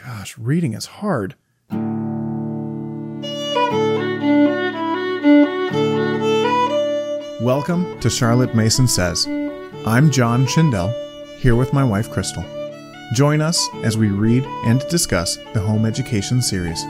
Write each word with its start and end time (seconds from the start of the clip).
gosh, 0.00 0.38
reading 0.38 0.72
is 0.72 0.86
hard. 0.86 1.34
Welcome 7.42 8.00
to 8.00 8.08
Charlotte 8.08 8.54
Mason 8.54 8.88
Says. 8.88 9.26
I'm 9.84 10.10
John 10.10 10.46
Schindel, 10.46 10.92
here 11.38 11.56
with 11.56 11.72
my 11.72 11.84
wife 11.84 12.10
Crystal. 12.10 12.44
Join 13.12 13.40
us 13.42 13.68
as 13.82 13.98
we 13.98 14.08
read 14.08 14.44
and 14.64 14.80
discuss 14.88 15.36
the 15.52 15.60
home 15.60 15.84
education 15.84 16.40
series. 16.40 16.82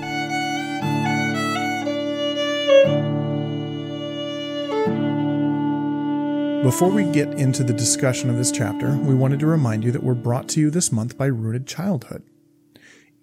Before 6.62 6.90
we 6.90 7.04
get 7.10 7.34
into 7.34 7.64
the 7.64 7.74
discussion 7.76 8.30
of 8.30 8.36
this 8.36 8.52
chapter, 8.52 8.96
we 8.98 9.14
wanted 9.14 9.40
to 9.40 9.46
remind 9.46 9.82
you 9.82 9.90
that 9.90 10.04
we're 10.04 10.14
brought 10.14 10.48
to 10.50 10.60
you 10.60 10.70
this 10.70 10.92
month 10.92 11.18
by 11.18 11.26
Rooted 11.26 11.66
Childhood. 11.66 12.22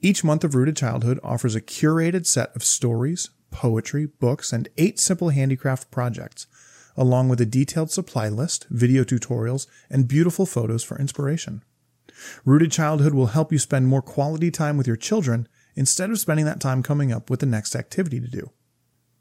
Each 0.01 0.23
month 0.23 0.45
of 0.45 0.55
Rooted 0.55 0.77
Childhood 0.77 1.19
offers 1.23 1.55
a 1.55 1.61
curated 1.61 2.25
set 2.25 2.55
of 2.55 2.63
stories, 2.63 3.29
poetry, 3.51 4.05
books, 4.05 4.53
and 4.53 4.69
eight 4.77 4.97
simple 4.97 5.29
handicraft 5.29 5.91
projects, 5.91 6.47
along 6.95 7.27
with 7.27 7.41
a 7.41 7.45
detailed 7.45 7.91
supply 7.91 8.29
list, 8.29 8.65
video 8.69 9.03
tutorials, 9.03 9.67
and 9.89 10.07
beautiful 10.07 10.45
photos 10.45 10.83
for 10.83 10.97
inspiration. 10.97 11.63
Rooted 12.45 12.71
Childhood 12.71 13.13
will 13.13 13.27
help 13.27 13.51
you 13.51 13.59
spend 13.59 13.87
more 13.87 14.01
quality 14.01 14.51
time 14.51 14.77
with 14.77 14.87
your 14.87 14.95
children 14.95 15.47
instead 15.75 16.09
of 16.09 16.19
spending 16.19 16.45
that 16.45 16.61
time 16.61 16.81
coming 16.81 17.11
up 17.11 17.29
with 17.29 17.41
the 17.41 17.45
next 17.45 17.75
activity 17.75 18.19
to 18.21 18.27
do. 18.27 18.51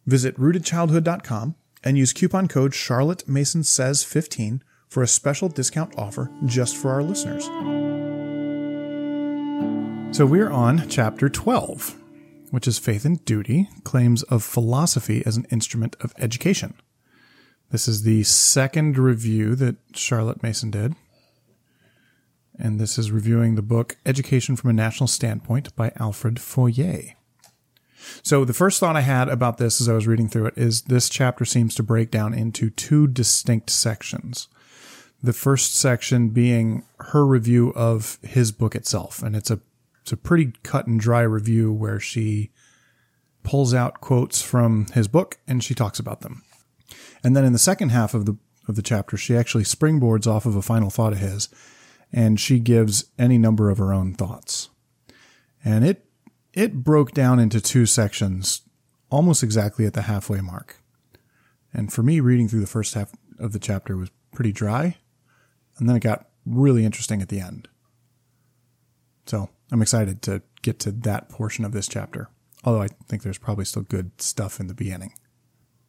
Visit 0.06 0.37
rootedchildhood.com 0.37 1.56
and 1.84 1.98
use 1.98 2.12
coupon 2.12 2.48
code 2.48 2.75
Charlotte 2.75 3.29
Mason 3.29 3.65
Says 3.65 4.05
15 4.05 4.62
for 4.89 5.03
a 5.03 5.09
special 5.09 5.48
discount 5.48 5.97
offer 5.98 6.31
just 6.47 6.77
for 6.77 6.91
our 6.91 7.03
listeners. 7.03 7.48
So 10.11 10.27
we're 10.27 10.51
on 10.51 10.89
chapter 10.89 11.29
12, 11.29 11.95
which 12.51 12.67
is 12.67 12.79
Faith 12.79 13.05
and 13.05 13.25
Duty 13.25 13.69
Claims 13.85 14.25
of 14.25 14.42
Philosophy 14.42 15.23
as 15.25 15.37
an 15.37 15.47
Instrument 15.53 15.95
of 16.01 16.12
Education. 16.19 16.75
This 17.70 17.87
is 17.87 18.03
the 18.03 18.25
second 18.25 18.98
review 18.98 19.55
that 19.55 19.77
Charlotte 19.95 20.42
Mason 20.42 20.73
did. 20.73 20.97
And 22.59 22.81
this 22.81 22.98
is 22.98 23.12
reviewing 23.12 23.55
the 23.55 23.62
book 23.62 23.97
Education 24.05 24.56
from 24.56 24.70
a 24.70 24.73
National 24.73 25.06
Standpoint 25.06 25.77
by 25.77 25.92
Alfred 26.01 26.36
Fouillée. 26.36 27.14
So 28.25 28.45
the 28.45 28.53
first 28.53 28.81
thought 28.81 28.97
I 28.97 29.03
had 29.03 29.29
about 29.29 29.59
this 29.59 29.81
as 29.81 29.89
I 29.89 29.92
was 29.92 30.09
reading 30.09 30.29
through 30.29 30.47
it 30.47 30.59
is 30.59 30.83
this 30.83 31.09
chapter 31.09 31.45
seems 31.45 31.77
to 31.77 31.84
break 31.84 32.11
down 32.11 32.34
into 32.34 32.70
two 32.70 33.06
distinct 33.06 33.70
sections. 33.70 34.48
The 35.23 35.33
first 35.33 35.75
section 35.75 36.31
being 36.31 36.84
her 36.98 37.25
review 37.25 37.73
of 37.75 38.19
his 38.23 38.51
book 38.51 38.75
itself, 38.75 39.23
and 39.23 39.36
it's 39.36 39.51
a 39.51 39.61
it's 40.09 40.12
a 40.14 40.17
pretty 40.17 40.53
cut 40.62 40.87
and 40.87 40.98
dry 40.98 41.20
review 41.20 41.70
where 41.70 42.01
she 42.01 42.51
pulls 43.42 43.75
out 43.75 44.01
quotes 44.01 44.41
from 44.41 44.87
his 44.95 45.06
book 45.06 45.37
and 45.47 45.62
she 45.62 45.75
talks 45.75 45.98
about 45.98 46.23
them. 46.23 46.42
And 47.23 47.37
then 47.37 47.45
in 47.45 47.53
the 47.53 47.59
second 47.59 47.91
half 47.91 48.14
of 48.14 48.25
the 48.25 48.39
of 48.67 48.75
the 48.75 48.81
chapter, 48.81 49.19
she 49.19 49.36
actually 49.36 49.64
springboards 49.64 50.27
off 50.27 50.47
of 50.47 50.56
a 50.56 50.62
final 50.62 50.89
thought 50.89 51.12
of 51.12 51.19
his 51.19 51.51
and 52.11 52.41
she 52.41 52.59
gives 52.59 53.11
any 53.19 53.36
number 53.36 53.69
of 53.69 53.77
her 53.77 53.92
own 53.92 54.14
thoughts. 54.14 54.70
And 55.62 55.84
it 55.84 56.06
it 56.55 56.83
broke 56.83 57.12
down 57.12 57.39
into 57.39 57.61
two 57.61 57.84
sections 57.84 58.62
almost 59.11 59.42
exactly 59.42 59.84
at 59.84 59.92
the 59.92 60.03
halfway 60.03 60.41
mark. 60.41 60.77
And 61.75 61.92
for 61.92 62.03
me, 62.03 62.20
reading 62.20 62.48
through 62.48 62.61
the 62.61 62.67
first 62.67 62.95
half 62.95 63.12
of 63.39 63.53
the 63.53 63.59
chapter 63.59 63.95
was 63.95 64.11
pretty 64.33 64.53
dry. 64.53 64.97
And 65.77 65.86
then 65.86 65.97
it 65.97 66.01
got 66.01 66.29
really 66.47 66.86
interesting 66.86 67.20
at 67.20 67.29
the 67.29 67.41
end. 67.41 67.69
So 69.27 69.51
I'm 69.70 69.83
excited 69.83 70.22
to 70.22 70.42
get 70.62 70.78
to 70.80 70.91
that 70.92 71.28
portion 71.28 71.64
of 71.64 71.72
this 71.72 71.88
chapter. 71.88 72.28
Although 72.64 72.83
I 72.83 72.88
think 73.08 73.22
there's 73.22 73.38
probably 73.38 73.64
still 73.64 73.83
good 73.83 74.20
stuff 74.20 74.61
in 74.61 74.66
the 74.66 74.74
beginning. 74.74 75.14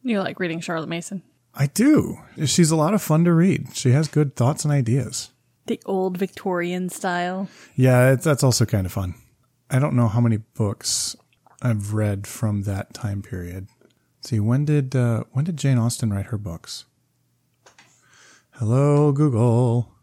You 0.03 0.19
like 0.21 0.39
reading 0.39 0.59
Charlotte 0.59 0.89
Mason? 0.89 1.23
I 1.55 1.67
do. 1.67 2.19
She's 2.45 2.71
a 2.71 2.75
lot 2.75 2.93
of 2.93 3.01
fun 3.01 3.25
to 3.25 3.33
read. 3.33 3.75
She 3.75 3.91
has 3.91 4.07
good 4.07 4.35
thoughts 4.35 4.63
and 4.63 4.71
ideas. 4.71 5.31
The 5.65 5.81
old 5.85 6.17
Victorian 6.17 6.89
style. 6.89 7.49
Yeah, 7.75 8.15
that's 8.15 8.43
also 8.43 8.65
kind 8.65 8.85
of 8.85 8.91
fun. 8.91 9.15
I 9.69 9.79
don't 9.79 9.95
know 9.95 10.07
how 10.07 10.21
many 10.21 10.37
books 10.37 11.15
I've 11.61 11.93
read 11.93 12.27
from 12.27 12.63
that 12.63 12.93
time 12.93 13.21
period. 13.21 13.67
Let's 14.17 14.29
see, 14.29 14.39
when 14.39 14.65
did 14.65 14.95
uh, 14.95 15.23
when 15.31 15.45
did 15.45 15.57
Jane 15.57 15.77
Austen 15.77 16.11
write 16.11 16.27
her 16.27 16.37
books? 16.37 16.85
Hello, 18.51 19.11
Google. 19.11 19.93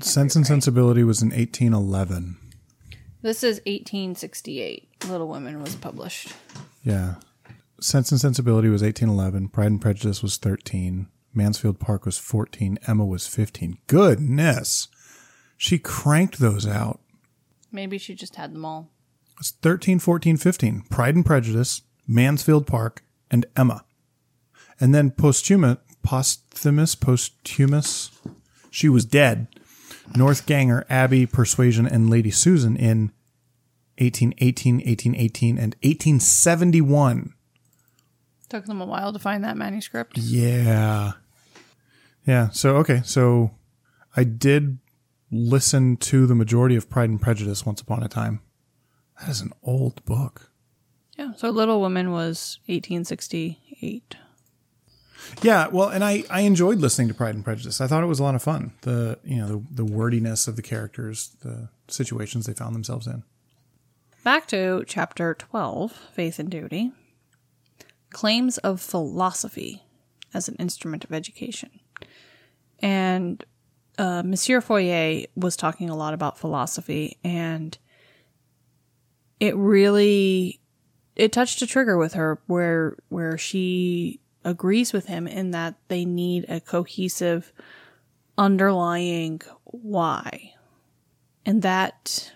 Sense 0.00 0.34
and 0.34 0.42
right. 0.42 0.46
Sensibility 0.46 1.04
was 1.04 1.22
in 1.22 1.28
1811. 1.28 2.36
This 3.22 3.44
is 3.44 3.58
1868. 3.58 5.04
Little 5.08 5.28
Women 5.28 5.62
was 5.62 5.76
published. 5.76 6.32
Yeah. 6.82 7.16
Sense 7.80 8.10
and 8.10 8.20
Sensibility 8.20 8.68
was 8.68 8.82
1811. 8.82 9.48
Pride 9.50 9.70
and 9.70 9.80
Prejudice 9.80 10.20
was 10.20 10.36
13. 10.36 11.06
Mansfield 11.32 11.78
Park 11.78 12.06
was 12.06 12.18
14. 12.18 12.78
Emma 12.88 13.06
was 13.06 13.28
15. 13.28 13.78
Goodness. 13.86 14.88
She 15.56 15.78
cranked 15.78 16.38
those 16.38 16.66
out. 16.66 17.00
Maybe 17.70 17.98
she 17.98 18.14
just 18.14 18.36
had 18.36 18.54
them 18.54 18.64
all. 18.64 18.90
It's 19.38 19.52
13, 19.52 20.00
14, 20.00 20.36
15. 20.36 20.82
Pride 20.90 21.14
and 21.14 21.26
Prejudice, 21.26 21.82
Mansfield 22.06 22.66
Park, 22.66 23.04
and 23.30 23.46
Emma. 23.56 23.84
And 24.80 24.92
then 24.92 25.12
posthumous, 25.12 25.78
posthumous, 26.02 26.96
posthumous, 26.96 28.10
she 28.70 28.88
was 28.88 29.04
dead. 29.04 29.48
Northanger, 30.16 30.84
Abbey, 30.88 31.26
Persuasion, 31.26 31.86
and 31.86 32.10
Lady 32.10 32.30
Susan 32.30 32.76
in 32.76 33.12
1818, 33.98 34.76
1818, 34.76 35.58
and 35.58 35.74
1871. 35.82 37.34
Took 38.48 38.66
them 38.66 38.80
a 38.80 38.86
while 38.86 39.12
to 39.12 39.18
find 39.18 39.44
that 39.44 39.56
manuscript. 39.56 40.16
Yeah. 40.18 41.12
Yeah. 42.26 42.48
So, 42.50 42.76
okay. 42.76 43.02
So 43.04 43.52
I 44.16 44.24
did 44.24 44.78
listen 45.30 45.96
to 45.96 46.26
the 46.26 46.34
majority 46.34 46.76
of 46.76 46.88
Pride 46.88 47.10
and 47.10 47.20
Prejudice 47.20 47.66
once 47.66 47.80
upon 47.80 48.02
a 48.02 48.08
time. 48.08 48.40
That 49.20 49.28
is 49.28 49.40
an 49.40 49.52
old 49.62 50.04
book. 50.04 50.50
Yeah. 51.18 51.32
So 51.36 51.50
Little 51.50 51.80
Women 51.80 52.12
was 52.12 52.60
1868. 52.66 54.16
Yeah, 55.42 55.68
well, 55.68 55.88
and 55.88 56.04
I, 56.04 56.24
I 56.30 56.40
enjoyed 56.40 56.78
listening 56.78 57.08
to 57.08 57.14
Pride 57.14 57.34
and 57.34 57.44
Prejudice. 57.44 57.80
I 57.80 57.86
thought 57.86 58.02
it 58.02 58.06
was 58.06 58.20
a 58.20 58.22
lot 58.22 58.34
of 58.34 58.42
fun. 58.42 58.72
The 58.82 59.18
you 59.24 59.36
know 59.36 59.46
the, 59.46 59.82
the 59.82 59.84
wordiness 59.84 60.48
of 60.48 60.56
the 60.56 60.62
characters, 60.62 61.36
the 61.42 61.68
situations 61.88 62.46
they 62.46 62.54
found 62.54 62.74
themselves 62.74 63.06
in. 63.06 63.22
Back 64.24 64.46
to 64.48 64.84
chapter 64.86 65.34
12, 65.34 65.92
Faith 66.12 66.38
and 66.38 66.50
Duty. 66.50 66.92
Claims 68.10 68.58
of 68.58 68.80
philosophy 68.80 69.82
as 70.34 70.48
an 70.48 70.56
instrument 70.56 71.04
of 71.04 71.12
education. 71.12 71.70
And 72.80 73.44
uh, 73.96 74.22
Monsieur 74.24 74.60
Fouillée 74.60 75.26
was 75.34 75.56
talking 75.56 75.90
a 75.90 75.96
lot 75.96 76.14
about 76.14 76.38
philosophy, 76.38 77.18
and 77.24 77.76
it 79.40 79.56
really 79.56 80.60
it 81.16 81.32
touched 81.32 81.62
a 81.62 81.66
trigger 81.66 81.98
with 81.98 82.14
her 82.14 82.40
where 82.46 82.96
where 83.08 83.36
she 83.36 84.20
agrees 84.44 84.92
with 84.92 85.06
him 85.06 85.26
in 85.26 85.50
that 85.52 85.74
they 85.88 86.04
need 86.04 86.44
a 86.48 86.60
cohesive 86.60 87.52
underlying 88.36 89.40
why. 89.64 90.52
And 91.44 91.62
that 91.62 92.32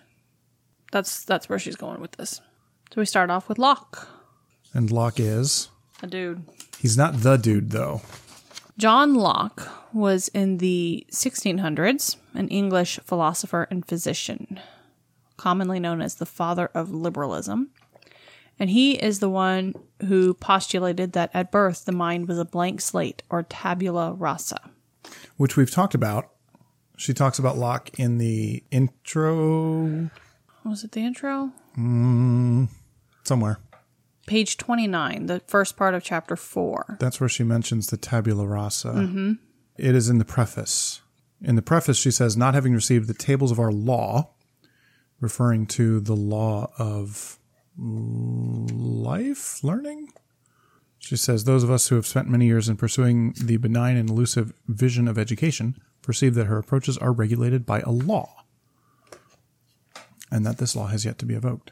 that's 0.91 1.23
that's 1.23 1.49
where 1.49 1.59
she's 1.59 1.75
going 1.75 2.01
with 2.01 2.13
this. 2.13 2.41
So 2.93 3.01
we 3.01 3.05
start 3.05 3.29
off 3.29 3.49
with 3.49 3.57
Locke, 3.57 4.07
And 4.73 4.91
Locke 4.91 5.19
is 5.19 5.69
a 6.01 6.07
dude. 6.07 6.43
he's 6.79 6.97
not 6.97 7.21
the 7.21 7.37
dude 7.37 7.71
though. 7.71 8.01
John 8.77 9.13
Locke 9.15 9.67
was 9.93 10.27
in 10.29 10.57
the 10.57 11.05
1600s 11.11 12.17
an 12.33 12.47
English 12.49 12.99
philosopher 13.03 13.67
and 13.69 13.87
physician, 13.87 14.59
commonly 15.37 15.79
known 15.79 16.01
as 16.01 16.15
the 16.15 16.25
father 16.25 16.69
of 16.73 16.89
liberalism. 16.91 17.69
And 18.59 18.69
he 18.69 18.93
is 18.93 19.19
the 19.19 19.29
one 19.29 19.73
who 20.07 20.33
postulated 20.35 21.13
that 21.13 21.31
at 21.33 21.51
birth 21.51 21.85
the 21.85 21.91
mind 21.91 22.27
was 22.27 22.37
a 22.37 22.45
blank 22.45 22.81
slate 22.81 23.23
or 23.29 23.43
tabula 23.43 24.13
rasa. 24.13 24.59
which 25.37 25.57
we've 25.57 25.71
talked 25.71 25.95
about. 25.95 26.29
She 26.97 27.13
talks 27.13 27.39
about 27.39 27.57
Locke 27.57 27.89
in 27.99 28.19
the 28.19 28.63
intro 28.71 30.09
Was 30.63 30.83
it 30.83 30.91
the 30.91 31.01
intro? 31.01 31.51
Mm, 31.77 32.69
somewhere. 33.23 33.57
Page 34.27 34.57
29, 34.57 35.25
the 35.25 35.41
first 35.47 35.75
part 35.75 35.95
of 35.95 36.03
chapter 36.03 36.35
4. 36.35 36.97
That's 36.99 37.19
where 37.19 37.27
she 37.27 37.43
mentions 37.43 37.87
the 37.87 37.97
tabula 37.97 38.47
rasa. 38.47 38.89
Mm-hmm. 38.89 39.33
It 39.77 39.95
is 39.95 40.07
in 40.07 40.19
the 40.19 40.25
preface. 40.25 41.01
In 41.41 41.55
the 41.55 41.61
preface, 41.61 41.97
she 41.97 42.11
says, 42.11 42.37
not 42.37 42.53
having 42.53 42.73
received 42.73 43.07
the 43.09 43.13
tables 43.13 43.51
of 43.51 43.59
our 43.59 43.71
law, 43.71 44.29
referring 45.19 45.65
to 45.67 45.99
the 45.99 46.15
law 46.15 46.71
of 46.77 47.37
life 47.77 49.63
learning. 49.63 50.09
She 50.99 51.17
says, 51.17 51.43
those 51.43 51.63
of 51.63 51.71
us 51.71 51.87
who 51.89 51.95
have 51.95 52.07
spent 52.07 52.29
many 52.29 52.45
years 52.45 52.69
in 52.69 52.77
pursuing 52.77 53.33
the 53.41 53.57
benign 53.57 53.97
and 53.97 54.09
elusive 54.09 54.53
vision 54.67 55.07
of 55.07 55.17
education 55.17 55.75
perceive 56.01 56.33
that 56.35 56.47
her 56.47 56.57
approaches 56.57 56.97
are 56.97 57.11
regulated 57.11 57.65
by 57.65 57.81
a 57.81 57.89
law. 57.91 58.45
and 60.31 60.45
that 60.45 60.57
this 60.57 60.75
law 60.75 60.87
has 60.87 61.05
yet 61.05 61.19
to 61.19 61.25
be 61.27 61.35
evoked. 61.35 61.71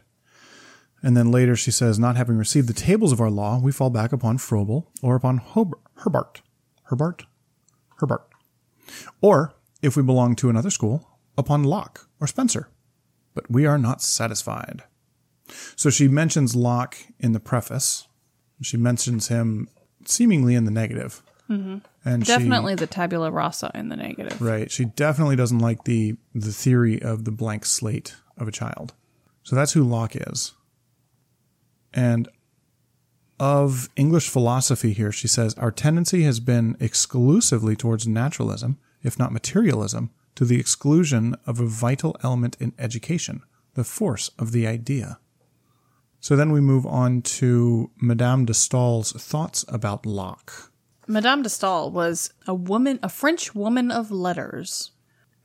And 1.01 1.17
then 1.17 1.31
later 1.31 1.55
she 1.55 1.71
says, 1.71 1.97
not 1.97 2.15
having 2.15 2.37
received 2.37 2.67
the 2.67 2.73
tables 2.73 3.11
of 3.11 3.19
our 3.19 3.31
law, 3.31 3.59
we 3.59 3.71
fall 3.71 3.89
back 3.89 4.11
upon 4.13 4.37
Froebel 4.37 4.85
or 5.01 5.15
upon 5.15 5.37
Hob- 5.37 5.79
Herbart. 5.97 6.41
Herbart? 6.91 7.25
Herbart. 7.99 8.27
Or, 9.19 9.53
if 9.81 9.95
we 9.97 10.03
belong 10.03 10.35
to 10.35 10.49
another 10.49 10.69
school, 10.69 11.07
upon 11.37 11.63
Locke 11.63 12.07
or 12.19 12.27
Spencer. 12.27 12.69
But 13.33 13.49
we 13.49 13.65
are 13.65 13.79
not 13.79 14.01
satisfied. 14.01 14.83
So 15.75 15.89
she 15.89 16.07
mentions 16.07 16.55
Locke 16.55 16.97
in 17.19 17.31
the 17.33 17.39
preface. 17.39 18.07
She 18.61 18.77
mentions 18.77 19.27
him 19.29 19.67
seemingly 20.05 20.55
in 20.55 20.65
the 20.65 20.71
negative. 20.71 21.21
Mm-hmm. 21.49 21.77
And 22.05 22.25
she- 22.25 22.31
Definitely 22.31 22.75
the 22.75 22.87
tabula 22.87 23.31
rasa 23.31 23.71
in 23.75 23.89
the 23.89 23.95
negative. 23.95 24.41
Right. 24.41 24.71
She 24.71 24.85
definitely 24.85 25.35
doesn't 25.35 25.59
like 25.59 25.83
the 25.83 26.15
the 26.33 26.51
theory 26.51 27.01
of 27.01 27.25
the 27.25 27.31
blank 27.31 27.65
slate 27.65 28.15
of 28.37 28.47
a 28.47 28.51
child. 28.51 28.93
So 29.43 29.55
that's 29.55 29.73
who 29.73 29.83
Locke 29.83 30.15
is. 30.15 30.53
And 31.93 32.29
of 33.39 33.89
English 33.95 34.29
philosophy 34.29 34.93
here, 34.93 35.11
she 35.11 35.27
says 35.27 35.53
our 35.55 35.71
tendency 35.71 36.23
has 36.23 36.39
been 36.39 36.77
exclusively 36.79 37.75
towards 37.75 38.07
naturalism, 38.07 38.77
if 39.03 39.17
not 39.17 39.33
materialism, 39.33 40.11
to 40.35 40.45
the 40.45 40.59
exclusion 40.59 41.35
of 41.45 41.59
a 41.59 41.65
vital 41.65 42.15
element 42.23 42.55
in 42.59 42.73
education, 42.77 43.41
the 43.73 43.83
force 43.83 44.29
of 44.37 44.51
the 44.51 44.67
idea. 44.67 45.17
So 46.21 46.35
then 46.35 46.51
we 46.51 46.61
move 46.61 46.85
on 46.85 47.23
to 47.23 47.89
Madame 47.99 48.45
de 48.45 48.53
Stael's 48.53 49.11
thoughts 49.11 49.65
about 49.67 50.05
Locke. 50.05 50.71
Madame 51.07 51.41
de 51.41 51.49
Stael 51.49 51.91
was 51.91 52.31
a 52.47 52.53
woman, 52.53 52.99
a 53.01 53.09
French 53.09 53.55
woman 53.55 53.89
of 53.89 54.11
letters. 54.11 54.91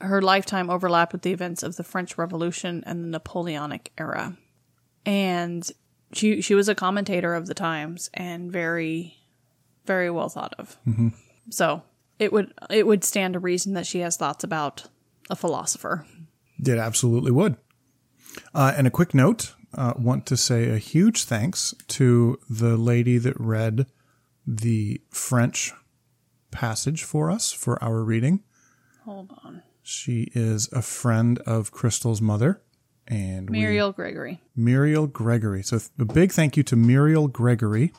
Her 0.02 0.20
lifetime 0.20 0.68
overlapped 0.68 1.14
with 1.14 1.22
the 1.22 1.32
events 1.32 1.62
of 1.62 1.76
the 1.76 1.82
French 1.82 2.18
Revolution 2.18 2.84
and 2.86 3.02
the 3.02 3.08
Napoleonic 3.08 3.90
era. 3.96 4.36
And 5.06 5.68
she 6.12 6.42
she 6.42 6.54
was 6.54 6.68
a 6.68 6.74
commentator 6.74 7.34
of 7.34 7.46
the 7.46 7.54
times 7.54 8.10
and 8.12 8.52
very 8.52 9.16
very 9.86 10.10
well 10.10 10.28
thought 10.28 10.54
of. 10.58 10.76
So, 11.48 11.82
it 12.18 12.34
would 12.34 12.52
it 12.68 12.86
would 12.86 13.02
stand 13.02 13.32
to 13.32 13.40
reason 13.40 13.72
that 13.72 13.86
she 13.86 14.00
has 14.00 14.18
thoughts 14.18 14.44
about 14.44 14.84
a 15.30 15.36
philosopher. 15.36 16.06
It 16.58 16.76
absolutely 16.76 17.30
would. 17.30 17.56
Uh, 18.54 18.74
and 18.76 18.86
a 18.86 18.90
quick 18.90 19.14
note 19.14 19.54
uh, 19.76 19.94
want 19.96 20.26
to 20.26 20.36
say 20.36 20.68
a 20.70 20.78
huge 20.78 21.24
thanks 21.24 21.74
to 21.88 22.38
the 22.48 22.76
lady 22.76 23.18
that 23.18 23.38
read 23.38 23.86
the 24.46 25.00
French 25.10 25.72
passage 26.50 27.02
for 27.04 27.30
us 27.30 27.52
for 27.52 27.82
our 27.82 28.02
reading. 28.02 28.42
Hold 29.04 29.32
on. 29.44 29.62
She 29.82 30.28
is 30.34 30.68
a 30.72 30.82
friend 30.82 31.38
of 31.40 31.70
Crystal's 31.70 32.20
mother. 32.20 32.62
And 33.06 33.48
we- 33.50 33.58
Muriel 33.58 33.92
Gregory. 33.92 34.40
Muriel 34.56 35.06
Gregory. 35.06 35.62
So 35.62 35.78
a 35.98 36.04
big 36.04 36.32
thank 36.32 36.56
you 36.56 36.62
to 36.64 36.74
Muriel 36.76 37.28
Gregory, 37.28 37.92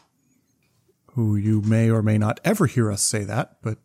who 1.13 1.35
you 1.37 1.61
may 1.61 1.89
or 1.89 2.01
may 2.01 2.17
not 2.17 2.39
ever 2.43 2.65
hear 2.65 2.91
us 2.91 3.03
say 3.03 3.23
that, 3.23 3.57
but 3.61 3.77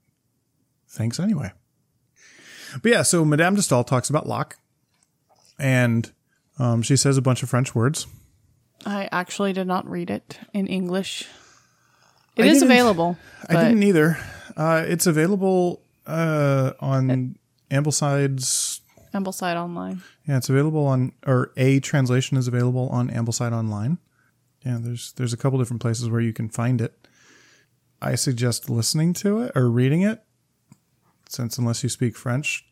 thanks 0.88 1.20
anyway. 1.20 1.52
But 2.82 2.90
yeah, 2.90 3.02
so 3.02 3.24
Madame 3.24 3.54
de 3.54 3.62
Stael 3.62 3.84
talks 3.84 4.10
about 4.10 4.26
Locke, 4.26 4.56
and 5.58 6.10
um, 6.58 6.82
she 6.82 6.96
says 6.96 7.16
a 7.16 7.22
bunch 7.22 7.42
of 7.42 7.50
French 7.50 7.74
words. 7.74 8.06
I 8.84 9.08
actually 9.12 9.52
did 9.52 9.66
not 9.66 9.88
read 9.88 10.10
it 10.10 10.38
in 10.52 10.66
English. 10.66 11.28
It 12.36 12.44
I 12.44 12.46
is 12.46 12.62
available. 12.62 13.16
I 13.48 13.64
didn't 13.64 13.82
either. 13.82 14.18
Uh, 14.56 14.84
it's 14.86 15.06
available 15.06 15.82
uh, 16.06 16.72
on 16.80 17.36
Ambleside's. 17.70 18.80
Ambleside 19.14 19.56
Online. 19.56 20.02
Yeah, 20.26 20.38
it's 20.38 20.48
available 20.48 20.86
on, 20.86 21.12
or 21.26 21.52
a 21.56 21.80
translation 21.80 22.38
is 22.38 22.48
available 22.48 22.88
on 22.88 23.10
Ambleside 23.10 23.52
Online. 23.52 23.98
Yeah, 24.64 24.78
there's 24.80 25.12
there's 25.12 25.32
a 25.32 25.36
couple 25.36 25.58
different 25.58 25.82
places 25.82 26.08
where 26.08 26.20
you 26.20 26.32
can 26.32 26.48
find 26.48 26.80
it. 26.80 27.06
I 28.00 28.14
suggest 28.14 28.70
listening 28.70 29.12
to 29.14 29.42
it 29.42 29.52
or 29.54 29.68
reading 29.68 30.02
it, 30.02 30.22
since 31.28 31.58
unless 31.58 31.82
you 31.82 31.88
speak 31.88 32.16
French, 32.16 32.64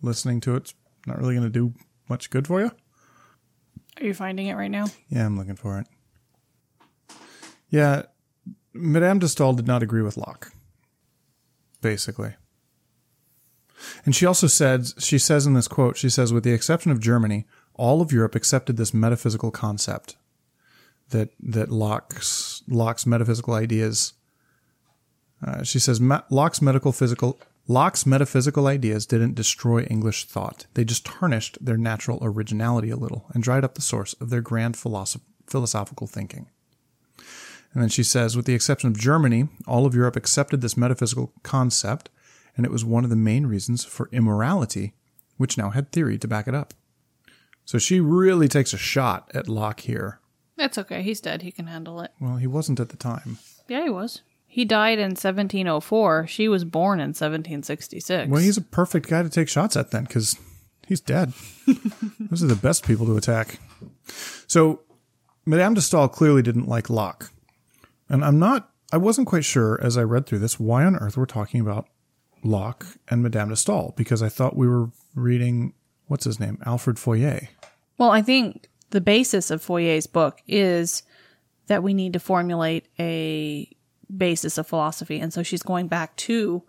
listening 0.00 0.40
to 0.42 0.54
it's 0.54 0.74
not 1.06 1.18
really 1.18 1.34
going 1.34 1.46
to 1.46 1.50
do 1.50 1.74
much 2.08 2.30
good 2.30 2.46
for 2.46 2.60
you. 2.60 2.70
Are 4.00 4.04
you 4.04 4.14
finding 4.14 4.46
it 4.46 4.54
right 4.54 4.70
now? 4.70 4.86
Yeah, 5.08 5.26
I'm 5.26 5.36
looking 5.36 5.56
for 5.56 5.78
it. 5.78 5.86
Yeah, 7.68 8.02
Madame 8.72 9.18
de 9.18 9.28
Stael 9.28 9.52
did 9.54 9.66
not 9.66 9.82
agree 9.82 10.02
with 10.02 10.16
Locke, 10.16 10.52
basically. 11.82 12.34
And 14.04 14.14
she 14.14 14.26
also 14.26 14.46
said, 14.46 14.86
she 14.98 15.18
says 15.18 15.46
in 15.46 15.54
this 15.54 15.68
quote, 15.68 15.96
she 15.96 16.10
says, 16.10 16.32
with 16.32 16.44
the 16.44 16.52
exception 16.52 16.90
of 16.90 17.00
Germany, 17.00 17.46
all 17.74 18.00
of 18.00 18.12
Europe 18.12 18.34
accepted 18.34 18.76
this 18.76 18.92
metaphysical 18.92 19.50
concept 19.50 20.16
that 21.10 21.30
that 21.40 21.70
Locke's 21.70 22.62
Locke's 22.68 23.06
metaphysical 23.06 23.54
ideas. 23.54 24.14
Uh, 25.46 25.62
she 25.62 25.78
says 25.78 26.00
"Ma- 26.00 26.22
Locke's 26.30 26.60
medical 26.60 26.92
physical 26.92 27.40
Locke's 27.70 28.06
metaphysical 28.06 28.66
ideas 28.66 29.04
didn't 29.04 29.34
destroy 29.34 29.82
English 29.82 30.24
thought; 30.24 30.66
they 30.72 30.84
just 30.84 31.04
tarnished 31.04 31.58
their 31.60 31.76
natural 31.76 32.18
originality 32.22 32.88
a 32.88 32.96
little 32.96 33.26
and 33.34 33.42
dried 33.42 33.62
up 33.62 33.74
the 33.74 33.82
source 33.82 34.14
of 34.14 34.30
their 34.30 34.40
grand 34.40 34.74
philosoph- 34.74 35.20
philosophical 35.46 36.06
thinking. 36.06 36.48
And 37.74 37.82
then 37.82 37.90
she 37.90 38.02
says, 38.02 38.34
with 38.34 38.46
the 38.46 38.54
exception 38.54 38.88
of 38.88 38.98
Germany, 38.98 39.48
all 39.66 39.84
of 39.84 39.94
Europe 39.94 40.16
accepted 40.16 40.62
this 40.62 40.78
metaphysical 40.78 41.34
concept, 41.42 42.08
and 42.56 42.64
it 42.64 42.72
was 42.72 42.84
one 42.86 43.04
of 43.04 43.10
the 43.10 43.16
main 43.16 43.46
reasons 43.46 43.84
for 43.84 44.08
immorality, 44.12 44.94
which 45.36 45.58
now 45.58 45.68
had 45.70 45.92
theory 45.92 46.16
to 46.18 46.26
back 46.26 46.48
it 46.48 46.54
up. 46.54 46.72
So 47.66 47.76
she 47.76 48.00
really 48.00 48.48
takes 48.48 48.72
a 48.72 48.78
shot 48.78 49.30
at 49.34 49.46
Locke 49.46 49.80
here. 49.80 50.20
That's 50.56 50.78
okay. 50.78 51.02
He's 51.02 51.20
dead. 51.20 51.42
He 51.42 51.52
can 51.52 51.66
handle 51.66 52.00
it. 52.00 52.12
Well, 52.18 52.36
he 52.36 52.46
wasn't 52.46 52.80
at 52.80 52.88
the 52.88 52.96
time. 52.96 53.38
Yeah, 53.68 53.84
he 53.84 53.90
was. 53.90 54.22
He 54.58 54.64
died 54.64 54.98
in 54.98 55.10
1704. 55.10 56.26
She 56.26 56.48
was 56.48 56.64
born 56.64 56.98
in 56.98 57.10
1766. 57.10 58.28
Well, 58.28 58.42
he's 58.42 58.56
a 58.56 58.60
perfect 58.60 59.08
guy 59.08 59.22
to 59.22 59.28
take 59.28 59.48
shots 59.48 59.76
at 59.76 59.92
then, 59.92 60.02
because 60.02 60.36
he's 60.84 61.00
dead. 61.00 61.32
Those 62.18 62.42
are 62.42 62.48
the 62.48 62.58
best 62.60 62.84
people 62.84 63.06
to 63.06 63.16
attack. 63.16 63.60
So, 64.48 64.80
Madame 65.46 65.74
de 65.74 65.80
Stael 65.80 66.08
clearly 66.08 66.42
didn't 66.42 66.66
like 66.66 66.90
Locke. 66.90 67.30
And 68.08 68.24
I'm 68.24 68.40
not, 68.40 68.72
I 68.90 68.96
wasn't 68.96 69.28
quite 69.28 69.44
sure 69.44 69.78
as 69.80 69.96
I 69.96 70.02
read 70.02 70.26
through 70.26 70.40
this 70.40 70.58
why 70.58 70.84
on 70.84 70.96
earth 70.96 71.16
we're 71.16 71.26
talking 71.26 71.60
about 71.60 71.86
Locke 72.42 72.84
and 73.08 73.22
Madame 73.22 73.50
de 73.50 73.56
Stael, 73.56 73.94
because 73.96 74.24
I 74.24 74.28
thought 74.28 74.56
we 74.56 74.66
were 74.66 74.90
reading, 75.14 75.72
what's 76.08 76.24
his 76.24 76.40
name? 76.40 76.58
Alfred 76.66 76.96
Fouillée. 76.96 77.46
Well, 77.96 78.10
I 78.10 78.22
think 78.22 78.68
the 78.90 79.00
basis 79.00 79.52
of 79.52 79.64
Fouillée's 79.64 80.08
book 80.08 80.42
is 80.48 81.04
that 81.68 81.84
we 81.84 81.94
need 81.94 82.14
to 82.14 82.18
formulate 82.18 82.88
a 82.98 83.72
basis 84.14 84.58
of 84.58 84.66
philosophy. 84.66 85.18
And 85.20 85.32
so 85.32 85.42
she's 85.42 85.62
going 85.62 85.88
back 85.88 86.16
to 86.16 86.62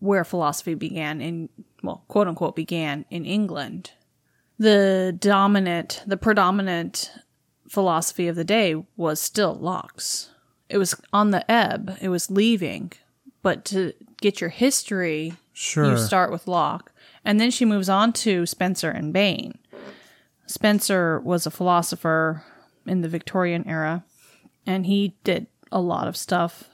where 0.00 0.24
philosophy 0.24 0.74
began 0.74 1.20
in, 1.20 1.48
well, 1.82 2.04
quote 2.08 2.28
unquote, 2.28 2.56
began 2.56 3.04
in 3.10 3.24
England. 3.24 3.92
The 4.58 5.16
dominant, 5.18 6.02
the 6.06 6.16
predominant 6.16 7.10
philosophy 7.68 8.28
of 8.28 8.36
the 8.36 8.44
day 8.44 8.84
was 8.96 9.20
still 9.20 9.54
Locke's. 9.54 10.30
It 10.68 10.78
was 10.78 10.94
on 11.12 11.30
the 11.30 11.48
ebb, 11.50 11.96
it 12.00 12.08
was 12.08 12.30
leaving. 12.30 12.92
But 13.42 13.64
to 13.66 13.92
get 14.20 14.40
your 14.40 14.50
history, 14.50 15.34
Sure. 15.52 15.90
you 15.90 15.98
start 15.98 16.30
with 16.32 16.48
Locke. 16.48 16.92
And 17.24 17.38
then 17.40 17.50
she 17.50 17.64
moves 17.64 17.88
on 17.88 18.12
to 18.14 18.46
Spencer 18.46 18.90
and 18.90 19.12
Bain. 19.12 19.58
Spencer 20.46 21.20
was 21.20 21.46
a 21.46 21.50
philosopher 21.50 22.44
in 22.86 23.00
the 23.00 23.08
Victorian 23.08 23.66
era, 23.66 24.04
and 24.66 24.84
he 24.86 25.14
did 25.24 25.46
a 25.74 25.80
lot 25.80 26.08
of 26.08 26.16
stuff. 26.16 26.70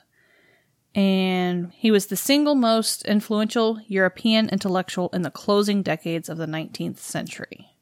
And 0.95 1.73
he 1.73 1.91
was 1.91 2.07
the 2.07 2.17
single 2.17 2.55
most 2.55 3.05
influential 3.05 3.81
European 3.87 4.49
intellectual 4.49 5.09
in 5.13 5.23
the 5.23 5.31
closing 5.31 5.83
decades 5.83 6.29
of 6.29 6.37
the 6.37 6.47
19th 6.47 6.99
century. 6.99 7.75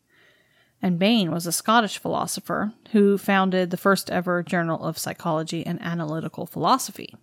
And 0.80 0.98
Bain 0.98 1.32
was 1.32 1.46
a 1.46 1.52
Scottish 1.52 1.98
philosopher 1.98 2.72
who 2.92 3.18
founded 3.18 3.70
the 3.70 3.76
first 3.76 4.10
ever 4.10 4.42
journal 4.42 4.84
of 4.84 4.98
psychology 4.98 5.66
and 5.66 5.82
analytical 5.82 6.46
philosophy. 6.46 7.16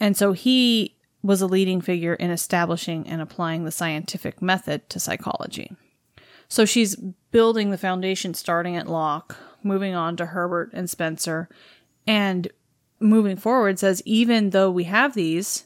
And 0.00 0.16
so 0.16 0.32
he 0.32 0.96
was 1.22 1.42
a 1.42 1.46
leading 1.46 1.80
figure 1.80 2.14
in 2.14 2.30
establishing 2.30 3.06
and 3.06 3.20
applying 3.20 3.64
the 3.64 3.70
scientific 3.70 4.40
method 4.40 4.88
to 4.88 4.98
psychology. 4.98 5.76
So 6.48 6.64
she's 6.64 6.96
building 7.30 7.70
the 7.70 7.78
foundation 7.78 8.34
starting 8.34 8.76
at 8.76 8.88
Locke, 8.88 9.36
moving 9.62 9.94
on 9.94 10.16
to 10.16 10.26
Herbert 10.26 10.70
and 10.72 10.88
Spencer, 10.88 11.48
and 12.06 12.48
moving 13.02 13.36
forward 13.36 13.78
says 13.78 14.02
even 14.04 14.50
though 14.50 14.70
we 14.70 14.84
have 14.84 15.14
these, 15.14 15.64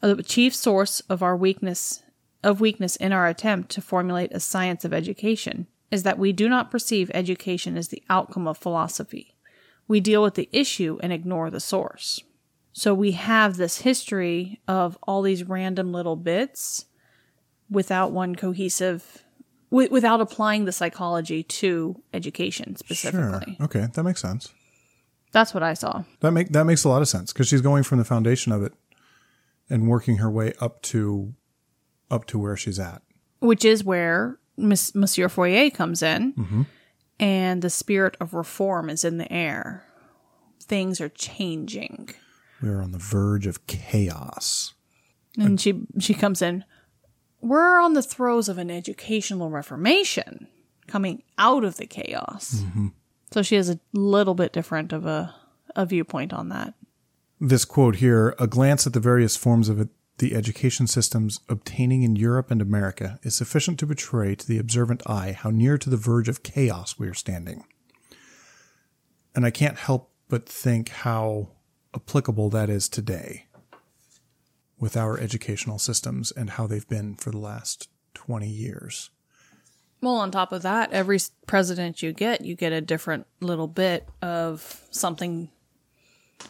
the 0.00 0.22
chief 0.22 0.54
source 0.54 1.00
of 1.08 1.22
our 1.22 1.36
weakness 1.36 2.02
of 2.44 2.60
weakness 2.60 2.94
in 2.94 3.12
our 3.12 3.26
attempt 3.26 3.68
to 3.68 3.80
formulate 3.80 4.30
a 4.32 4.38
science 4.38 4.84
of 4.84 4.94
education 4.94 5.66
is 5.90 6.04
that 6.04 6.18
we 6.18 6.32
do 6.32 6.48
not 6.48 6.70
perceive 6.70 7.10
education 7.12 7.76
as 7.76 7.88
the 7.88 8.02
outcome 8.08 8.46
of 8.46 8.56
philosophy. 8.56 9.34
We 9.88 9.98
deal 9.98 10.22
with 10.22 10.34
the 10.34 10.48
issue 10.52 10.98
and 11.02 11.12
ignore 11.12 11.50
the 11.50 11.58
source. 11.58 12.22
So 12.72 12.94
we 12.94 13.12
have 13.12 13.56
this 13.56 13.78
history 13.78 14.60
of 14.68 14.96
all 15.02 15.22
these 15.22 15.42
random 15.42 15.92
little 15.92 16.14
bits 16.14 16.84
without 17.68 18.12
one 18.12 18.36
cohesive 18.36 19.24
wi- 19.70 19.90
without 19.90 20.20
applying 20.20 20.64
the 20.64 20.72
psychology 20.72 21.42
to 21.42 22.00
education 22.12 22.76
specifically. 22.76 23.56
Sure. 23.56 23.64
Okay, 23.64 23.86
that 23.92 24.02
makes 24.04 24.20
sense. 24.22 24.52
That's 25.32 25.52
what 25.54 25.62
I 25.62 25.74
saw. 25.74 26.04
That 26.20 26.32
make 26.32 26.48
that 26.50 26.64
makes 26.64 26.84
a 26.84 26.88
lot 26.88 27.02
of 27.02 27.08
sense 27.08 27.32
because 27.32 27.48
she's 27.48 27.60
going 27.60 27.82
from 27.82 27.98
the 27.98 28.04
foundation 28.04 28.52
of 28.52 28.62
it 28.62 28.72
and 29.70 29.88
working 29.88 30.16
her 30.18 30.30
way 30.30 30.52
up 30.60 30.80
to 30.82 31.34
up 32.10 32.24
to 32.26 32.38
where 32.38 32.56
she's 32.56 32.78
at. 32.78 33.02
which 33.40 33.64
is 33.64 33.84
where 33.84 34.38
Miss, 34.56 34.94
Monsieur 34.94 35.28
Fouillée 35.28 35.72
comes 35.72 36.02
in, 36.02 36.32
Mm-hmm. 36.32 36.62
and 37.20 37.62
the 37.62 37.70
spirit 37.70 38.16
of 38.20 38.32
reform 38.34 38.88
is 38.90 39.04
in 39.04 39.18
the 39.18 39.30
air. 39.32 39.84
Things 40.60 41.00
are 41.00 41.08
changing, 41.10 42.10
We 42.62 42.68
are 42.70 42.80
on 42.82 42.92
the 42.92 42.98
verge 42.98 43.46
of 43.46 43.66
chaos. 43.66 44.72
and 45.36 45.60
she 45.60 45.82
she 46.00 46.14
comes 46.14 46.42
in. 46.42 46.64
We're 47.40 47.80
on 47.80 47.92
the 47.92 48.02
throes 48.02 48.48
of 48.48 48.58
an 48.58 48.70
educational 48.70 49.48
reformation, 49.50 50.48
coming 50.88 51.22
out 51.36 51.62
of 51.64 51.76
the 51.76 51.86
chaos. 51.86 52.62
Mm-hmm. 52.64 52.88
So 53.30 53.42
she 53.42 53.56
has 53.56 53.68
a 53.68 53.78
little 53.92 54.34
bit 54.34 54.52
different 54.52 54.92
of 54.92 55.06
a 55.06 55.34
a 55.76 55.86
viewpoint 55.86 56.32
on 56.32 56.48
that. 56.48 56.74
This 57.40 57.64
quote 57.64 57.96
here: 57.96 58.34
"A 58.38 58.46
glance 58.46 58.86
at 58.86 58.94
the 58.94 59.00
various 59.00 59.36
forms 59.36 59.68
of 59.68 59.78
it, 59.80 59.88
the 60.16 60.34
education 60.34 60.86
systems 60.86 61.40
obtaining 61.48 62.02
in 62.02 62.16
Europe 62.16 62.50
and 62.50 62.60
America 62.60 63.20
is 63.22 63.34
sufficient 63.34 63.78
to 63.78 63.86
betray 63.86 64.34
to 64.34 64.46
the 64.46 64.58
observant 64.58 65.02
eye 65.06 65.32
how 65.32 65.50
near 65.50 65.78
to 65.78 65.90
the 65.90 65.96
verge 65.96 66.28
of 66.28 66.42
chaos 66.42 66.98
we 66.98 67.06
are 67.06 67.14
standing." 67.14 67.64
And 69.34 69.46
I 69.46 69.50
can't 69.50 69.78
help 69.78 70.10
but 70.28 70.48
think 70.48 70.88
how 70.88 71.50
applicable 71.94 72.50
that 72.50 72.68
is 72.68 72.88
today 72.88 73.46
with 74.78 74.96
our 74.96 75.18
educational 75.18 75.78
systems 75.78 76.32
and 76.32 76.50
how 76.50 76.66
they've 76.66 76.88
been 76.88 77.14
for 77.14 77.30
the 77.30 77.38
last 77.38 77.88
20 78.14 78.48
years. 78.48 79.10
Well, 80.00 80.16
on 80.16 80.30
top 80.30 80.52
of 80.52 80.62
that, 80.62 80.92
every 80.92 81.18
president 81.46 82.02
you 82.02 82.12
get, 82.12 82.42
you 82.44 82.54
get 82.54 82.72
a 82.72 82.80
different 82.80 83.26
little 83.40 83.66
bit 83.66 84.08
of 84.22 84.86
something. 84.90 85.48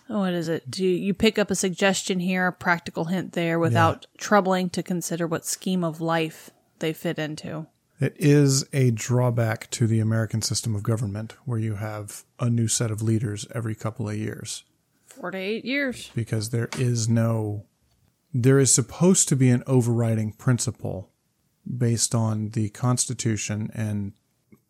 What 0.07 0.35
is 0.35 0.49
it? 0.49 0.71
Do 0.71 0.85
you, 0.85 0.91
you 0.91 1.15
pick 1.15 1.39
up 1.39 1.51
a 1.51 1.55
suggestion 1.55 2.21
here, 2.21 2.47
a 2.49 2.53
practical 2.53 3.07
hint 3.07 3.33
there, 3.33 3.59
without 3.59 4.07
troubling 4.19 4.69
to 4.71 4.83
consider 4.83 5.27
what 5.27 5.47
scheme 5.47 5.83
of 5.83 6.01
life 6.01 6.51
they 6.81 6.93
fit 6.93 7.19
into? 7.19 7.67
It 8.01 8.15
is 8.19 8.65
a 8.73 8.91
drawback 8.93 9.71
to 9.71 9.87
the 9.87 9.99
American 9.99 10.43
system 10.43 10.75
of 10.75 10.83
government 10.83 11.35
where 11.47 11.59
you 11.59 11.77
have 11.77 12.25
a 12.39 12.49
new 12.49 12.69
set 12.69 12.91
of 12.91 13.03
leaders 13.03 13.47
every 13.55 13.75
couple 13.75 14.09
of 14.09 14.17
years 14.17 14.63
Four 15.07 15.33
to 15.33 15.39
eight 15.39 15.65
years. 15.65 16.11
because 16.15 16.51
there 16.51 16.69
is 16.79 17.09
no 17.09 17.65
there 18.33 18.59
is 18.61 18.73
supposed 18.73 19.27
to 19.29 19.35
be 19.37 19.49
an 19.49 19.65
overriding 19.67 20.33
principle 20.33 21.11
based 21.77 22.15
on 22.15 22.51
the 22.51 22.69
constitution 22.71 23.71
and 23.75 24.13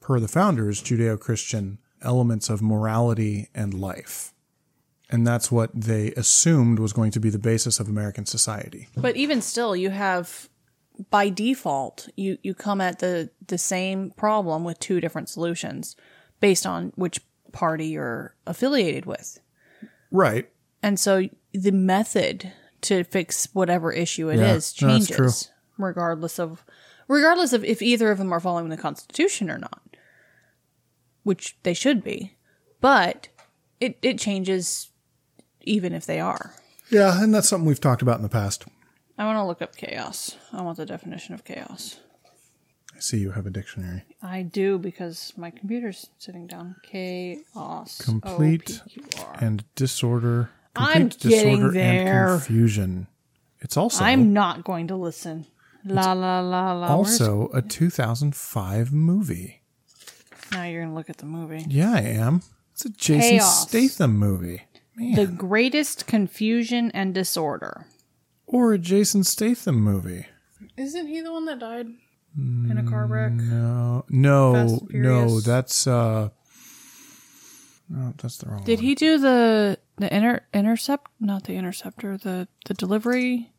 per 0.00 0.18
the 0.20 0.28
founders 0.28 0.82
judeo-christian 0.82 1.78
elements 2.02 2.48
of 2.48 2.62
morality 2.62 3.48
and 3.54 3.74
life 3.74 4.32
and 5.10 5.26
that's 5.26 5.50
what 5.50 5.70
they 5.74 6.12
assumed 6.12 6.78
was 6.78 6.92
going 6.92 7.10
to 7.10 7.20
be 7.20 7.30
the 7.30 7.38
basis 7.38 7.78
of 7.80 7.88
american 7.88 8.26
society 8.26 8.88
But 8.96 9.16
even 9.16 9.40
still, 9.42 9.74
you 9.76 9.90
have 9.90 10.48
by 11.10 11.28
default 11.28 12.08
you 12.16 12.38
you 12.42 12.54
come 12.54 12.80
at 12.80 12.98
the 12.98 13.30
the 13.46 13.58
same 13.58 14.10
problem 14.16 14.64
with 14.64 14.78
two 14.80 15.00
different 15.00 15.28
solutions 15.28 15.94
based 16.40 16.66
on 16.66 16.92
which 16.96 17.20
party 17.52 17.86
you're 17.86 18.34
affiliated 18.46 19.06
with. 19.06 19.38
right 20.10 20.48
And 20.82 20.98
so 20.98 21.28
the 21.52 21.72
method 21.72 22.52
to 22.82 23.02
fix 23.04 23.48
whatever 23.52 23.92
issue 23.92 24.28
it 24.30 24.34
is 24.36 24.40
Yeah, 24.40 24.46
no, 24.46 24.52
that's 24.54 24.72
changes 24.72 25.16
true. 25.16 25.84
regardless 25.86 26.38
of 26.38 26.64
regardless 27.08 27.52
of 27.52 27.64
if 27.64 27.82
either 27.82 28.10
of 28.10 28.18
them 28.18 28.32
are 28.32 28.40
following 28.40 28.68
the 28.68 28.76
constitution 28.76 29.50
or 29.50 29.58
not. 29.58 29.82
Which 31.24 31.56
they 31.62 31.74
should 31.74 32.02
be. 32.04 32.36
But 32.80 33.28
it, 33.80 33.98
it 34.02 34.18
changes 34.18 34.90
even 35.62 35.92
if 35.92 36.06
they 36.06 36.20
are. 36.20 36.54
yeah 36.90 37.22
and 37.22 37.34
that's 37.34 37.48
something 37.48 37.66
we've 37.66 37.80
talked 37.80 38.00
about 38.02 38.16
in 38.16 38.22
the 38.22 38.28
past 38.28 38.64
I 39.18 39.24
want 39.24 39.36
to 39.36 39.44
look 39.44 39.60
up 39.60 39.74
chaos. 39.76 40.36
I 40.52 40.62
want 40.62 40.76
the 40.78 40.86
definition 40.86 41.34
of 41.34 41.42
chaos. 41.44 41.98
i 42.96 43.00
see 43.00 43.18
you 43.18 43.32
have 43.32 43.46
a 43.46 43.50
dictionary 43.50 44.04
I 44.22 44.42
do 44.42 44.78
because 44.78 45.32
my 45.36 45.50
computer's 45.50 46.08
sitting 46.18 46.46
down. 46.46 46.76
Chaos. 46.82 48.00
Complete 48.00 48.80
O-P-Q-R. 48.86 49.36
and 49.40 49.64
disorder. 49.74 50.50
I'm 50.76 51.10
Complete 51.10 51.30
getting 51.30 51.56
disorder 51.56 51.72
there. 51.72 52.32
and 52.32 52.42
confusion. 52.42 53.06
It's 53.60 53.76
also 53.76 54.04
I'm 54.04 54.32
not 54.32 54.64
going 54.64 54.86
to 54.88 54.96
listen. 54.96 55.46
La 55.94 56.12
la 56.12 56.40
la 56.40 56.72
la. 56.72 56.96
Where's- 56.96 57.20
also 57.20 57.48
a 57.54 57.62
2005 57.62 58.92
movie. 58.92 59.62
now 60.52 60.64
you're 60.64 60.82
gonna 60.82 60.94
look 60.94 61.10
at 61.10 61.18
the 61.18 61.26
movie. 61.26 61.64
Yeah, 61.68 61.92
I 61.92 62.00
am. 62.00 62.42
It's 62.72 62.84
a 62.84 62.90
Jason 62.90 63.38
Chaos. 63.38 63.68
Statham 63.68 64.16
movie. 64.16 64.62
Man. 64.96 65.14
The 65.14 65.26
greatest 65.26 66.06
confusion 66.06 66.90
and 66.92 67.14
disorder. 67.14 67.86
or 68.46 68.72
a 68.72 68.78
Jason 68.78 69.24
Statham 69.24 69.80
movie. 69.80 70.26
Isn't 70.76 71.06
he 71.08 71.20
the 71.20 71.32
one 71.32 71.44
that 71.46 71.58
died 71.58 71.86
in 72.36 72.78
a 72.78 72.88
car 72.88 73.06
wreck? 73.06 73.32
No, 73.32 74.04
no, 74.08 74.86
no. 74.90 75.40
That's 75.40 75.86
uh. 75.86 76.30
No, 77.90 78.12
that's 78.20 78.36
the 78.38 78.46
wrong 78.46 78.58
one. 78.58 78.64
Did 78.66 78.78
one. 78.78 78.84
he 78.84 78.94
do 78.94 79.18
the 79.18 79.78
the 79.96 80.14
inter 80.14 80.40
intercept? 80.52 81.10
Not 81.20 81.44
the 81.44 81.54
interceptor. 81.54 82.16
The 82.16 82.48
the 82.66 82.74
delivery. 82.74 83.50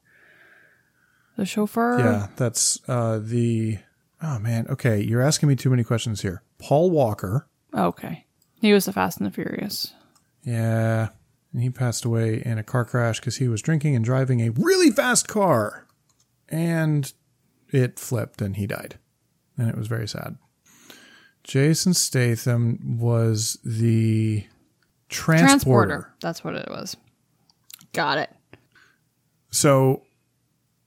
The 1.40 1.46
chauffeur. 1.46 2.00
Yeah, 2.00 2.28
that's 2.36 2.82
uh 2.90 3.18
the. 3.24 3.80
Oh 4.22 4.40
man. 4.40 4.68
Okay, 4.68 5.00
you're 5.00 5.22
asking 5.22 5.48
me 5.48 5.56
too 5.56 5.70
many 5.70 5.86
questions 5.86 6.22
here. 6.22 6.44
Paul 6.58 6.92
Walker. 6.92 7.48
Okay. 7.74 8.26
He 8.60 8.74
was 8.74 8.84
the 8.84 8.92
Fast 8.92 9.20
and 9.20 9.26
the 9.26 9.32
Furious. 9.32 9.94
Yeah. 10.44 11.08
And 11.54 11.62
he 11.62 11.70
passed 11.70 12.04
away 12.04 12.44
in 12.46 12.58
a 12.58 12.64
car 12.64 12.84
crash 12.84 13.22
because 13.22 13.38
he 13.38 13.48
was 13.48 13.62
drinking 13.62 13.96
and 13.96 14.04
driving 14.04 14.42
a 14.42 14.50
really 14.50 14.92
fast 14.92 15.30
car. 15.30 15.88
And 16.50 17.10
it 17.72 17.98
flipped 17.98 18.42
and 18.42 18.58
he 18.58 18.68
died. 18.68 19.00
And 19.58 19.70
it 19.70 19.78
was 19.78 19.88
very 19.88 20.10
sad. 20.10 20.36
Jason 21.46 21.94
Statham 21.94 22.98
was 23.00 23.58
the 23.64 24.44
transporter. 25.08 25.48
Transporter. 25.48 26.14
That's 26.20 26.44
what 26.44 26.56
it 26.56 26.68
was. 26.70 26.98
Got 27.94 28.18
it. 28.18 28.30
So 29.52 30.04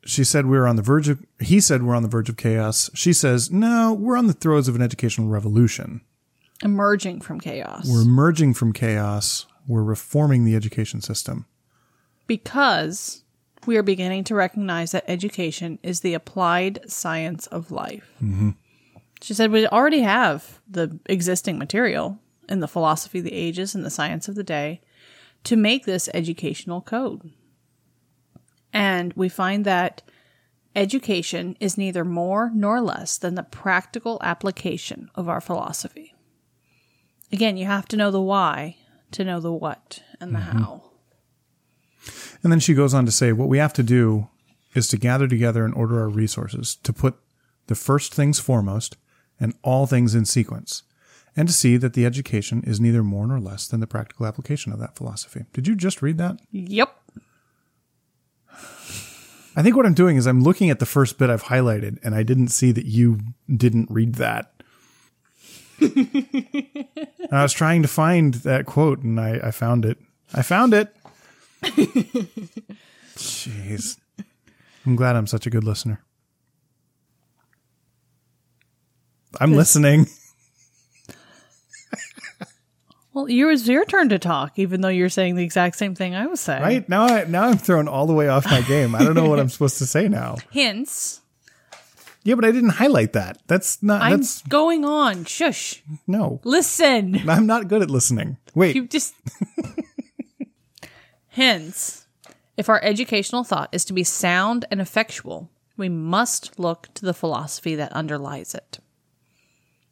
she 0.05 0.25
said 0.25 0.47
we 0.47 0.59
were 0.59 0.67
on 0.67 0.77
the 0.77 0.83
verge 0.83 1.09
of, 1.09 1.25
he 1.41 1.61
said 1.61 1.83
we're 1.83 1.95
on 1.95 2.03
the 2.03 2.09
verge 2.09 2.29
of 2.29 2.37
chaos. 2.37 2.91
She 2.95 3.13
says, 3.13 3.51
no, 3.51 3.93
we're 3.93 4.17
on 4.17 4.27
the 4.27 4.33
throes 4.33 4.69
of 4.69 4.75
an 4.77 4.83
educational 4.83 5.29
revolution. 5.29 6.01
Emerging 6.63 7.21
from 7.21 7.41
chaos. 7.41 7.89
We're 7.89 8.03
emerging 8.03 8.55
from 8.55 8.73
chaos. 8.73 9.47
We're 9.67 9.83
reforming 9.83 10.45
the 10.45 10.57
education 10.57 11.01
system. 11.01 11.47
because 12.27 13.23
we 13.67 13.77
are 13.77 13.83
beginning 13.83 14.25
to 14.25 14.35
recognize 14.35 14.93
that 14.93 15.05
education 15.07 15.79
is 15.83 16.01
the 16.01 16.15
applied 16.15 16.81
science 16.91 17.47
of 17.49 17.71
life. 17.71 18.11
Mm-hmm. 18.23 18.51
She 19.21 19.35
said 19.35 19.51
we 19.51 19.67
already 19.67 20.01
have 20.01 20.61
the 20.69 20.99
existing 21.07 21.59
material 21.59 22.19
in 22.49 22.61
the 22.61 22.69
philosophy 22.69 23.19
of 23.19 23.25
the 23.25 23.35
ages 23.35 23.75
and 23.75 23.85
the 23.85 23.91
science 23.91 24.29
of 24.29 24.35
the 24.35 24.43
day 24.43 24.81
to 25.45 25.57
make 25.57 25.85
this 25.85 26.09
educational 26.13 26.81
code. 26.81 27.31
And 28.73 29.13
we 29.15 29.29
find 29.29 29.65
that 29.65 30.03
education 30.75 31.57
is 31.61 31.77
neither 31.77 32.05
more 32.05 32.51
nor 32.55 32.81
less 32.81 33.19
than 33.19 33.35
the 33.35 33.43
practical 33.43 34.19
application 34.23 35.11
of 35.15 35.29
our 35.29 35.41
philosophy. 35.41 36.15
Again, 37.31 37.57
you 37.57 37.67
have 37.67 37.87
to 37.89 37.97
know 37.97 38.11
the 38.11 38.21
why 38.21 38.77
to 39.13 39.25
know 39.25 39.41
the 39.41 39.53
what 39.53 40.03
and 40.21 40.35
the 40.35 40.39
mm-hmm. 40.39 40.59
how. 40.59 40.83
And 42.43 42.51
then 42.51 42.61
she 42.61 42.75
goes 42.75 42.95
on 42.95 43.07
to 43.07 43.13
say, 43.13 43.33
what 43.33 43.49
we 43.49 43.59
have 43.59 43.73
to 43.75 43.83
do 43.83 44.29
is 44.75 44.89
to 44.89 44.97
gather 44.97 45.29
together 45.29 45.65
and 45.65 45.75
order 45.75 46.01
our 46.01 46.09
resources, 46.09 46.77
to 46.77 46.93
put 46.93 47.17
the 47.67 47.75
first 47.75 48.15
things 48.15 48.39
foremost 48.41 48.97
and 49.39 49.55
all 49.63 49.87
things 49.87 50.15
in 50.15 50.25
sequence, 50.25 50.83
and 51.37 51.49
to 51.49 51.55
see 51.55 51.77
that 51.77 51.95
the 51.95 52.07
education 52.07 52.63
is 52.67 52.81
neither 52.81 53.03
more 53.03 53.27
nor 53.27 53.39
less 53.39 53.69
than 53.69 53.81
the 53.81 53.87
practical 53.87 54.27
application 54.27 54.73
of 54.73 54.79
that 54.79 54.97
philosophy. 54.97 55.45
Did 55.53 55.69
you 55.69 55.77
just 55.77 56.03
read 56.03 56.19
that? 56.19 56.41
Yep. 56.51 56.97
I 59.55 59.63
think 59.63 59.77
what 59.77 59.85
I'm 59.85 59.95
doing 59.95 60.17
is 60.17 60.27
I'm 60.27 60.43
looking 60.43 60.71
at 60.71 60.79
the 60.79 60.87
first 60.87 61.19
bit 61.19 61.29
I've 61.29 61.45
highlighted, 61.45 61.99
and 62.03 62.15
I 62.15 62.23
didn't 62.23 62.49
see 62.49 62.73
that 62.73 62.87
you 62.87 63.19
didn't 63.55 63.91
read 63.91 64.15
that. 64.15 64.53
I 65.83 67.43
was 67.43 67.53
trying 67.53 67.83
to 67.83 67.89
find 67.89 68.35
that 68.35 68.67
quote, 68.67 69.03
and 69.03 69.21
I, 69.21 69.41
I 69.45 69.51
found 69.51 69.85
it. 69.85 69.99
I 70.33 70.43
found 70.43 70.73
it. 70.73 70.95
Jeez. 73.17 73.99
I'm 74.87 74.97
glad 74.97 75.17
I'm 75.17 75.27
such 75.27 75.47
a 75.47 75.51
good 75.51 75.65
listener. 75.65 76.03
I'm 79.41 79.53
listening. 79.53 80.07
Well, 83.15 83.27
it 83.27 83.45
was 83.45 83.69
your 83.69 83.85
turn 83.85 84.09
to 84.09 84.19
talk, 84.19 84.59
even 84.59 84.81
though 84.81 84.89
you're 84.89 85.11
saying 85.11 85.37
the 85.37 85.45
exact 85.45 85.77
same 85.77 85.95
thing 85.95 86.15
I 86.15 86.27
was 86.27 86.41
saying. 86.41 86.63
Right 86.63 86.89
now, 86.89 87.05
I 87.05 87.25
now 87.25 87.45
I'm 87.45 87.59
thrown 87.59 87.87
all 87.87 88.07
the 88.07 88.15
way 88.15 88.29
off 88.29 88.47
my 88.47 88.63
game. 88.63 88.95
I 88.95 89.05
don't 89.05 89.15
know 89.15 89.29
what 89.29 89.39
I'm 89.39 89.49
supposed 89.51 89.79
to 89.79 89.87
say 89.87 90.09
now. 90.09 90.37
Hints. 90.51 91.21
Yeah, 92.25 92.37
but 92.37 92.45
I 92.45 92.53
didn't 92.53 92.71
highlight 92.71 93.15
that. 93.15 93.39
That's 93.49 93.83
not. 93.83 94.01
I'm 94.01 94.21
that's 94.21 94.43
going 94.43 94.85
on. 94.85 95.25
Shush. 95.25 95.83
no. 96.07 96.41
Listen. 96.45 97.29
I'm 97.29 97.47
not 97.47 97.69
good 97.69 97.83
at 97.83 97.91
listening. 97.91 98.39
Wait. 98.55 98.77
You 98.77 98.87
just. 98.87 99.15
Hence, 101.29 102.07
if 102.57 102.69
our 102.69 102.81
educational 102.83 103.43
thought 103.43 103.71
is 103.73 103.85
to 103.87 103.93
be 103.93 104.05
sound 104.05 104.67
and 104.71 104.81
effectual, 104.81 105.51
we 105.77 105.89
must 105.89 106.59
look 106.59 106.89
to 106.95 107.05
the 107.05 107.15
philosophy 107.15 107.75
that 107.75 107.93
underlies 107.93 108.55
it, 108.55 108.79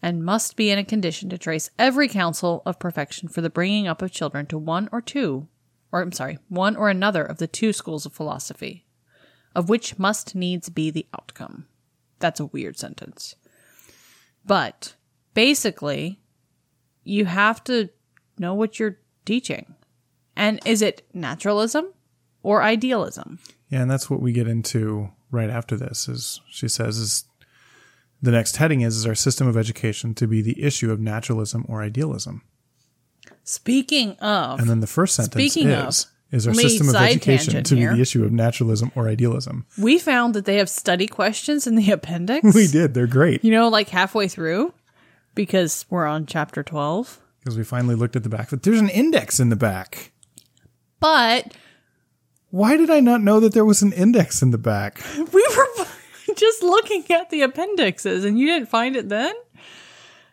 and 0.02 0.24
must 0.24 0.56
be 0.56 0.70
in 0.70 0.78
a 0.78 0.84
condition 0.84 1.28
to 1.28 1.38
trace 1.38 1.70
every 1.78 2.08
counsel 2.08 2.62
of 2.64 2.78
perfection 2.78 3.28
for 3.28 3.40
the 3.40 3.50
bringing 3.50 3.86
up 3.86 4.02
of 4.02 4.10
children 4.10 4.46
to 4.46 4.58
one 4.58 4.88
or 4.92 5.00
two, 5.00 5.48
or 5.92 6.00
I'm 6.00 6.12
sorry, 6.12 6.38
one 6.48 6.76
or 6.76 6.88
another 6.88 7.24
of 7.24 7.38
the 7.38 7.46
two 7.46 7.72
schools 7.72 8.06
of 8.06 8.12
philosophy, 8.12 8.86
of 9.54 9.68
which 9.68 9.98
must 9.98 10.34
needs 10.34 10.68
be 10.68 10.90
the 10.90 11.06
outcome. 11.14 11.66
That's 12.18 12.40
a 12.40 12.46
weird 12.46 12.78
sentence. 12.78 13.34
But 14.44 14.94
basically, 15.34 16.20
you 17.04 17.26
have 17.26 17.62
to 17.64 17.90
know 18.38 18.54
what 18.54 18.78
you're 18.78 18.98
teaching. 19.24 19.74
And 20.36 20.60
is 20.64 20.80
it 20.80 21.06
naturalism 21.12 21.92
or 22.42 22.62
idealism? 22.62 23.38
Yeah, 23.68 23.82
and 23.82 23.90
that's 23.90 24.08
what 24.08 24.22
we 24.22 24.32
get 24.32 24.48
into 24.48 25.10
right 25.30 25.50
after 25.50 25.76
this. 25.76 26.08
Is 26.08 26.40
she 26.48 26.68
says 26.68 26.98
is 26.98 27.24
the 28.22 28.30
next 28.30 28.56
heading 28.56 28.80
is 28.82 28.96
is 28.96 29.06
our 29.06 29.14
system 29.14 29.46
of 29.46 29.56
education 29.56 30.14
to 30.14 30.26
be 30.26 30.42
the 30.42 30.62
issue 30.62 30.90
of 30.92 31.00
naturalism 31.00 31.64
or 31.68 31.82
idealism, 31.82 32.42
Speaking 33.44 34.12
of, 34.18 34.60
and 34.60 34.68
then 34.68 34.80
the 34.80 34.86
first 34.86 35.14
sentence 35.14 35.32
Speaking 35.52 35.72
of, 35.72 35.88
is 35.88 36.06
is 36.30 36.46
our 36.46 36.54
system 36.54 36.88
of 36.88 36.94
education 36.94 37.64
to 37.64 37.74
be 37.74 37.80
here. 37.80 37.94
the 37.94 38.00
issue 38.00 38.24
of 38.24 38.30
naturalism 38.30 38.92
or 38.94 39.08
idealism. 39.08 39.66
we 39.78 39.98
found 39.98 40.34
that 40.34 40.44
they 40.44 40.56
have 40.58 40.68
study 40.68 41.06
questions 41.08 41.66
in 41.66 41.74
the 41.74 41.90
appendix. 41.96 42.54
We 42.54 42.66
did. 42.68 42.94
They're 42.94 43.06
great 43.08 43.42
You 43.44 43.50
know, 43.50 43.68
like 43.68 43.88
halfway 43.88 44.28
through, 44.28 44.72
because 45.34 45.84
we're 45.90 46.06
on 46.06 46.26
chapter 46.26 46.62
12. 46.62 47.18
because 47.40 47.58
we 47.58 47.64
finally 47.64 47.96
looked 47.96 48.14
at 48.14 48.22
the 48.22 48.28
back. 48.28 48.50
But 48.50 48.62
there's 48.62 48.80
an 48.80 48.90
index 48.90 49.40
in 49.40 49.48
the 49.48 49.56
back. 49.56 50.12
But 51.00 51.54
Why 52.50 52.76
did 52.76 52.90
I 52.90 53.00
not 53.00 53.22
know 53.22 53.40
that 53.40 53.52
there 53.54 53.64
was 53.64 53.82
an 53.82 53.92
index 53.92 54.40
in 54.42 54.50
the 54.52 54.58
back? 54.58 55.00
we 55.32 55.46
were 55.56 55.84
just 56.40 56.62
looking 56.62 57.04
at 57.10 57.30
the 57.30 57.42
appendixes 57.42 58.24
and 58.24 58.38
you 58.38 58.46
didn't 58.46 58.68
find 58.68 58.96
it 58.96 59.08
then? 59.08 59.34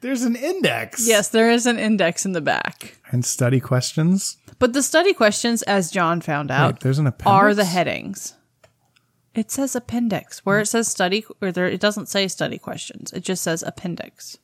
There's 0.01 0.23
an 0.23 0.35
index. 0.35 1.07
Yes, 1.07 1.27
there 1.29 1.49
is 1.51 1.65
an 1.65 1.77
index 1.79 2.25
in 2.25 2.31
the 2.31 2.41
back. 2.41 2.99
And 3.11 3.25
study 3.25 3.59
questions. 3.59 4.37
But 4.59 4.73
the 4.73 4.83
study 4.83 5.13
questions, 5.13 5.61
as 5.63 5.91
John 5.91 6.21
found 6.21 6.49
out, 6.51 6.73
Wait, 6.75 6.79
there's 6.81 6.99
an 6.99 7.07
appendix. 7.07 7.31
are 7.31 7.53
the 7.53 7.65
headings. 7.65 8.35
It 9.35 9.51
says 9.51 9.75
appendix. 9.75 10.45
Where 10.45 10.59
it 10.59 10.67
says 10.67 10.87
study, 10.87 11.25
or 11.41 11.51
there, 11.51 11.67
it 11.67 11.79
doesn't 11.79 12.07
say 12.09 12.27
study 12.27 12.57
questions. 12.57 13.11
It 13.13 13.21
just 13.23 13.43
says 13.43 13.61
appendix. 13.63 14.37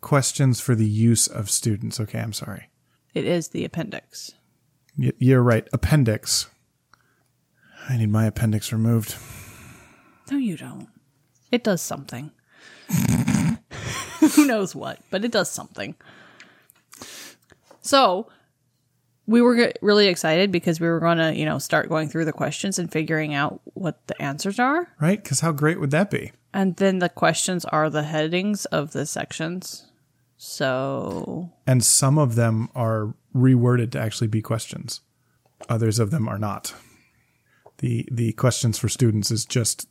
questions 0.00 0.60
for 0.60 0.74
the 0.74 0.86
use 0.88 1.26
of 1.26 1.50
students. 1.50 1.98
Okay, 2.00 2.18
I'm 2.20 2.32
sorry. 2.32 2.68
It 3.14 3.24
is 3.24 3.48
the 3.48 3.64
appendix. 3.64 4.32
Y- 4.98 5.12
You're 5.18 5.42
right. 5.42 5.66
Appendix. 5.72 6.48
I 7.88 7.96
need 7.96 8.10
my 8.10 8.26
appendix 8.26 8.72
removed. 8.72 9.16
No, 10.30 10.38
you 10.38 10.56
don't. 10.56 10.88
It 11.50 11.64
does 11.64 11.82
something. 11.82 12.30
Who 14.34 14.46
knows 14.46 14.74
what, 14.74 15.00
but 15.10 15.24
it 15.24 15.32
does 15.32 15.50
something. 15.50 15.94
So, 17.80 18.28
we 19.26 19.40
were 19.40 19.72
really 19.80 20.08
excited 20.08 20.50
because 20.50 20.80
we 20.80 20.88
were 20.88 21.00
going 21.00 21.18
to, 21.18 21.34
you 21.34 21.44
know, 21.44 21.58
start 21.58 21.88
going 21.88 22.08
through 22.08 22.24
the 22.24 22.32
questions 22.32 22.78
and 22.78 22.90
figuring 22.90 23.32
out 23.32 23.60
what 23.74 24.06
the 24.06 24.20
answers 24.20 24.58
are. 24.58 24.88
Right? 25.00 25.22
Because 25.22 25.40
how 25.40 25.52
great 25.52 25.80
would 25.80 25.92
that 25.92 26.10
be? 26.10 26.32
And 26.52 26.76
then 26.76 26.98
the 26.98 27.08
questions 27.08 27.64
are 27.66 27.88
the 27.88 28.02
headings 28.02 28.64
of 28.66 28.92
the 28.92 29.06
sections. 29.06 29.86
So, 30.36 31.52
And 31.66 31.84
some 31.84 32.18
of 32.18 32.34
them 32.34 32.70
are 32.74 33.14
reworded 33.34 33.92
to 33.92 34.00
actually 34.00 34.26
be 34.26 34.42
questions. 34.42 35.00
Others 35.68 35.98
of 35.98 36.10
them 36.10 36.28
are 36.28 36.38
not. 36.38 36.74
The 37.78 38.08
the 38.10 38.32
questions 38.32 38.78
for 38.78 38.88
students 38.88 39.30
is 39.30 39.44
just 39.44 39.86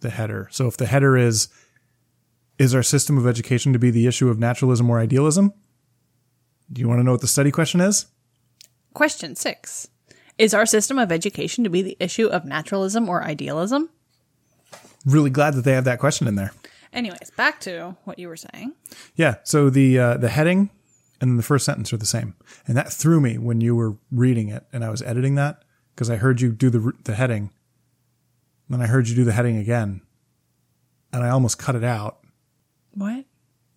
the 0.00 0.10
header. 0.10 0.48
So 0.50 0.66
if 0.66 0.76
the 0.76 0.86
header 0.86 1.16
is 1.16 1.48
is 2.58 2.74
our 2.74 2.82
system 2.82 3.16
of 3.16 3.26
education 3.26 3.72
to 3.72 3.78
be 3.78 3.90
the 3.90 4.06
issue 4.06 4.28
of 4.28 4.38
naturalism 4.38 4.90
or 4.90 4.98
idealism? 4.98 5.52
Do 6.72 6.80
you 6.80 6.88
want 6.88 6.98
to 6.98 7.04
know 7.04 7.12
what 7.12 7.20
the 7.20 7.28
study 7.28 7.50
question 7.50 7.80
is? 7.80 8.06
question 8.94 9.36
six 9.36 9.88
Is 10.38 10.54
our 10.54 10.66
system 10.66 10.98
of 10.98 11.12
education 11.12 11.62
to 11.64 11.70
be 11.70 11.82
the 11.82 11.96
issue 12.00 12.26
of 12.26 12.44
naturalism 12.44 13.08
or 13.08 13.22
idealism? 13.22 13.90
Really 15.06 15.30
glad 15.30 15.54
that 15.54 15.62
they 15.62 15.72
have 15.72 15.84
that 15.84 16.00
question 16.00 16.26
in 16.26 16.34
there. 16.34 16.52
Anyways, 16.92 17.30
back 17.36 17.60
to 17.60 17.96
what 18.04 18.18
you 18.18 18.28
were 18.28 18.36
saying. 18.36 18.72
Yeah. 19.14 19.36
So 19.44 19.70
the 19.70 19.98
uh, 19.98 20.16
the 20.16 20.28
heading 20.28 20.70
and 21.20 21.30
then 21.30 21.36
the 21.36 21.42
first 21.42 21.64
sentence 21.64 21.92
are 21.92 21.96
the 21.96 22.06
same, 22.06 22.34
and 22.66 22.76
that 22.76 22.92
threw 22.92 23.20
me 23.20 23.38
when 23.38 23.60
you 23.60 23.76
were 23.76 23.96
reading 24.10 24.48
it 24.48 24.64
and 24.72 24.84
I 24.84 24.90
was 24.90 25.02
editing 25.02 25.34
that 25.36 25.64
because 25.94 26.10
I 26.10 26.16
heard 26.16 26.40
you 26.40 26.50
do 26.52 26.70
the 26.70 26.92
the 27.04 27.14
heading, 27.14 27.50
then 28.68 28.80
I 28.82 28.86
heard 28.86 29.08
you 29.08 29.14
do 29.14 29.24
the 29.24 29.32
heading 29.32 29.56
again, 29.56 30.02
and 31.12 31.24
I 31.24 31.30
almost 31.30 31.58
cut 31.58 31.74
it 31.74 31.84
out. 31.84 32.18
What? 32.92 33.24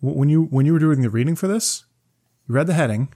When 0.00 0.28
you 0.28 0.44
when 0.44 0.66
you 0.66 0.72
were 0.72 0.78
doing 0.78 1.02
the 1.02 1.10
reading 1.10 1.36
for 1.36 1.46
this, 1.46 1.84
you 2.48 2.54
read 2.54 2.66
the 2.66 2.74
heading, 2.74 3.12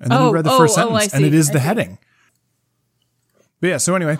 and 0.00 0.10
then 0.10 0.18
Oh, 0.18 0.26
you 0.28 0.34
read 0.34 0.44
the 0.44 0.52
oh, 0.52 0.58
first 0.58 0.76
oh, 0.78 0.82
oh 0.82 0.98
sentence, 0.98 1.14
and 1.14 1.24
it 1.24 1.34
is 1.34 1.50
I 1.50 1.52
the 1.54 1.58
see. 1.60 1.64
heading. 1.66 1.98
But 3.60 3.68
yeah. 3.68 3.76
So 3.76 3.94
anyway. 3.94 4.18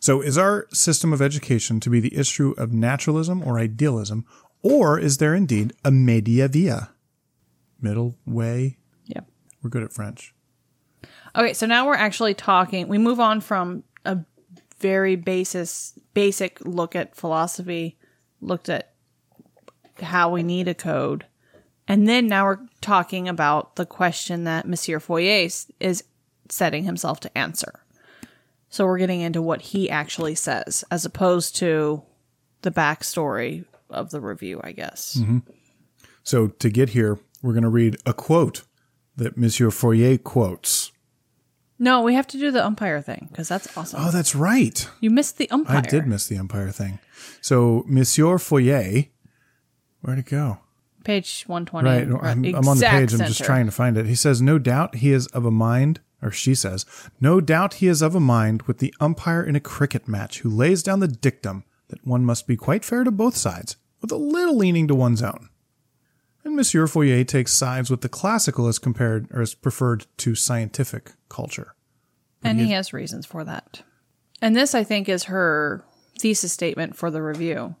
So, 0.00 0.20
is 0.20 0.38
our 0.38 0.68
system 0.72 1.12
of 1.12 1.20
education 1.20 1.80
to 1.80 1.90
be 1.90 1.98
the 1.98 2.16
issue 2.16 2.54
of 2.56 2.72
naturalism 2.72 3.42
or 3.42 3.58
idealism, 3.58 4.24
or 4.62 4.98
is 4.98 5.18
there 5.18 5.34
indeed 5.34 5.72
a 5.84 5.90
media 5.90 6.46
via? 6.46 6.90
Middle 7.80 8.16
way? 8.24 8.78
Yep. 9.06 9.28
We're 9.62 9.70
good 9.70 9.82
at 9.82 9.92
French. 9.92 10.34
Okay, 11.36 11.52
so 11.52 11.66
now 11.66 11.86
we're 11.86 11.94
actually 11.94 12.34
talking. 12.34 12.88
We 12.88 12.98
move 12.98 13.20
on 13.20 13.40
from 13.40 13.82
very 14.80 15.16
basis, 15.16 15.98
basic 16.14 16.60
look 16.64 16.94
at 16.94 17.16
philosophy, 17.16 17.98
looked 18.40 18.68
at 18.68 18.92
how 20.00 20.30
we 20.30 20.42
need 20.42 20.68
a 20.68 20.74
code, 20.74 21.26
and 21.88 22.06
then 22.06 22.26
now 22.26 22.44
we're 22.44 22.60
talking 22.82 23.28
about 23.28 23.76
the 23.76 23.86
question 23.86 24.44
that 24.44 24.68
Monsieur 24.68 25.00
Fouillée 25.00 25.66
is 25.80 26.04
setting 26.50 26.84
himself 26.84 27.18
to 27.20 27.38
answer. 27.38 27.80
So 28.68 28.84
we're 28.84 28.98
getting 28.98 29.22
into 29.22 29.40
what 29.40 29.62
he 29.62 29.88
actually 29.88 30.34
says, 30.34 30.84
as 30.90 31.06
opposed 31.06 31.56
to 31.56 32.02
the 32.60 32.70
backstory 32.70 33.64
of 33.88 34.10
the 34.10 34.20
review, 34.20 34.60
I 34.62 34.72
guess. 34.72 35.16
Mm-hmm. 35.18 35.38
So, 36.22 36.48
to 36.48 36.68
get 36.68 36.90
here, 36.90 37.18
we're 37.42 37.54
going 37.54 37.62
to 37.62 37.70
read 37.70 37.96
a 38.04 38.12
quote 38.12 38.62
that 39.16 39.38
Monsieur 39.38 39.70
Fourier 39.70 40.18
quotes. 40.18 40.92
No, 41.78 42.02
we 42.02 42.14
have 42.14 42.26
to 42.28 42.38
do 42.38 42.50
the 42.50 42.64
umpire 42.64 43.00
thing 43.00 43.28
because 43.30 43.48
that's 43.48 43.76
awesome. 43.76 44.00
Oh, 44.02 44.10
that's 44.10 44.34
right. 44.34 44.88
you 45.00 45.10
missed 45.10 45.38
the 45.38 45.48
umpire. 45.50 45.78
I 45.78 45.80
did 45.80 46.06
miss 46.06 46.26
the 46.26 46.36
umpire 46.38 46.70
thing. 46.70 46.98
So, 47.40 47.84
Monsieur 47.86 48.38
Fourier, 48.38 49.06
where'd 50.00 50.18
it 50.18 50.26
go? 50.26 50.58
Page 51.04 51.44
120. 51.46 51.88
Right. 51.88 52.22
I'm, 52.30 52.44
I'm 52.44 52.68
on 52.68 52.78
the 52.78 52.86
page. 52.86 53.12
I'm 53.14 53.20
just 53.26 53.44
trying 53.44 53.66
to 53.66 53.72
find 53.72 53.96
it. 53.96 54.06
He 54.06 54.14
says, 54.16 54.42
No 54.42 54.58
doubt 54.58 54.96
he 54.96 55.12
is 55.12 55.26
of 55.28 55.44
a 55.44 55.50
mind, 55.50 56.00
or 56.20 56.30
she 56.30 56.54
says, 56.54 56.84
No 57.20 57.40
doubt 57.40 57.74
he 57.74 57.86
is 57.86 58.02
of 58.02 58.14
a 58.14 58.20
mind 58.20 58.62
with 58.62 58.78
the 58.78 58.92
umpire 59.00 59.42
in 59.42 59.54
a 59.56 59.60
cricket 59.60 60.08
match 60.08 60.40
who 60.40 60.50
lays 60.50 60.82
down 60.82 61.00
the 61.00 61.08
dictum 61.08 61.64
that 61.88 62.04
one 62.06 62.24
must 62.24 62.46
be 62.46 62.56
quite 62.56 62.84
fair 62.84 63.04
to 63.04 63.10
both 63.10 63.36
sides, 63.36 63.76
with 64.02 64.12
a 64.12 64.16
little 64.16 64.56
leaning 64.56 64.88
to 64.88 64.94
one's 64.94 65.22
own. 65.22 65.48
And 66.48 66.56
Monsieur 66.56 66.86
Fourier 66.86 67.24
takes 67.24 67.52
sides 67.52 67.90
with 67.90 68.00
the 68.00 68.08
classical 68.08 68.68
as 68.68 68.78
compared 68.78 69.28
or 69.34 69.42
as 69.42 69.52
preferred 69.52 70.06
to 70.16 70.34
scientific 70.34 71.12
culture. 71.28 71.74
And 72.42 72.58
he 72.58 72.70
has 72.70 72.94
reasons 72.94 73.26
for 73.26 73.44
that. 73.44 73.82
And 74.40 74.56
this, 74.56 74.74
I 74.74 74.82
think, 74.82 75.10
is 75.10 75.24
her 75.24 75.84
thesis 76.18 76.50
statement 76.50 76.96
for 76.96 77.10
the 77.10 77.20
review. 77.20 77.76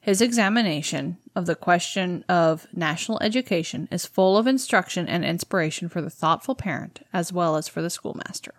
His 0.00 0.22
examination 0.22 1.18
of 1.36 1.44
the 1.44 1.54
question 1.54 2.24
of 2.26 2.66
national 2.72 3.22
education 3.22 3.86
is 3.92 4.06
full 4.06 4.38
of 4.38 4.46
instruction 4.46 5.06
and 5.06 5.22
inspiration 5.22 5.90
for 5.90 6.00
the 6.00 6.08
thoughtful 6.08 6.54
parent 6.54 7.00
as 7.12 7.34
well 7.34 7.54
as 7.54 7.68
for 7.68 7.82
the 7.82 7.90
schoolmaster. 7.90 8.54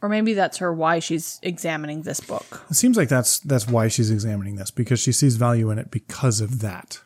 Or 0.00 0.08
maybe 0.08 0.34
that's 0.34 0.58
her 0.58 0.72
why 0.72 1.00
she's 1.00 1.40
examining 1.42 2.02
this 2.02 2.20
book. 2.20 2.64
It 2.70 2.74
seems 2.74 2.96
like 2.96 3.08
that's 3.08 3.40
that's 3.40 3.66
why 3.66 3.88
she's 3.88 4.12
examining 4.12 4.54
this 4.54 4.70
because 4.70 5.00
she 5.00 5.10
sees 5.10 5.34
value 5.34 5.68
in 5.72 5.80
it 5.80 5.90
because 5.90 6.40
of 6.40 6.60
that. 6.60 7.00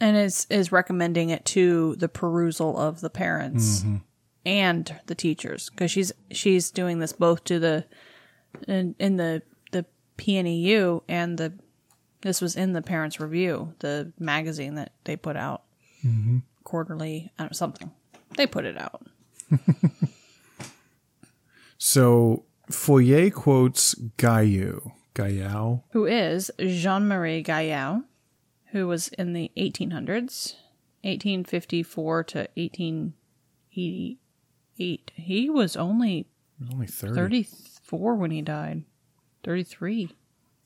And 0.00 0.16
is 0.16 0.46
is 0.48 0.72
recommending 0.72 1.30
it 1.30 1.44
to 1.46 1.96
the 1.96 2.08
perusal 2.08 2.78
of 2.78 3.00
the 3.00 3.10
parents 3.10 3.80
mm-hmm. 3.80 3.96
and 4.46 4.98
the 5.06 5.14
teachers 5.14 5.68
because 5.70 5.90
she's 5.90 6.12
she's 6.30 6.70
doing 6.70 7.00
this 7.00 7.12
both 7.12 7.44
to 7.44 7.58
the 7.58 7.84
in, 8.66 8.94
in 8.98 9.16
the 9.16 9.42
the 9.72 9.84
PNEU 10.16 11.02
and 11.08 11.36
the 11.36 11.52
this 12.22 12.40
was 12.40 12.56
in 12.56 12.72
the 12.72 12.82
parents 12.82 13.20
review 13.20 13.74
the 13.80 14.12
magazine 14.18 14.74
that 14.76 14.92
they 15.04 15.16
put 15.16 15.36
out 15.36 15.64
mm-hmm. 16.04 16.38
quarterly 16.64 17.30
I 17.38 17.42
don't 17.42 17.52
know, 17.52 17.54
something 17.54 17.90
they 18.36 18.46
put 18.46 18.64
it 18.64 18.78
out 18.78 19.02
So 21.80 22.44
Fourier 22.70 23.30
quotes 23.30 23.94
Gaiu. 24.18 24.92
Guyau. 25.12 25.82
who 25.90 26.06
is 26.06 26.52
Jean 26.60 27.08
Marie 27.08 27.42
Guyau, 27.42 28.04
who 28.72 28.86
was 28.86 29.08
in 29.08 29.32
the 29.32 29.50
1800s, 29.56 30.54
1854 31.02 32.24
to 32.24 32.38
1888. 32.56 35.10
He 35.14 35.50
was 35.50 35.76
only 35.76 36.26
He 36.58 36.64
was 36.64 36.72
only 36.72 36.86
30. 36.86 37.42
34 37.42 38.14
when 38.16 38.30
he 38.30 38.42
died. 38.42 38.84
33. 39.44 40.10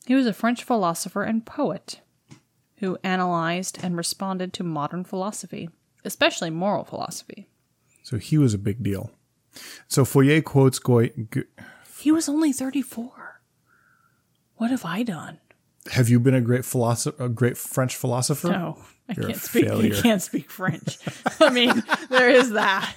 He 0.05 0.15
was 0.15 0.27
a 0.27 0.33
French 0.33 0.63
philosopher 0.63 1.23
and 1.23 1.45
poet 1.45 2.01
who 2.79 2.97
analyzed 3.03 3.79
and 3.81 3.95
responded 3.97 4.53
to 4.53 4.63
modern 4.63 5.03
philosophy, 5.03 5.69
especially 6.03 6.49
moral 6.49 6.83
philosophy. 6.83 7.47
So 8.03 8.17
he 8.17 8.37
was 8.37 8.53
a 8.53 8.57
big 8.59 8.83
deal. 8.83 9.11
So 9.87 10.03
Fourier 10.05 10.41
quotes 10.41 10.79
Goy. 10.79 11.11
G- 11.33 11.43
He 11.97 12.11
was 12.11 12.27
only 12.29 12.51
34. 12.51 13.41
What 14.57 14.71
have 14.71 14.85
I 14.85 15.03
done? 15.03 15.39
Have 15.91 16.09
you 16.09 16.19
been 16.19 16.33
a 16.33 16.41
great 16.41 16.65
philosopher, 16.65 17.23
a 17.23 17.29
great 17.29 17.57
French 17.57 17.95
philosopher? 17.95 18.49
No, 18.49 18.77
I 19.09 19.13
You're 19.13 19.27
can't 19.27 19.41
speak. 19.41 19.65
failure. 19.65 19.95
I 19.95 20.01
can't 20.01 20.21
speak 20.21 20.49
French. 20.49 20.97
I 21.39 21.49
mean, 21.51 21.83
there 22.09 22.29
is 22.29 22.51
that. 22.51 22.95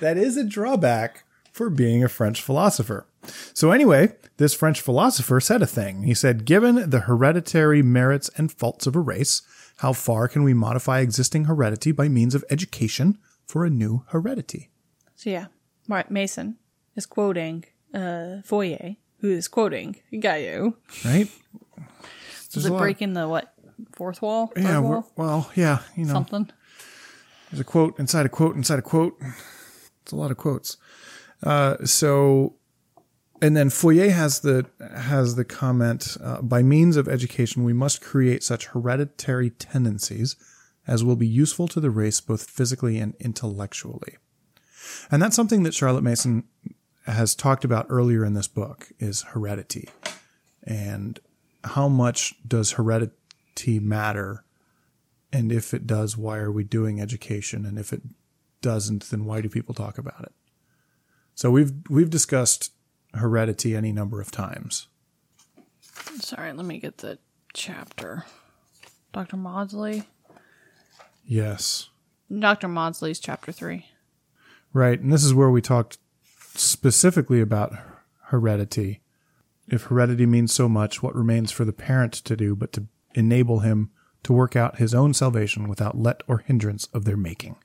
That 0.00 0.16
is 0.16 0.36
a 0.36 0.44
drawback 0.44 1.24
for 1.52 1.70
being 1.70 2.04
a 2.04 2.08
French 2.08 2.40
philosopher. 2.40 3.06
So 3.52 3.72
anyway, 3.72 4.14
this 4.36 4.54
French 4.54 4.80
philosopher 4.80 5.40
said 5.40 5.60
a 5.60 5.66
thing. 5.66 6.04
He 6.04 6.14
said, 6.14 6.44
given 6.44 6.88
the 6.90 7.00
hereditary 7.00 7.82
merits 7.82 8.30
and 8.36 8.52
faults 8.52 8.86
of 8.86 8.94
a 8.94 9.00
race, 9.00 9.42
how 9.78 9.92
far 9.92 10.28
can 10.28 10.44
we 10.44 10.54
modify 10.54 11.00
existing 11.00 11.44
heredity 11.46 11.90
by 11.92 12.08
means 12.08 12.34
of 12.34 12.44
education 12.50 13.18
for 13.46 13.64
a 13.64 13.70
new 13.70 14.04
heredity? 14.08 14.70
So 15.16 15.30
yeah, 15.30 15.46
Mark 15.88 16.10
Mason 16.10 16.58
is 16.94 17.06
quoting 17.06 17.64
uh, 17.92 18.42
Fourier, 18.44 18.96
who 19.20 19.30
is 19.30 19.48
quoting 19.48 19.96
Guyau. 20.12 20.74
Right? 21.04 21.28
Is 22.54 22.64
it 22.64 22.70
a 22.70 22.72
lot- 22.72 22.80
breaking 22.80 23.12
the 23.14 23.28
what 23.28 23.52
fourth 23.92 24.22
wall? 24.22 24.48
Third 24.48 24.64
Yeah, 24.64 24.78
wall? 24.80 25.12
well, 25.16 25.50
yeah, 25.54 25.80
you 25.96 26.04
know, 26.04 26.12
something. 26.14 26.50
There's 27.50 27.60
a 27.60 27.64
quote 27.64 27.98
inside 27.98 28.26
a 28.26 28.28
quote 28.28 28.56
inside 28.56 28.78
a 28.78 28.82
quote. 28.82 29.16
It's 30.02 30.12
a 30.12 30.16
lot 30.16 30.30
of 30.30 30.36
quotes. 30.36 30.76
Uh, 31.42 31.76
so, 31.84 32.56
and 33.40 33.56
then 33.56 33.70
Fourier 33.70 34.10
has 34.10 34.40
the 34.40 34.66
has 34.96 35.34
the 35.36 35.44
comment: 35.44 36.16
uh, 36.22 36.42
by 36.42 36.62
means 36.62 36.96
of 36.96 37.08
education, 37.08 37.64
we 37.64 37.72
must 37.72 38.00
create 38.00 38.42
such 38.42 38.66
hereditary 38.66 39.50
tendencies 39.50 40.36
as 40.86 41.04
will 41.04 41.16
be 41.16 41.26
useful 41.26 41.68
to 41.68 41.80
the 41.80 41.90
race 41.90 42.18
both 42.20 42.48
physically 42.48 42.98
and 42.98 43.14
intellectually. 43.20 44.16
And 45.10 45.20
that's 45.22 45.36
something 45.36 45.62
that 45.64 45.74
Charlotte 45.74 46.02
Mason 46.02 46.44
has 47.08 47.34
talked 47.34 47.64
about 47.64 47.86
earlier 47.88 48.24
in 48.24 48.34
this 48.34 48.48
book: 48.48 48.88
is 48.98 49.22
heredity, 49.22 49.88
and 50.62 51.18
how 51.64 51.88
much 51.88 52.34
does 52.46 52.72
heredity 52.72 53.80
matter 53.80 54.44
and 55.32 55.52
if 55.52 55.74
it 55.74 55.86
does, 55.86 56.16
why 56.16 56.38
are 56.38 56.50
we 56.50 56.64
doing 56.64 57.00
education? 57.00 57.66
And 57.66 57.78
if 57.78 57.92
it 57.92 58.02
doesn't, 58.62 59.10
then 59.10 59.24
why 59.24 59.40
do 59.40 59.48
people 59.48 59.74
talk 59.74 59.98
about 59.98 60.22
it? 60.22 60.32
So 61.34 61.50
we've 61.50 61.72
we've 61.88 62.10
discussed 62.10 62.72
heredity 63.14 63.76
any 63.76 63.92
number 63.92 64.20
of 64.20 64.30
times. 64.30 64.88
Sorry, 66.20 66.52
let 66.52 66.66
me 66.66 66.78
get 66.78 66.98
the 66.98 67.18
chapter. 67.52 68.24
Dr. 69.12 69.36
Maudsley. 69.36 70.04
Yes. 71.24 71.90
Dr. 72.36 72.68
Maudsley's 72.68 73.20
chapter 73.20 73.52
three. 73.52 73.86
Right. 74.72 75.00
And 75.00 75.12
this 75.12 75.24
is 75.24 75.34
where 75.34 75.50
we 75.50 75.62
talked 75.62 75.98
specifically 76.60 77.40
about 77.40 77.72
heredity. 78.26 79.00
If 79.68 79.84
heredity 79.84 80.26
means 80.26 80.52
so 80.52 80.68
much, 80.68 81.02
what 81.02 81.14
remains 81.14 81.52
for 81.52 81.64
the 81.64 81.72
parent 81.72 82.12
to 82.14 82.36
do 82.36 82.54
but 82.56 82.72
to 82.74 82.86
enable 83.14 83.60
him 83.60 83.90
to 84.24 84.32
work 84.32 84.56
out 84.56 84.78
his 84.78 84.94
own 84.94 85.14
salvation 85.14 85.68
without 85.68 85.96
let 85.98 86.22
or 86.26 86.38
hindrance 86.38 86.86
of 86.92 87.04
their 87.04 87.16
making, 87.16 87.56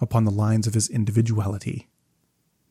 upon 0.00 0.24
the 0.24 0.30
lines 0.30 0.66
of 0.66 0.74
his 0.74 0.88
individuality? 0.88 1.88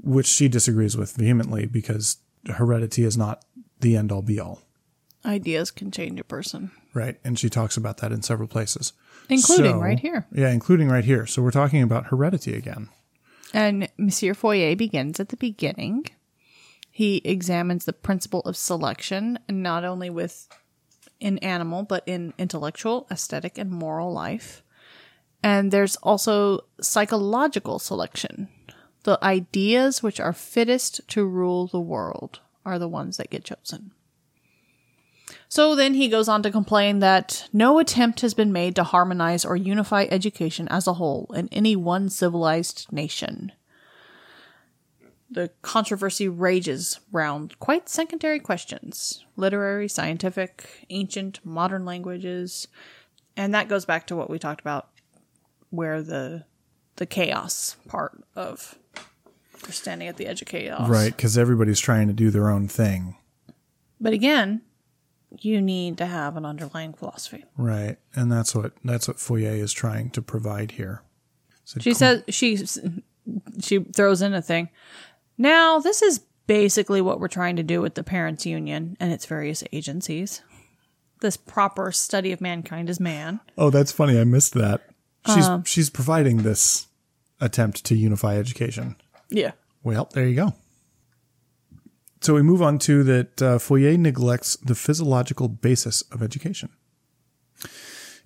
Which 0.02 0.28
she 0.28 0.48
disagrees 0.48 0.96
with 0.96 1.14
vehemently 1.16 1.66
because 1.66 2.18
heredity 2.46 3.04
is 3.04 3.18
not 3.18 3.44
the 3.80 3.96
end 3.98 4.12
all 4.12 4.22
be 4.22 4.40
all. 4.40 4.62
Ideas 5.26 5.72
can 5.72 5.92
change 5.92 6.20
a 6.20 6.24
person, 6.24 6.72
Right. 6.94 7.20
And 7.24 7.38
she 7.38 7.50
talks 7.52 7.78
about 7.78 7.98
that 7.98 8.12
in 8.12 8.24
several 8.24 8.48
places. 8.48 8.94
including 9.30 9.74
So- 9.74 9.80
right 9.82 10.00
here. 10.00 10.26
Yeah, 10.34 10.50
including 10.50 10.90
right 10.90 11.06
here. 11.06 11.28
So 11.28 11.42
we're 11.44 11.52
talking 11.52 11.84
about 11.84 12.08
heredity 12.08 12.56
again. 12.56 12.90
And 13.54 13.90
Monsieur 13.98 14.34
Fourier 14.34 14.76
begins 14.76 15.20
at 15.20 15.30
the 15.30 15.38
beginning. 15.38 16.06
He 16.92 17.18
examines 17.24 17.86
the 17.86 17.94
principle 17.94 18.42
of 18.42 18.58
selection, 18.58 19.40
not 19.50 19.84
only 19.84 20.10
with 20.10 20.48
in 21.20 21.38
animal, 21.40 21.84
but 21.84 22.04
in 22.06 22.34
intellectual, 22.38 23.08
aesthetic, 23.12 23.58
and 23.58 23.72
moral 23.72 24.12
life. 24.12 24.64
And 25.42 25.72
there's 25.72 25.96
also 25.98 26.62
psychological 26.82 27.80
selection. 27.80 28.50
The 29.04 29.18
ideas 29.24 30.04
which 30.04 30.20
are 30.20 30.34
fittest 30.34 31.08
to 31.10 31.26
rule 31.26 31.68
the 31.68 31.80
world 31.80 32.42
are 32.66 32.78
the 32.78 32.88
ones 32.88 33.18
that 33.18 33.30
get 33.30 33.46
chosen. 33.46 33.92
So 35.52 35.74
then 35.74 35.96
he 35.96 36.08
goes 36.08 36.30
on 36.30 36.44
to 36.44 36.52
complain 36.52 37.00
that 37.00 37.50
no 37.52 37.80
attempt 37.80 38.22
has 38.22 38.36
been 38.36 38.54
made 38.54 38.76
to 38.76 38.84
harmonize 38.84 39.44
or 39.44 39.56
unify 39.56 40.06
education 40.10 40.68
as 40.70 40.86
a 40.86 40.94
whole 40.94 41.32
in 41.34 41.50
any 41.52 41.76
one 41.76 42.10
civilized 42.10 42.86
nation. 42.92 43.52
The 45.32 45.50
controversy 45.64 46.28
rages 46.28 47.00
round 47.12 47.58
quite 47.60 47.90
secondary 47.90 48.40
questions 48.40 49.26
literary, 49.36 49.88
scientific, 49.88 50.86
ancient, 50.92 51.40
modern 51.44 51.84
languages. 51.84 52.68
And 53.36 53.54
that 53.54 53.70
goes 53.70 53.86
back 53.86 54.06
to 54.08 54.16
what 54.16 54.30
we 54.30 54.38
talked 54.38 54.62
about, 54.62 54.90
where 55.72 56.04
the 56.04 56.46
the 56.98 57.06
chaos 57.08 57.76
part 57.88 58.24
of 58.36 58.78
we're 59.64 59.72
standing 59.72 60.08
at 60.08 60.18
the 60.18 60.28
edge 60.28 60.42
of 60.42 60.48
chaos. 60.48 60.88
Right. 60.88 61.16
Because 61.16 61.38
everybody's 61.38 61.80
trying 61.80 62.08
to 62.08 62.14
do 62.14 62.30
their 62.30 62.50
own 62.50 62.68
thing. 62.68 63.16
But 64.00 64.14
again, 64.14 64.62
you 65.38 65.62
need 65.62 65.98
to 66.00 66.06
have 66.06 66.38
an 66.38 66.46
underlying 66.46 66.94
philosophy. 66.94 67.46
Right. 67.58 67.98
And 68.16 68.32
that's 68.32 68.56
what 68.56 68.74
that's 68.84 69.08
what 69.08 69.20
Fourier 69.20 69.52
is 69.54 69.74
trying 69.74 70.10
to 70.12 70.22
provide 70.22 70.72
here. 70.72 71.04
So 71.66 71.80
She 71.80 71.94
says 71.94 72.24
she 72.30 72.58
she 73.62 73.80
throws 73.80 74.22
in 74.22 74.34
a 74.34 74.42
thing. 74.42 74.70
Now, 75.38 75.80
this 75.80 76.02
is 76.02 76.22
basically 76.48 77.00
what 77.00 77.20
we're 77.20 77.28
trying 77.28 77.56
to 77.58 77.64
do 77.64 77.82
with 77.82 77.94
the 77.94 78.04
parents 78.04 78.46
union 78.46 78.98
and 79.00 79.12
its 79.14 79.26
various 79.26 79.64
agencies. 79.72 80.42
This 81.22 81.38
proper 81.38 81.92
study 81.92 82.32
of 82.32 82.42
mankind 82.42 82.90
as 82.90 83.00
man. 83.00 83.40
Oh, 83.58 83.70
that's 83.70 83.92
funny. 83.92 84.20
I 84.20 84.24
missed 84.24 84.54
that. 84.56 84.82
She's 85.28 85.48
Um, 85.48 85.64
she's 85.64 85.90
providing 85.90 86.38
this 86.38 86.88
attempt 87.40 87.86
to 87.86 87.96
unify 87.96 88.38
education. 88.38 88.96
Yeah. 89.30 89.52
Well, 89.84 90.10
there 90.14 90.28
you 90.28 90.36
go. 90.36 90.54
So 92.22 92.34
we 92.34 92.42
move 92.42 92.62
on 92.62 92.80
to 92.80 93.04
that 93.04 93.42
uh, 93.42 93.60
Fourier 93.60 93.98
neglects 93.98 94.58
the 94.58 94.76
physiological 94.76 95.48
basis 95.48 96.02
of 96.12 96.22
education. 96.22 96.70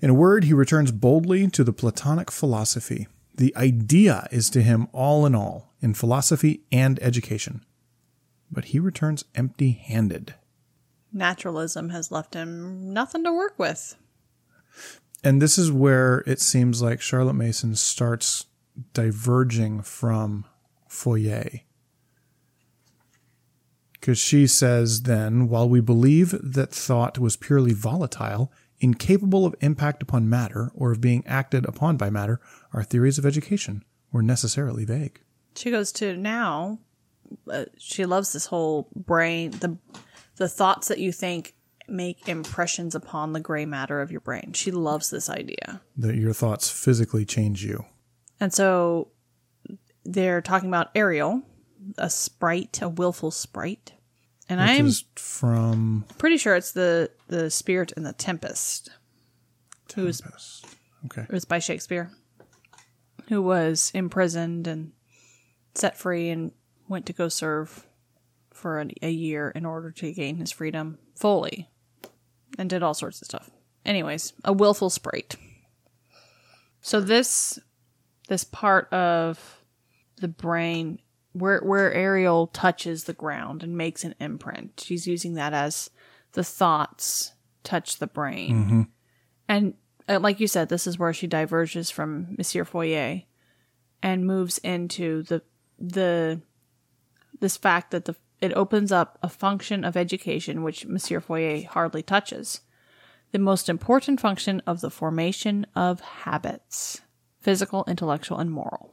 In 0.01 0.09
a 0.09 0.15
word, 0.15 0.45
he 0.45 0.53
returns 0.53 0.91
boldly 0.91 1.47
to 1.49 1.63
the 1.63 1.73
Platonic 1.73 2.31
philosophy. 2.31 3.07
The 3.35 3.55
idea 3.55 4.27
is 4.31 4.49
to 4.51 4.61
him 4.61 4.87
all 4.91 5.25
in 5.25 5.35
all 5.35 5.73
in 5.81 5.93
philosophy 5.93 6.63
and 6.71 7.01
education. 7.01 7.63
But 8.51 8.65
he 8.65 8.79
returns 8.79 9.25
empty 9.35 9.71
handed. 9.71 10.35
Naturalism 11.11 11.89
has 11.89 12.11
left 12.11 12.33
him 12.33 12.93
nothing 12.93 13.23
to 13.23 13.31
work 13.31 13.53
with. 13.57 13.95
And 15.23 15.41
this 15.41 15.57
is 15.57 15.71
where 15.71 16.23
it 16.25 16.41
seems 16.41 16.81
like 16.81 16.99
Charlotte 16.99 17.33
Mason 17.35 17.75
starts 17.75 18.45
diverging 18.93 19.83
from 19.83 20.45
Fourier. 20.87 21.61
Because 24.03 24.19
she 24.19 24.47
says 24.47 25.03
then, 25.03 25.47
while 25.47 25.69
we 25.69 25.79
believe 25.79 26.35
that 26.43 26.71
thought 26.71 27.17
was 27.17 27.37
purely 27.37 27.71
volatile, 27.71 28.51
incapable 28.81 29.45
of 29.45 29.55
impact 29.61 30.03
upon 30.03 30.29
matter 30.29 30.73
or 30.75 30.91
of 30.91 30.99
being 30.99 31.25
acted 31.25 31.65
upon 31.65 31.95
by 31.95 32.09
matter, 32.09 32.41
our 32.73 32.83
theories 32.83 33.17
of 33.17 33.25
education 33.25 33.81
were 34.11 34.21
necessarily 34.21 34.83
vague. 34.83 35.21
She 35.55 35.71
goes 35.71 35.93
to 35.93 36.17
now. 36.17 36.79
Uh, 37.49 37.63
she 37.77 38.05
loves 38.05 38.33
this 38.33 38.47
whole 38.47 38.89
brain 38.93 39.51
the 39.51 39.77
the 40.35 40.49
thoughts 40.49 40.89
that 40.89 40.99
you 40.99 41.13
think 41.13 41.55
make 41.87 42.27
impressions 42.27 42.95
upon 42.95 43.31
the 43.31 43.39
gray 43.39 43.65
matter 43.65 44.01
of 44.01 44.11
your 44.11 44.19
brain. 44.19 44.51
She 44.51 44.71
loves 44.71 45.11
this 45.11 45.29
idea. 45.29 45.79
That 45.95 46.17
your 46.17 46.33
thoughts 46.33 46.69
physically 46.69 47.23
change 47.23 47.63
you. 47.63 47.85
And 48.41 48.53
so 48.53 49.11
they're 50.03 50.41
talking 50.41 50.67
about 50.67 50.91
Ariel, 50.93 51.43
a 51.97 52.09
sprite, 52.09 52.81
a 52.81 52.89
willful 52.89 53.31
sprite. 53.31 53.93
And 54.49 54.59
Which 54.59 54.69
I'm 54.69 54.91
from 55.15 56.05
pretty 56.17 56.37
sure 56.37 56.55
it's 56.55 56.73
the 56.73 57.09
the 57.27 57.49
spirit 57.49 57.93
in 57.95 58.03
the 58.03 58.13
Tempest. 58.13 58.89
Who 59.95 60.05
was 60.05 60.21
Tempest. 60.21 60.65
Okay. 61.05 61.21
it 61.21 61.31
was 61.31 61.45
by 61.45 61.59
Shakespeare. 61.59 62.11
Who 63.29 63.41
was 63.41 63.91
imprisoned 63.93 64.67
and 64.67 64.91
set 65.75 65.97
free 65.97 66.29
and 66.29 66.51
went 66.87 67.05
to 67.05 67.13
go 67.13 67.29
serve 67.29 67.87
for 68.51 68.81
a, 68.81 68.87
a 69.01 69.09
year 69.09 69.49
in 69.49 69.65
order 69.65 69.91
to 69.91 70.13
gain 70.13 70.37
his 70.37 70.51
freedom 70.51 70.97
fully 71.15 71.69
and 72.57 72.69
did 72.69 72.83
all 72.83 72.93
sorts 72.93 73.21
of 73.21 73.25
stuff. 73.25 73.49
Anyways, 73.85 74.33
a 74.43 74.53
willful 74.53 74.89
sprite. 74.89 75.35
So 76.81 76.99
this 76.99 77.59
this 78.27 78.43
part 78.43 78.91
of 78.93 79.63
the 80.17 80.27
brain 80.27 80.99
where 81.33 81.59
where 81.61 81.93
Ariel 81.93 82.47
touches 82.47 83.03
the 83.03 83.13
ground 83.13 83.63
and 83.63 83.75
makes 83.77 84.03
an 84.03 84.15
imprint. 84.19 84.81
She's 84.83 85.07
using 85.07 85.33
that 85.33 85.53
as 85.53 85.89
the 86.33 86.43
thoughts 86.43 87.33
touch 87.63 87.97
the 87.97 88.07
brain. 88.07 88.51
And 89.47 89.73
uh, 90.07 90.19
like 90.19 90.39
you 90.39 90.47
said, 90.47 90.69
this 90.69 90.87
is 90.87 90.99
where 90.99 91.13
she 91.13 91.27
diverges 91.27 91.89
from 91.89 92.35
Monsieur 92.37 92.65
Fouillée 92.65 93.25
and 94.01 94.25
moves 94.25 94.57
into 94.59 95.23
the 95.23 95.41
the 95.79 96.41
this 97.39 97.57
fact 97.57 97.91
that 97.91 98.05
the 98.05 98.15
it 98.41 98.53
opens 98.53 98.91
up 98.91 99.17
a 99.23 99.29
function 99.29 99.85
of 99.85 99.95
education 99.95 100.63
which 100.63 100.85
Monsieur 100.85 101.21
Fouillée 101.21 101.65
hardly 101.65 102.03
touches. 102.03 102.61
The 103.31 103.39
most 103.39 103.69
important 103.69 104.19
function 104.19 104.61
of 104.67 104.81
the 104.81 104.91
formation 104.91 105.65
of 105.75 106.01
habits, 106.01 107.01
physical, 107.39 107.83
intellectual, 107.87 108.37
and 108.37 108.51
moral. 108.51 108.92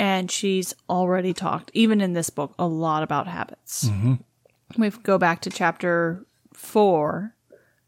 And 0.00 0.30
she's 0.30 0.74
already 0.88 1.34
talked, 1.34 1.70
even 1.74 2.00
in 2.00 2.14
this 2.14 2.30
book, 2.30 2.54
a 2.58 2.66
lot 2.66 3.02
about 3.02 3.28
habits. 3.28 3.90
We 4.78 4.88
go 4.88 5.18
back 5.18 5.42
to 5.42 5.50
chapter 5.50 6.24
four 6.54 7.34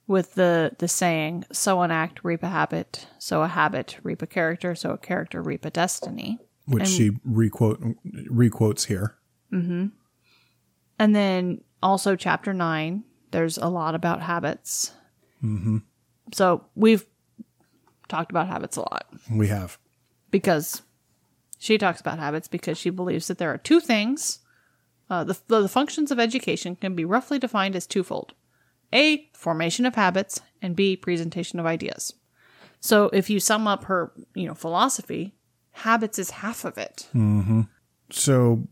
with 0.06 0.34
the 0.34 0.72
the 0.78 0.88
saying, 0.88 1.44
"Sow 1.52 1.80
an 1.80 1.90
act, 1.90 2.22
reap 2.22 2.42
a 2.42 2.48
habit; 2.48 3.06
sow 3.18 3.42
a 3.42 3.48
habit, 3.48 3.96
reap 4.02 4.20
a 4.20 4.26
character; 4.26 4.74
sow 4.74 4.90
a 4.90 4.98
character, 4.98 5.40
reap 5.40 5.64
a 5.64 5.70
destiny." 5.70 6.38
which 6.66 6.86
she 6.86 7.10
requote 7.24 7.80
requotes 8.30 8.86
here. 8.86 9.16
And 9.50 11.16
then 11.16 11.62
also 11.82 12.14
chapter 12.14 12.52
nine, 12.52 13.04
there's 13.30 13.58
a 13.58 13.68
lot 13.68 13.94
about 13.94 14.20
habits. 14.20 14.92
Mm-hmm. 15.42 15.78
So 16.32 16.66
we've 16.74 17.04
talked 18.08 18.30
about 18.30 18.48
habits 18.48 18.76
a 18.76 18.80
lot 18.80 19.06
We 19.30 19.48
have. 19.48 19.78
because 20.30 20.82
she 21.62 21.78
talks 21.78 22.00
about 22.00 22.18
habits 22.18 22.48
because 22.48 22.76
she 22.76 22.90
believes 22.90 23.28
that 23.28 23.38
there 23.38 23.52
are 23.54 23.58
two 23.58 23.78
things. 23.78 24.40
Uh, 25.08 25.22
the, 25.22 25.38
the 25.46 25.68
functions 25.68 26.10
of 26.10 26.18
education 26.18 26.74
can 26.74 26.96
be 26.96 27.04
roughly 27.04 27.38
defined 27.38 27.76
as 27.76 27.86
twofold 27.86 28.34
A, 28.92 29.30
formation 29.32 29.86
of 29.86 29.94
habits, 29.94 30.40
and 30.60 30.74
B, 30.74 30.96
presentation 30.96 31.60
of 31.60 31.66
ideas. 31.66 32.14
So 32.80 33.10
if 33.12 33.30
you 33.30 33.38
sum 33.38 33.68
up 33.68 33.84
her, 33.84 34.12
you 34.34 34.48
know, 34.48 34.54
philosophy, 34.54 35.36
habits 35.70 36.18
is 36.18 36.30
half 36.30 36.64
of 36.64 36.78
it. 36.78 37.06
So 38.10 38.66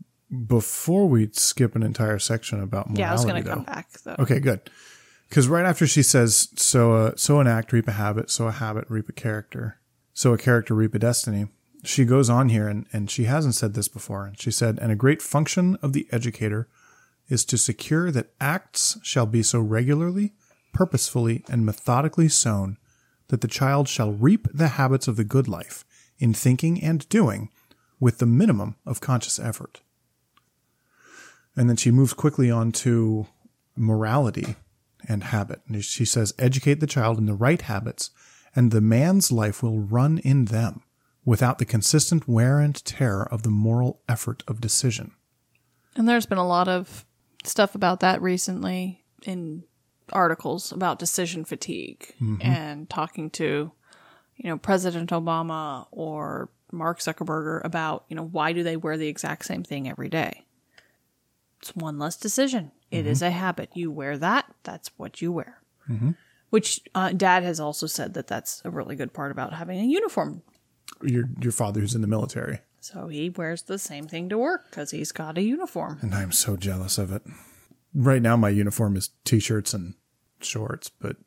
before 0.47 1.07
we 1.07 1.29
skip 1.31 1.77
an 1.77 1.83
entire 1.83 2.19
section 2.19 2.59
about 2.61 2.87
morality, 2.87 2.99
yeah, 3.03 3.09
I 3.09 3.13
was 3.13 3.23
going 3.23 3.41
to 3.41 3.49
come 3.49 3.63
back 3.63 3.89
though. 4.03 4.17
Okay, 4.19 4.41
good. 4.41 4.69
Because 5.29 5.47
right 5.47 5.65
after 5.65 5.87
she 5.87 6.03
says, 6.03 6.49
"So, 6.57 6.91
uh, 6.93 7.11
so 7.15 7.39
an 7.39 7.47
act 7.47 7.71
reap 7.71 7.87
a 7.87 7.93
habit, 7.93 8.29
so 8.29 8.47
a 8.47 8.51
habit 8.51 8.83
reap 8.89 9.07
a 9.07 9.13
character, 9.13 9.79
so 10.13 10.33
a 10.33 10.37
character 10.37 10.73
reap 10.73 10.93
a 10.93 10.99
destiny," 10.99 11.47
she 11.83 12.05
goes 12.05 12.29
on 12.29 12.49
here, 12.49 12.67
and 12.67 12.85
and 12.93 13.09
she 13.09 13.25
hasn't 13.25 13.55
said 13.55 13.73
this 13.73 13.87
before. 13.87 14.25
And 14.25 14.39
she 14.39 14.51
said, 14.51 14.79
"And 14.79 14.91
a 14.91 14.95
great 14.95 15.21
function 15.21 15.77
of 15.81 15.93
the 15.93 16.07
educator 16.11 16.67
is 17.27 17.45
to 17.45 17.57
secure 17.57 18.11
that 18.11 18.33
acts 18.39 18.97
shall 19.03 19.25
be 19.25 19.43
so 19.43 19.59
regularly, 19.59 20.33
purposefully, 20.73 21.43
and 21.49 21.65
methodically 21.65 22.29
sown 22.29 22.77
that 23.29 23.41
the 23.41 23.47
child 23.47 23.87
shall 23.87 24.11
reap 24.11 24.47
the 24.53 24.69
habits 24.69 25.07
of 25.07 25.15
the 25.15 25.23
good 25.23 25.47
life 25.47 25.85
in 26.19 26.33
thinking 26.33 26.81
and 26.83 27.07
doing, 27.09 27.49
with 27.99 28.17
the 28.17 28.25
minimum 28.25 28.75
of 28.85 29.01
conscious 29.01 29.39
effort." 29.39 29.81
And 31.55 31.69
then 31.69 31.77
she 31.77 31.91
moves 31.91 32.13
quickly 32.13 32.49
on 32.49 32.71
to 32.73 33.27
morality 33.75 34.55
and 35.07 35.23
habit. 35.23 35.61
And 35.67 35.83
she 35.83 36.05
says, 36.05 36.33
educate 36.37 36.79
the 36.79 36.87
child 36.87 37.17
in 37.17 37.25
the 37.25 37.33
right 37.33 37.61
habits, 37.61 38.11
and 38.55 38.71
the 38.71 38.81
man's 38.81 39.31
life 39.31 39.63
will 39.63 39.79
run 39.79 40.19
in 40.19 40.45
them 40.45 40.83
without 41.25 41.59
the 41.59 41.65
consistent 41.65 42.27
wear 42.27 42.59
and 42.59 42.83
tear 42.83 43.23
of 43.23 43.43
the 43.43 43.49
moral 43.49 44.01
effort 44.09 44.43
of 44.47 44.61
decision. 44.61 45.11
And 45.95 46.07
there's 46.07 46.25
been 46.25 46.37
a 46.37 46.47
lot 46.47 46.67
of 46.67 47.05
stuff 47.43 47.75
about 47.75 47.99
that 47.99 48.21
recently 48.21 49.03
in 49.23 49.63
articles 50.11 50.71
about 50.71 50.99
decision 50.99 51.45
fatigue 51.45 52.13
mm-hmm. 52.21 52.41
and 52.41 52.89
talking 52.89 53.29
to, 53.31 53.71
you 54.37 54.49
know, 54.49 54.57
President 54.57 55.09
Obama 55.11 55.87
or 55.91 56.49
Mark 56.71 56.99
Zuckerberg 56.99 57.63
about, 57.63 58.05
you 58.09 58.15
know, 58.15 58.25
why 58.25 58.53
do 58.53 58.63
they 58.63 58.77
wear 58.77 58.97
the 58.97 59.07
exact 59.07 59.45
same 59.45 59.63
thing 59.63 59.89
every 59.89 60.09
day? 60.09 60.45
It's 61.61 61.75
one 61.75 61.99
less 61.99 62.17
decision. 62.17 62.71
It 62.89 63.05
is 63.05 63.19
mm-hmm. 63.19 63.27
a 63.27 63.31
habit. 63.31 63.69
You 63.73 63.91
wear 63.91 64.17
that, 64.17 64.45
that's 64.63 64.89
what 64.97 65.21
you 65.21 65.31
wear. 65.31 65.61
Mm-hmm. 65.89 66.11
Which 66.49 66.81
uh, 66.93 67.13
dad 67.13 67.43
has 67.43 67.59
also 67.59 67.87
said 67.87 68.13
that 68.15 68.27
that's 68.27 68.61
a 68.65 68.69
really 68.69 68.95
good 68.95 69.13
part 69.13 69.31
about 69.31 69.53
having 69.53 69.79
a 69.79 69.85
uniform. 69.85 70.41
Your 71.03 71.25
your 71.41 71.51
father 71.51 71.79
who's 71.79 71.95
in 71.95 72.01
the 72.01 72.07
military, 72.07 72.59
So 72.79 73.07
he 73.07 73.29
wears 73.29 73.63
the 73.63 73.79
same 73.79 74.07
thing 74.07 74.29
to 74.29 74.37
work 74.37 74.69
because 74.69 74.91
he's 74.91 75.11
got 75.11 75.37
a 75.37 75.41
uniform. 75.41 75.97
and 76.01 76.13
I'm 76.13 76.31
so 76.31 76.55
jealous 76.55 76.97
of 76.97 77.11
it. 77.11 77.23
Right 77.93 78.21
now, 78.21 78.37
my 78.37 78.49
uniform 78.49 78.95
is 78.95 79.09
t-shirts 79.25 79.73
and 79.73 79.95
shorts, 80.41 80.89
but 80.89 81.17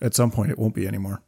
at 0.00 0.14
some 0.14 0.30
point, 0.30 0.50
it 0.50 0.58
won't 0.58 0.74
be 0.74 0.86
anymore. 0.86 1.22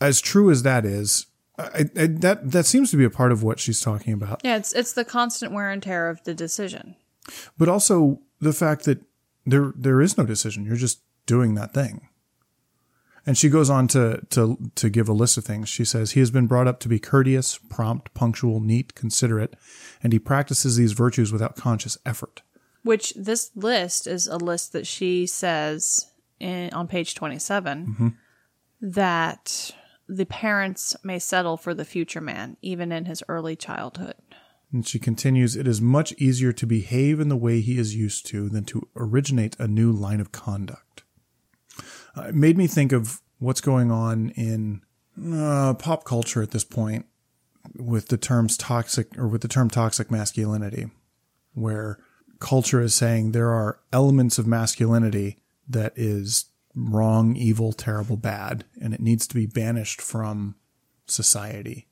As 0.00 0.20
true 0.20 0.50
as 0.50 0.62
that 0.64 0.84
is, 0.84 1.26
I, 1.58 1.84
I, 1.96 2.06
that 2.06 2.50
that 2.50 2.66
seems 2.66 2.90
to 2.90 2.96
be 2.96 3.04
a 3.04 3.10
part 3.10 3.30
of 3.30 3.42
what 3.42 3.60
she's 3.60 3.80
talking 3.80 4.12
about. 4.14 4.40
Yeah, 4.42 4.56
it's 4.56 4.72
it's 4.72 4.92
the 4.94 5.04
constant 5.04 5.52
wear 5.52 5.70
and 5.70 5.82
tear 5.82 6.08
of 6.08 6.24
the 6.24 6.34
decision. 6.34 6.96
but 7.58 7.68
also 7.68 8.20
the 8.40 8.52
fact 8.54 8.84
that 8.86 9.00
there 9.46 9.72
there 9.76 10.00
is 10.00 10.16
no 10.16 10.24
decision. 10.24 10.64
You're 10.64 10.76
just 10.76 11.00
doing 11.26 11.54
that 11.56 11.72
thing. 11.74 12.08
And 13.24 13.38
she 13.38 13.48
goes 13.48 13.70
on 13.70 13.86
to 13.88 14.20
to 14.30 14.58
to 14.74 14.90
give 14.90 15.08
a 15.08 15.12
list 15.12 15.38
of 15.38 15.44
things. 15.44 15.68
She 15.68 15.84
says 15.84 16.12
he 16.12 16.20
has 16.20 16.30
been 16.30 16.46
brought 16.46 16.66
up 16.66 16.80
to 16.80 16.88
be 16.88 16.98
courteous, 16.98 17.58
prompt, 17.58 18.12
punctual, 18.14 18.60
neat, 18.60 18.94
considerate, 18.94 19.54
and 20.02 20.12
he 20.12 20.18
practices 20.18 20.76
these 20.76 20.92
virtues 20.92 21.32
without 21.32 21.56
conscious 21.56 21.96
effort. 22.04 22.42
Which 22.82 23.14
this 23.14 23.52
list 23.54 24.08
is 24.08 24.26
a 24.26 24.38
list 24.38 24.72
that 24.72 24.88
she 24.88 25.26
says 25.26 26.10
in, 26.40 26.70
on 26.72 26.88
page 26.88 27.14
27 27.14 27.86
mm-hmm. 27.86 28.08
that 28.80 29.70
the 30.08 30.26
parents 30.26 30.96
may 31.04 31.18
settle 31.18 31.56
for 31.56 31.74
the 31.74 31.84
future 31.84 32.20
man, 32.20 32.56
even 32.60 32.90
in 32.90 33.04
his 33.04 33.22
early 33.28 33.54
childhood. 33.54 34.16
And 34.72 34.86
she 34.86 34.98
continues, 34.98 35.54
it 35.54 35.68
is 35.68 35.80
much 35.80 36.12
easier 36.14 36.52
to 36.52 36.66
behave 36.66 37.20
in 37.20 37.28
the 37.28 37.36
way 37.36 37.60
he 37.60 37.78
is 37.78 37.94
used 37.94 38.26
to 38.26 38.48
than 38.48 38.64
to 38.64 38.88
originate 38.96 39.54
a 39.58 39.68
new 39.68 39.92
line 39.92 40.20
of 40.20 40.32
conduct. 40.32 40.91
Uh, 42.16 42.22
it 42.28 42.34
made 42.34 42.56
me 42.56 42.66
think 42.66 42.92
of 42.92 43.20
what's 43.38 43.60
going 43.60 43.90
on 43.90 44.30
in 44.30 44.82
uh, 45.34 45.74
pop 45.74 46.04
culture 46.04 46.42
at 46.42 46.50
this 46.50 46.64
point 46.64 47.06
with 47.76 48.08
the 48.08 48.16
terms 48.16 48.56
toxic 48.56 49.16
or 49.18 49.28
with 49.28 49.42
the 49.42 49.48
term 49.48 49.70
toxic 49.70 50.10
masculinity, 50.10 50.90
where 51.54 51.98
culture 52.38 52.80
is 52.80 52.94
saying 52.94 53.32
there 53.32 53.52
are 53.52 53.80
elements 53.92 54.38
of 54.38 54.46
masculinity 54.46 55.38
that 55.68 55.92
is 55.96 56.46
wrong, 56.74 57.36
evil, 57.36 57.72
terrible, 57.72 58.16
bad, 58.16 58.64
and 58.80 58.94
it 58.94 59.00
needs 59.00 59.26
to 59.26 59.34
be 59.34 59.46
banished 59.46 60.00
from 60.00 60.54
society. 61.06 61.86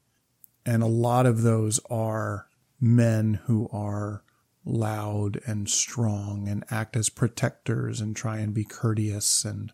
And 0.67 0.83
a 0.83 0.87
lot 0.87 1.27
of 1.27 1.43
those 1.43 1.81
are 1.91 2.49
men 2.81 3.41
who 3.45 3.69
are 3.73 4.23
loud 4.65 5.41
and 5.47 5.69
strong 5.69 6.49
and 6.49 6.65
act 6.71 6.97
as 6.97 7.09
protectors 7.09 8.01
and 8.01 8.15
try 8.15 8.39
and 8.39 8.53
be 8.53 8.65
courteous 8.65 9.45
and 9.45 9.73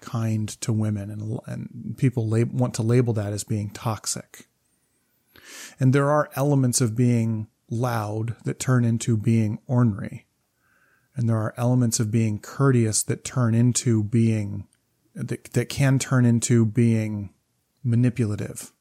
kind 0.00 0.48
to 0.60 0.72
women 0.72 1.10
and, 1.10 1.38
and 1.46 1.94
people 1.96 2.28
lab- 2.28 2.52
want 2.52 2.74
to 2.74 2.82
label 2.82 3.12
that 3.14 3.32
as 3.32 3.44
being 3.44 3.70
toxic. 3.70 4.46
And 5.78 5.92
there 5.92 6.10
are 6.10 6.30
elements 6.34 6.80
of 6.80 6.96
being 6.96 7.48
loud 7.70 8.36
that 8.44 8.58
turn 8.58 8.84
into 8.84 9.16
being 9.16 9.58
ornery. 9.66 10.26
And 11.14 11.28
there 11.28 11.38
are 11.38 11.54
elements 11.56 11.98
of 11.98 12.10
being 12.10 12.38
courteous 12.38 13.02
that 13.04 13.24
turn 13.24 13.54
into 13.54 14.04
being, 14.04 14.66
that, 15.14 15.44
that 15.44 15.68
can 15.68 15.98
turn 15.98 16.26
into 16.26 16.66
being 16.66 17.30
manipulative. 17.82 18.72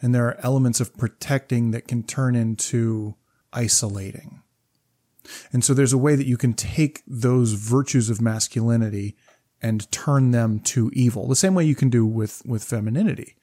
And 0.00 0.14
there 0.14 0.26
are 0.26 0.38
elements 0.40 0.80
of 0.80 0.96
protecting 0.96 1.72
that 1.72 1.88
can 1.88 2.02
turn 2.02 2.36
into 2.36 3.16
isolating. 3.52 4.42
And 5.52 5.64
so 5.64 5.74
there's 5.74 5.92
a 5.92 5.98
way 5.98 6.16
that 6.16 6.26
you 6.26 6.36
can 6.36 6.52
take 6.52 7.02
those 7.06 7.52
virtues 7.52 8.10
of 8.10 8.20
masculinity 8.20 9.16
and 9.64 9.90
turn 9.90 10.30
them 10.30 10.60
to 10.60 10.90
evil, 10.92 11.26
the 11.26 11.34
same 11.34 11.54
way 11.54 11.64
you 11.64 11.74
can 11.74 11.88
do 11.88 12.04
with, 12.04 12.42
with 12.44 12.62
femininity. 12.62 13.34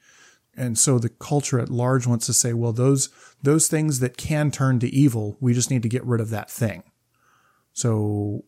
And 0.56 0.78
so 0.78 1.00
the 1.00 1.08
culture 1.08 1.58
at 1.58 1.68
large 1.68 2.06
wants 2.06 2.26
to 2.26 2.32
say, 2.32 2.52
well, 2.52 2.72
those, 2.72 3.08
those 3.42 3.66
things 3.66 3.98
that 3.98 4.16
can 4.16 4.52
turn 4.52 4.78
to 4.78 4.94
evil, 4.94 5.36
we 5.40 5.52
just 5.52 5.68
need 5.68 5.82
to 5.82 5.88
get 5.88 6.04
rid 6.04 6.20
of 6.20 6.30
that 6.30 6.48
thing. 6.48 6.84
So 7.72 8.44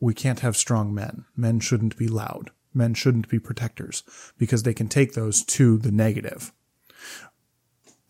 we 0.00 0.14
can't 0.14 0.40
have 0.40 0.56
strong 0.56 0.92
men. 0.92 1.24
Men 1.36 1.60
shouldn't 1.60 1.96
be 1.96 2.08
loud. 2.08 2.50
Men 2.74 2.92
shouldn't 2.92 3.28
be 3.28 3.38
protectors 3.38 4.02
because 4.36 4.64
they 4.64 4.74
can 4.74 4.88
take 4.88 5.12
those 5.12 5.44
to 5.44 5.78
the 5.78 5.92
negative. 5.92 6.52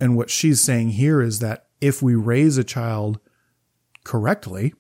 And 0.01 0.17
what 0.17 0.31
she's 0.31 0.63
saying 0.63 0.91
here 0.91 1.21
is 1.21 1.41
that 1.41 1.67
if 1.83 2.01
we 2.01 2.15
raise 2.15 2.57
a 2.57 2.65
child 2.65 3.21
correctly, 4.05 4.73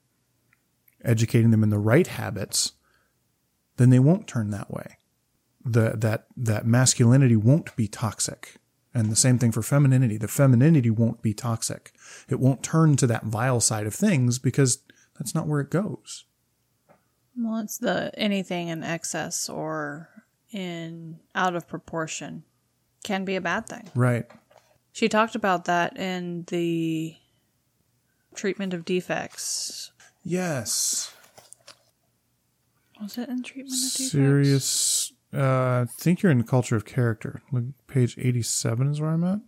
educating 1.04 1.50
them 1.50 1.62
in 1.62 1.68
the 1.68 1.78
right 1.78 2.06
habits, 2.06 2.72
then 3.82 3.90
they 3.90 3.98
won't 3.98 4.26
turn 4.26 4.50
that 4.50 4.70
way. 4.70 4.98
The, 5.64 5.92
that, 5.96 6.26
that 6.36 6.66
masculinity 6.66 7.36
won't 7.36 7.74
be 7.76 7.88
toxic. 7.88 8.56
And 8.94 9.10
the 9.10 9.16
same 9.16 9.38
thing 9.38 9.52
for 9.52 9.62
femininity. 9.62 10.18
The 10.18 10.28
femininity 10.28 10.90
won't 10.90 11.22
be 11.22 11.32
toxic. 11.32 11.92
It 12.28 12.40
won't 12.40 12.62
turn 12.62 12.96
to 12.96 13.06
that 13.06 13.24
vile 13.24 13.60
side 13.60 13.86
of 13.86 13.94
things 13.94 14.38
because 14.38 14.82
that's 15.18 15.34
not 15.34 15.46
where 15.46 15.60
it 15.60 15.70
goes. 15.70 16.24
Well, 17.36 17.60
it's 17.60 17.78
the 17.78 18.10
anything 18.18 18.68
in 18.68 18.82
excess 18.82 19.48
or 19.48 20.10
in 20.50 21.20
out 21.34 21.56
of 21.56 21.66
proportion 21.66 22.44
can 23.04 23.24
be 23.24 23.36
a 23.36 23.40
bad 23.40 23.66
thing. 23.66 23.90
Right. 23.94 24.26
She 24.92 25.08
talked 25.08 25.34
about 25.34 25.64
that 25.64 25.96
in 25.96 26.44
the 26.48 27.16
treatment 28.34 28.74
of 28.74 28.84
defects. 28.84 29.90
Yes. 30.22 31.11
Was 33.02 33.18
it 33.18 33.28
in 33.28 33.42
treatment 33.42 33.74
of 33.74 33.92
defects? 33.92 34.12
Serious. 34.12 35.12
Uh, 35.34 35.84
I 35.84 35.86
think 35.98 36.22
you're 36.22 36.32
in 36.32 36.42
culture 36.44 36.76
of 36.76 36.84
character. 36.84 37.42
Look, 37.50 37.64
page 37.86 38.16
87 38.18 38.90
is 38.90 39.00
where 39.00 39.10
I'm 39.10 39.24
at. 39.24 39.40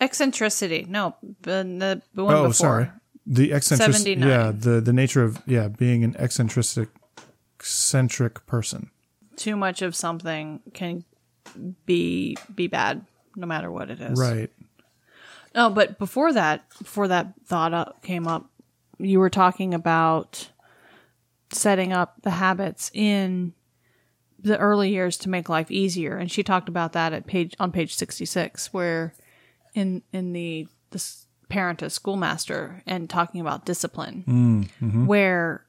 Eccentricity. 0.00 0.86
No, 0.88 1.16
the, 1.42 1.64
the, 1.64 2.02
the 2.14 2.24
one 2.24 2.34
oh, 2.34 2.42
before. 2.42 2.52
sorry. 2.52 2.90
The 3.26 3.52
eccentric. 3.52 4.18
Yeah, 4.18 4.52
the 4.54 4.82
the 4.82 4.92
nature 4.92 5.24
of 5.24 5.40
yeah 5.46 5.68
being 5.68 6.04
an 6.04 6.14
eccentric, 6.18 6.90
eccentric 7.58 8.44
person. 8.44 8.90
Too 9.36 9.56
much 9.56 9.80
of 9.80 9.96
something 9.96 10.60
can 10.74 11.04
be 11.86 12.36
be 12.54 12.66
bad, 12.66 13.06
no 13.34 13.46
matter 13.46 13.70
what 13.70 13.90
it 13.90 13.98
is. 13.98 14.20
Right. 14.20 14.50
No, 15.54 15.70
but 15.70 15.98
before 15.98 16.34
that, 16.34 16.68
before 16.78 17.08
that 17.08 17.32
thought 17.46 17.72
up, 17.72 18.02
came 18.02 18.26
up, 18.26 18.50
you 18.98 19.20
were 19.20 19.30
talking 19.30 19.72
about 19.72 20.50
setting 21.52 21.92
up 21.92 22.22
the 22.22 22.30
habits 22.30 22.90
in 22.94 23.54
the 24.38 24.58
early 24.58 24.90
years 24.90 25.16
to 25.18 25.28
make 25.28 25.48
life 25.48 25.70
easier, 25.70 26.16
and 26.16 26.30
she 26.30 26.42
talked 26.42 26.68
about 26.68 26.92
that 26.92 27.12
at 27.12 27.26
page 27.26 27.54
on 27.58 27.72
page 27.72 27.94
sixty 27.94 28.24
six, 28.24 28.72
where 28.72 29.14
in 29.74 30.02
in 30.12 30.32
the 30.32 30.68
this 30.90 31.26
parent 31.48 31.82
as 31.82 31.94
schoolmaster 31.94 32.82
and 32.86 33.08
talking 33.08 33.40
about 33.40 33.64
discipline, 33.64 34.24
mm, 34.26 34.68
mm-hmm. 34.82 35.06
where 35.06 35.64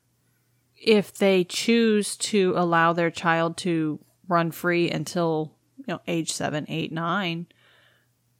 if 0.75 1.13
they 1.13 1.43
choose 1.43 2.17
to 2.17 2.53
allow 2.57 2.91
their 2.93 3.11
child 3.11 3.57
to 3.57 3.99
run 4.27 4.51
free 4.51 4.89
until 4.89 5.53
you 5.77 5.85
know 5.87 6.01
age 6.07 6.31
seven, 6.33 6.65
eight, 6.67 6.91
nine, 6.91 7.47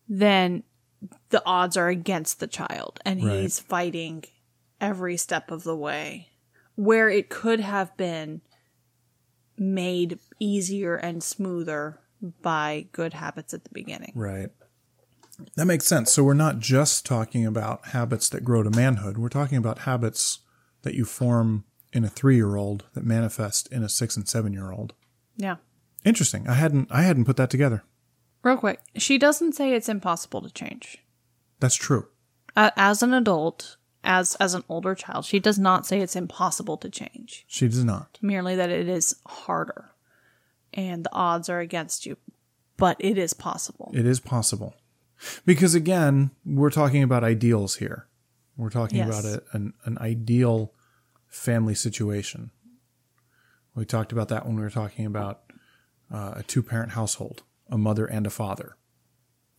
then 0.10 0.64
the 1.30 1.42
odds 1.46 1.78
are 1.78 1.90
against 1.90 2.40
the 2.40 2.48
child. 2.48 3.00
And 3.06 3.24
Right. 3.24 3.42
he's 3.42 3.60
fighting 3.60 4.24
every 4.82 5.18
step 5.18 5.52
of 5.52 5.64
the 5.64 5.76
way 5.76 6.30
where 6.76 7.10
it 7.10 7.30
could 7.30 7.60
have 7.60 7.96
been 7.98 8.42
made 9.58 10.20
easier 10.40 10.96
and 10.96 11.24
smoother 11.24 12.00
by 12.42 12.88
good 12.92 13.14
habits 13.14 13.54
at 13.54 13.64
the 13.64 13.70
beginning. 13.72 14.12
Right. 14.16 14.50
That 15.56 15.66
makes 15.66 15.86
sense. 15.86 16.12
So 16.12 16.24
we're 16.24 16.34
not 16.34 16.60
just 16.60 17.06
talking 17.06 17.46
about 17.46 17.88
habits 17.88 18.30
that 18.30 18.44
grow 18.44 18.64
to 18.64 18.70
manhood. 18.70 19.18
We're 19.18 19.30
talking 19.30 19.58
about 19.58 19.80
habits 19.80 20.40
that 20.84 20.94
you 20.96 21.06
form 21.06 21.66
in 21.94 22.04
a 22.04 22.10
three 22.10 22.36
year 22.36 22.56
old 22.56 22.86
that 22.94 23.04
manifest 23.06 23.72
in 23.72 23.84
a 23.84 23.90
six 23.90 24.16
and 24.16 24.28
seven 24.28 24.54
year 24.54 24.72
old. 24.72 24.94
Yeah. 25.38 25.58
Interesting. 26.04 26.48
I 26.48 26.54
hadn't 26.54 26.90
I 26.92 27.02
hadn't 27.02 27.26
put 27.26 27.38
that 27.38 27.50
together. 27.50 27.84
Real 28.44 28.58
quick, 28.58 28.80
she 28.96 29.18
doesn't 29.18 29.54
say 29.54 29.74
it's 29.74 29.90
impossible 29.90 30.42
to 30.42 30.52
change. 30.54 31.00
That's 31.60 31.76
true. 31.76 32.08
A- 32.56 32.72
As 32.78 33.02
an 33.02 33.14
adult, 33.14 33.78
as 34.06 34.36
as 34.36 34.54
an 34.54 34.64
older 34.70 34.96
child, 34.96 35.26
she 35.26 35.40
does 35.40 35.60
not 35.60 35.86
say 35.86 36.00
it's 36.00 36.16
impossible 36.16 36.78
to 36.78 36.90
change. 36.90 37.44
She 37.48 37.68
does 37.68 37.84
not. 37.84 38.18
Merely 38.22 38.56
that 38.56 38.70
it 38.70 38.88
is 38.88 39.16
harder 39.28 39.92
and 40.74 41.04
the 41.04 41.14
odds 41.14 41.50
are 41.50 41.60
against 41.60 42.06
you, 42.06 42.18
but 42.78 42.98
it 43.00 43.18
is 43.18 43.34
possible. 43.34 43.92
It 43.94 44.06
is 44.06 44.20
possible. 44.20 44.76
Because 45.46 45.76
again, 45.76 46.32
we're 46.46 46.70
talking 46.70 47.02
about 47.04 47.24
ideals 47.24 47.78
here. 47.78 48.08
We're 48.58 48.70
talking 48.70 48.98
Yes. 49.00 49.08
about 49.08 49.26
a, 49.26 49.44
an, 49.54 49.74
an 49.86 49.98
ideal 50.00 50.74
family 51.28 51.76
situation. 51.76 52.52
We 53.74 53.86
talked 53.86 54.12
about 54.12 54.30
that 54.30 54.46
when 54.46 54.56
we 54.56 54.62
were 54.62 54.70
talking 54.70 55.06
about 55.06 55.42
uh, 56.14 56.34
a 56.38 56.44
two 56.44 56.64
parent 56.64 56.92
household, 56.92 57.44
a 57.70 57.78
mother 57.78 58.06
and 58.06 58.26
a 58.26 58.30
father. 58.30 58.78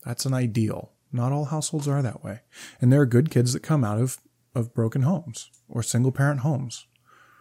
That's 0.04 0.24
an 0.24 0.34
ideal. 0.34 0.92
Not 1.12 1.32
all 1.32 1.46
households 1.46 1.88
are 1.88 2.02
that 2.02 2.22
way. 2.24 2.40
And 2.80 2.92
there 2.92 3.00
are 3.00 3.06
good 3.06 3.30
kids 3.30 3.52
that 3.52 3.62
come 3.62 3.84
out 3.84 3.98
of, 3.98 4.18
of 4.56 4.74
broken 4.74 5.02
homes 5.02 5.50
or 5.68 5.82
single 5.82 6.10
parent 6.10 6.40
homes. 6.40 6.86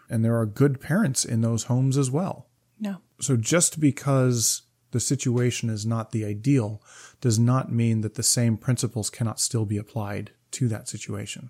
And 0.09 0.23
there 0.23 0.37
are 0.37 0.45
good 0.45 0.79
parents 0.79 1.25
in 1.25 1.41
those 1.41 1.63
homes 1.63 1.97
as 1.97 2.11
well. 2.11 2.47
no. 2.79 2.97
So 3.19 3.37
just 3.37 3.79
because 3.79 4.63
the 4.91 4.99
situation 4.99 5.69
is 5.69 5.85
not 5.85 6.11
the 6.11 6.25
ideal 6.25 6.83
does 7.21 7.39
not 7.39 7.71
mean 7.71 8.01
that 8.01 8.15
the 8.15 8.23
same 8.23 8.57
principles 8.57 9.09
cannot 9.09 9.39
still 9.39 9.65
be 9.65 9.77
applied 9.77 10.31
to 10.51 10.67
that 10.67 10.89
situation. 10.89 11.49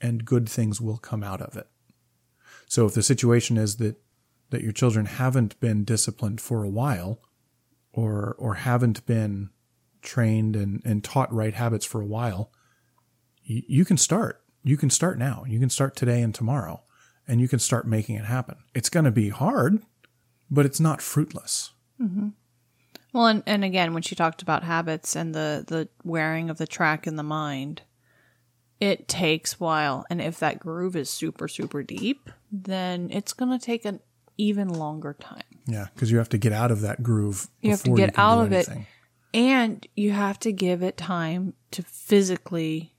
And 0.00 0.24
good 0.24 0.48
things 0.48 0.80
will 0.80 0.98
come 0.98 1.24
out 1.24 1.40
of 1.40 1.56
it. 1.56 1.68
So 2.66 2.86
if 2.86 2.94
the 2.94 3.02
situation 3.02 3.56
is 3.56 3.76
that 3.76 3.96
that 4.50 4.62
your 4.62 4.72
children 4.72 5.06
haven't 5.06 5.58
been 5.60 5.84
disciplined 5.84 6.40
for 6.40 6.62
a 6.62 6.68
while 6.68 7.20
or 7.92 8.34
or 8.38 8.54
haven't 8.54 9.06
been 9.06 9.50
trained 10.02 10.56
and, 10.56 10.82
and 10.84 11.02
taught 11.02 11.32
right 11.32 11.54
habits 11.54 11.86
for 11.86 12.00
a 12.00 12.06
while, 12.06 12.52
you, 13.42 13.62
you 13.66 13.84
can 13.84 13.96
start. 13.96 14.42
You 14.62 14.76
can 14.76 14.90
start 14.90 15.18
now. 15.18 15.44
You 15.46 15.58
can 15.58 15.70
start 15.70 15.96
today 15.96 16.20
and 16.22 16.34
tomorrow 16.34 16.82
and 17.26 17.40
you 17.40 17.48
can 17.48 17.58
start 17.58 17.86
making 17.86 18.16
it 18.16 18.24
happen. 18.24 18.56
It's 18.74 18.88
going 18.88 19.04
to 19.04 19.10
be 19.10 19.28
hard, 19.28 19.80
but 20.50 20.66
it's 20.66 20.80
not 20.80 21.00
fruitless. 21.00 21.70
Mm-hmm. 22.00 22.28
Well, 23.12 23.26
and, 23.26 23.42
and 23.46 23.64
again, 23.64 23.94
when 23.94 24.02
she 24.02 24.14
talked 24.14 24.42
about 24.42 24.64
habits 24.64 25.16
and 25.16 25.34
the, 25.34 25.64
the 25.66 25.88
wearing 26.04 26.50
of 26.50 26.58
the 26.58 26.66
track 26.66 27.06
in 27.06 27.16
the 27.16 27.22
mind, 27.22 27.82
it 28.78 29.08
takes 29.08 29.58
while. 29.58 30.04
And 30.10 30.20
if 30.20 30.38
that 30.40 30.58
groove 30.58 30.96
is 30.96 31.10
super, 31.10 31.48
super 31.48 31.82
deep, 31.82 32.30
then 32.50 33.10
it's 33.10 33.32
going 33.32 33.56
to 33.56 33.64
take 33.64 33.84
an 33.84 34.00
even 34.38 34.68
longer 34.68 35.14
time. 35.18 35.42
Yeah, 35.66 35.86
because 35.94 36.10
you 36.10 36.18
have 36.18 36.30
to 36.30 36.38
get 36.38 36.52
out 36.52 36.70
of 36.70 36.80
that 36.80 37.02
groove. 37.02 37.48
You 37.60 37.70
have 37.70 37.82
to 37.82 37.94
get 37.94 38.18
out 38.18 38.44
of 38.44 38.52
it. 38.52 38.68
And 39.32 39.86
you 39.94 40.10
have 40.10 40.40
to 40.40 40.52
give 40.52 40.82
it 40.82 40.96
time 40.96 41.54
to 41.70 41.82
physically 41.82 42.94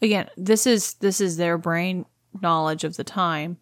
again, 0.00 0.28
this 0.36 0.66
is 0.66 0.94
this 0.94 1.20
is 1.20 1.36
their 1.36 1.58
brain 1.58 2.06
knowledge 2.40 2.84
of 2.84 2.96
the 2.96 3.04
time. 3.04 3.58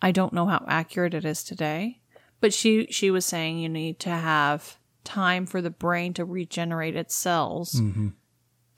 I 0.00 0.10
don't 0.10 0.32
know 0.32 0.46
how 0.46 0.64
accurate 0.68 1.14
it 1.14 1.24
is 1.24 1.42
today, 1.42 2.00
but 2.40 2.52
she 2.52 2.86
she 2.90 3.10
was 3.10 3.24
saying 3.24 3.58
you 3.58 3.68
need 3.68 3.98
to 4.00 4.10
have 4.10 4.78
time 5.04 5.46
for 5.46 5.60
the 5.60 5.70
brain 5.70 6.14
to 6.14 6.24
regenerate 6.24 6.96
its 6.96 7.14
cells 7.14 7.74
mm-hmm. 7.74 8.08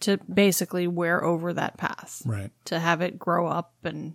to 0.00 0.18
basically 0.32 0.86
wear 0.86 1.24
over 1.24 1.52
that 1.52 1.76
path. 1.76 2.22
Right. 2.24 2.50
to 2.66 2.78
have 2.78 3.00
it 3.00 3.18
grow 3.18 3.46
up 3.46 3.74
and 3.84 4.14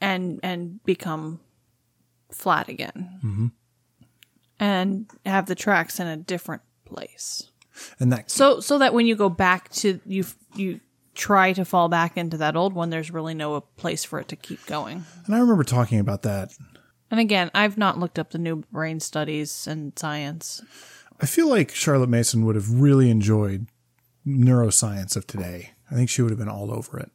and 0.00 0.40
and 0.42 0.82
become 0.84 1.40
flat 2.30 2.68
again. 2.68 3.20
Mm-hmm. 3.24 3.46
And 4.58 5.10
have 5.26 5.46
the 5.46 5.54
tracks 5.54 6.00
in 6.00 6.06
a 6.06 6.16
different 6.16 6.62
place. 6.86 7.50
And 8.00 8.10
that 8.12 8.30
so 8.30 8.60
so 8.60 8.78
that 8.78 8.94
when 8.94 9.06
you 9.06 9.16
go 9.16 9.28
back 9.28 9.70
to 9.74 10.00
you 10.06 10.24
you 10.54 10.80
try 11.16 11.52
to 11.52 11.64
fall 11.64 11.88
back 11.88 12.16
into 12.16 12.36
that 12.36 12.54
old 12.56 12.72
one 12.74 12.90
there's 12.90 13.10
really 13.10 13.34
no 13.34 13.60
place 13.60 14.04
for 14.04 14.20
it 14.20 14.28
to 14.28 14.36
keep 14.36 14.64
going 14.66 15.04
and 15.26 15.34
I 15.34 15.38
remember 15.40 15.64
talking 15.64 15.98
about 15.98 16.22
that. 16.22 16.52
and 17.10 17.18
again 17.18 17.50
i've 17.54 17.76
not 17.78 17.98
looked 17.98 18.18
up 18.18 18.30
the 18.30 18.38
new 18.38 18.56
brain 18.70 19.00
studies 19.00 19.66
and 19.66 19.98
science 19.98 20.62
I 21.18 21.24
feel 21.24 21.48
like 21.48 21.70
Charlotte 21.74 22.10
Mason 22.10 22.44
would 22.44 22.56
have 22.56 22.70
really 22.70 23.08
enjoyed 23.08 23.68
neuroscience 24.26 25.16
of 25.16 25.26
today. 25.26 25.70
I 25.90 25.94
think 25.94 26.10
she 26.10 26.20
would 26.20 26.30
have 26.30 26.38
been 26.38 26.48
all 26.48 26.70
over 26.70 26.98
it. 26.98 27.10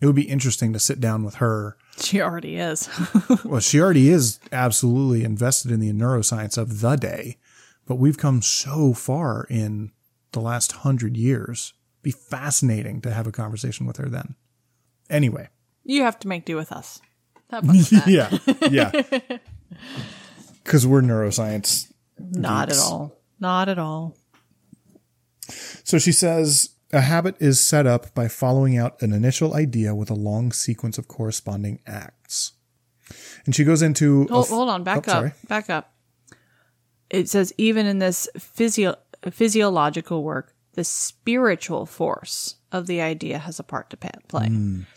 It 0.00 0.06
would 0.06 0.14
be 0.14 0.28
interesting 0.28 0.72
to 0.72 0.78
sit 0.78 1.00
down 1.00 1.24
with 1.24 1.36
her. 1.36 1.76
she 1.98 2.20
already 2.20 2.56
is 2.56 2.88
Well, 3.44 3.60
she 3.60 3.80
already 3.80 4.08
is 4.08 4.38
absolutely 4.52 5.24
invested 5.24 5.70
in 5.72 5.80
the 5.80 5.92
neuroscience 5.92 6.56
of 6.56 6.80
the 6.80 6.94
day, 6.96 7.38
but 7.86 7.96
we've 7.96 8.16
come 8.18 8.40
so 8.40 8.94
far 8.94 9.46
in 9.50 9.90
the 10.32 10.40
last 10.40 10.72
hundred 10.72 11.16
years. 11.16 11.74
Be 12.02 12.10
fascinating 12.10 13.00
to 13.02 13.12
have 13.12 13.26
a 13.26 13.32
conversation 13.32 13.86
with 13.86 13.98
her 13.98 14.08
then. 14.08 14.34
Anyway, 15.08 15.48
you 15.84 16.02
have 16.02 16.18
to 16.20 16.28
make 16.28 16.44
do 16.44 16.56
with 16.56 16.72
us 16.72 17.00
yeah, 18.06 18.30
yeah, 18.70 18.92
because 20.64 20.86
we're 20.86 21.02
neuroscience 21.02 21.92
not 22.18 22.70
at 22.70 22.78
all 22.78 23.16
not 23.40 23.68
at 23.68 23.78
all 23.78 24.14
So 25.82 25.98
she 25.98 26.12
says 26.12 26.70
a 26.92 27.00
habit 27.00 27.36
is 27.40 27.58
set 27.58 27.86
up 27.86 28.14
by 28.14 28.28
following 28.28 28.76
out 28.76 29.00
an 29.02 29.12
initial 29.12 29.54
idea 29.54 29.94
with 29.94 30.10
a 30.10 30.14
long 30.14 30.52
sequence 30.52 30.98
of 30.98 31.08
corresponding 31.08 31.80
acts. 31.86 32.52
And 33.44 33.54
she 33.54 33.64
goes 33.64 33.82
into. 33.82 34.26
Hold, 34.28 34.44
f- 34.46 34.50
hold 34.50 34.68
on, 34.68 34.84
back 34.84 34.98
oh, 34.98 35.00
up, 35.00 35.04
sorry. 35.06 35.32
back 35.48 35.70
up. 35.70 35.94
It 37.08 37.28
says 37.28 37.52
even 37.58 37.86
in 37.86 37.98
this 37.98 38.28
physio- 38.38 38.96
physiological 39.30 40.22
work, 40.22 40.54
the 40.80 40.84
spiritual 40.84 41.84
force 41.84 42.54
of 42.72 42.86
the 42.86 43.02
idea 43.02 43.36
has 43.38 43.60
a 43.60 43.62
part 43.62 43.90
to 43.90 43.98
play. 44.28 44.48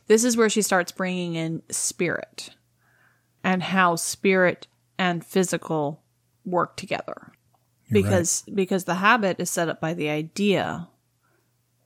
This 0.07 0.23
is 0.23 0.37
where 0.37 0.49
she 0.49 0.61
starts 0.61 0.93
bringing 0.93 1.35
in 1.35 1.61
spirit 1.69 2.51
and 3.43 3.61
how 3.61 3.97
spirit 3.97 4.67
and 4.97 5.25
physical 5.25 6.01
work 6.45 6.77
together. 6.77 7.33
because 7.91 8.43
because 8.53 8.85
the 8.85 8.95
habit 8.95 9.41
is 9.41 9.49
set 9.49 9.67
up 9.67 9.81
by 9.81 9.93
the 9.93 10.07
idea, 10.09 10.87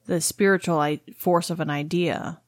the 0.06 0.22
spiritual 0.22 0.98
force 1.18 1.50
of 1.50 1.60
an 1.60 1.72
idea 1.72 2.40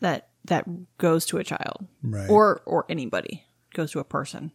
that 0.00 0.28
that 0.44 0.66
goes 0.98 1.24
to 1.26 1.38
a 1.38 1.44
child 1.44 1.86
Right. 2.02 2.28
or 2.28 2.60
or 2.66 2.84
anybody 2.90 3.44
goes 3.72 3.92
to 3.92 3.98
a 4.00 4.04
person. 4.04 4.52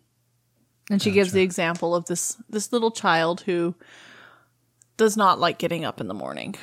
And 0.92 1.02
she 1.02 1.10
gives 1.12 1.32
the 1.32 1.42
example 1.42 1.96
of 1.96 2.06
this 2.06 2.38
this 2.48 2.72
little 2.72 2.92
child 2.92 3.42
who 3.42 3.74
does 4.98 5.16
not 5.16 5.40
like 5.40 5.58
getting 5.58 5.86
up 5.86 6.02
in 6.02 6.08
the 6.08 6.14
morning, 6.14 6.56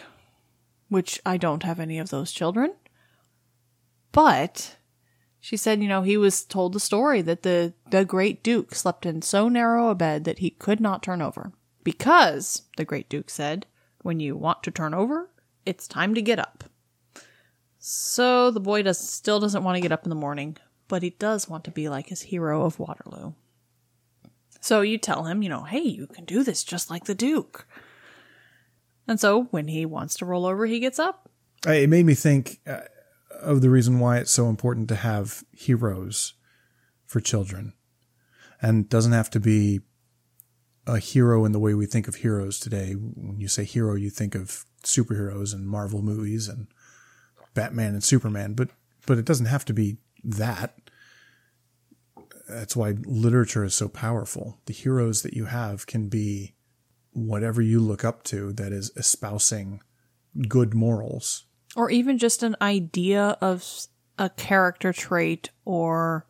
which 0.89 1.21
I 1.25 1.37
don't 1.37 1.63
have 1.63 1.81
any 1.81 1.99
of 1.99 2.11
those 2.11 2.33
children. 2.33 2.75
But 4.13 4.77
she 5.41 5.57
said, 5.57 5.83
you 5.83 5.89
know, 5.89 6.03
he 6.03 6.17
was 6.17 6.45
told 6.45 6.73
the 6.73 6.81
story 6.81 7.23
that 7.23 7.43
the 7.43 7.75
the 7.91 8.05
great 8.05 8.43
duke 8.43 8.75
slept 8.75 9.07
in 9.07 9.23
so 9.23 9.49
narrow 9.49 9.89
a 9.89 9.95
bed 9.95 10.25
that 10.25 10.39
he 10.39 10.51
could 10.51 10.81
not 10.81 11.03
turn 11.03 11.23
over. 11.23 11.53
Because, 11.83 12.63
the 12.77 12.85
great 12.85 13.09
duke 13.09 13.29
said, 13.29 13.67
when 14.03 14.19
you 14.19 14.37
want 14.37 14.63
to 14.63 14.71
turn 14.71 14.95
over, 14.95 15.31
it's 15.67 15.87
time 15.87 16.15
to 16.15 16.23
get 16.23 16.39
up. 16.39 16.65
So 17.79 18.51
the 18.51 18.61
boy 18.61 18.83
does 18.83 18.99
still 18.99 19.39
doesn't 19.41 19.63
want 19.63 19.77
to 19.77 19.83
get 19.83 19.93
up 19.93 20.05
in 20.05 20.11
the 20.11 20.17
morning, 20.17 20.57
but 20.89 21.03
he 21.03 21.11
does 21.11 21.49
want 21.49 21.65
to 21.65 21.71
be 21.71 21.91
like 21.91 22.09
his 22.09 22.23
hero 22.23 22.65
of 22.65 22.79
Waterloo. 22.79 23.35
So 24.63 24.81
you 24.81 24.97
tell 24.97 25.25
him, 25.25 25.43
you 25.43 25.51
know, 25.51 25.65
hey, 25.65 25.83
you 25.83 26.07
can 26.07 26.25
do 26.25 26.43
this 26.43 26.65
just 26.65 26.89
like 26.89 27.05
the 27.05 27.15
Duke. 27.15 27.67
And 29.07 29.21
so 29.21 29.45
when 29.45 29.69
he 29.69 29.85
wants 29.87 30.17
to 30.17 30.25
roll 30.25 30.47
over, 30.47 30.67
he 30.67 30.81
gets 30.81 30.99
up. 30.99 31.31
It 31.67 31.89
made 31.89 32.07
me 32.07 32.15
think 32.15 32.61
uh, 32.67 32.81
of 33.41 33.61
the 33.61 33.71
reason 33.71 33.99
why 33.99 34.19
it's 34.19 34.33
so 34.33 34.49
important 34.49 34.89
to 34.89 34.97
have 34.97 35.45
heroes 35.53 36.35
for 37.07 37.21
children. 37.21 37.75
And 38.63 38.89
doesn't 38.89 39.13
have 39.13 39.31
to 39.31 39.41
be 39.41 39.81
a 40.87 40.99
hero 40.99 41.45
in 41.45 41.53
the 41.53 41.59
way 41.59 41.75
we 41.75 41.87
think 41.87 42.09
of 42.09 42.17
heroes 42.17 42.59
today. 42.59 42.93
When 42.93 43.41
you 43.41 43.49
say 43.49 43.65
hero, 43.65 43.95
you 43.95 44.11
think 44.11 44.35
of 44.35 44.65
superheroes 44.83 45.53
and 45.53 45.69
Marvel 45.69 46.03
movies 46.03 46.49
and 46.49 46.69
Batman 47.55 47.95
and 47.95 48.05
Superman, 48.05 48.55
but 48.55 48.71
but 49.07 49.19
it 49.19 49.25
doesn't 49.25 49.47
have 49.47 49.65
to 49.67 49.75
be 49.75 49.99
that. 50.23 50.79
That's 52.49 52.77
why 52.77 52.95
literature 53.05 53.65
is 53.65 53.75
so 53.75 53.89
powerful. 53.89 54.59
The 54.67 54.73
heroes 54.73 55.23
that 55.23 55.35
you 55.35 55.47
have 55.47 55.87
can 55.87 56.09
be 56.09 56.54
whatever 57.15 57.63
you 57.63 57.81
look 57.81 58.05
up 58.05 58.23
to 58.25 58.53
that 58.53 58.73
is 58.73 58.91
espousing 58.97 59.81
good 60.49 60.75
morals. 60.75 61.47
Or 61.77 61.91
even 61.91 62.19
just 62.19 62.43
an 62.43 62.57
idea 62.61 63.39
of 63.41 63.87
a 64.19 64.31
character 64.31 64.93
trait 64.93 65.51
or 65.65 66.27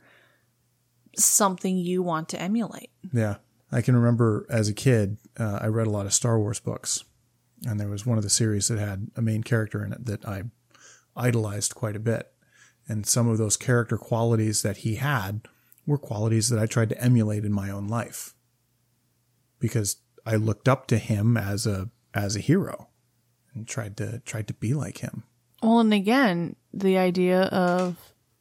something 1.17 1.77
you 1.77 2.03
want 2.03 2.29
to 2.31 2.41
emulate. 2.41 2.91
Yeah. 3.13 3.37
I 3.73 3.83
can 3.83 3.97
remember 3.97 4.47
as 4.49 4.69
a 4.69 4.75
kid, 4.75 5.19
uh, 5.39 5.59
I 5.61 5.67
read 5.67 5.87
a 5.87 5.91
lot 5.91 6.07
of 6.07 6.15
Star 6.15 6.39
Wars 6.39 6.61
books, 6.61 7.03
and 7.67 7.81
there 7.81 7.89
was 7.89 8.07
one 8.07 8.19
of 8.19 8.25
the 8.25 8.31
series 8.31 8.69
that 8.69 8.79
had 8.79 9.11
a 9.17 9.23
main 9.23 9.43
character 9.43 9.85
in 9.85 9.93
it 9.93 10.07
that 10.07 10.27
I 10.27 10.45
idolized 11.17 11.75
quite 11.75 11.97
a 11.97 12.01
bit. 12.01 12.31
And 12.87 13.07
some 13.07 13.27
of 13.29 13.39
those 13.39 13.57
character 13.57 13.97
qualities 13.97 14.63
that 14.63 14.79
he 14.79 14.97
had 14.97 15.49
were 15.87 15.99
qualities 15.99 16.51
that 16.51 16.61
I 16.61 16.67
tried 16.67 16.91
to 16.91 17.03
emulate 17.03 17.45
in 17.45 17.53
my 17.53 17.71
own 17.71 17.89
life 17.89 18.35
because 19.59 19.97
I 20.27 20.37
looked 20.37 20.69
up 20.69 20.87
to 20.89 20.99
him 20.99 21.37
as 21.37 21.67
a 21.67 21.91
as 22.13 22.37
a 22.37 22.41
hero 22.41 22.89
and 23.55 23.67
tried 23.67 23.97
to 23.99 24.21
tried 24.21 24.49
to 24.49 24.55
be 24.55 24.75
like 24.75 24.99
him. 24.99 25.25
Well, 25.63 25.81
and 25.81 25.95
again, 25.95 26.57
the 26.73 26.99
idea 26.99 27.43
of 27.45 27.97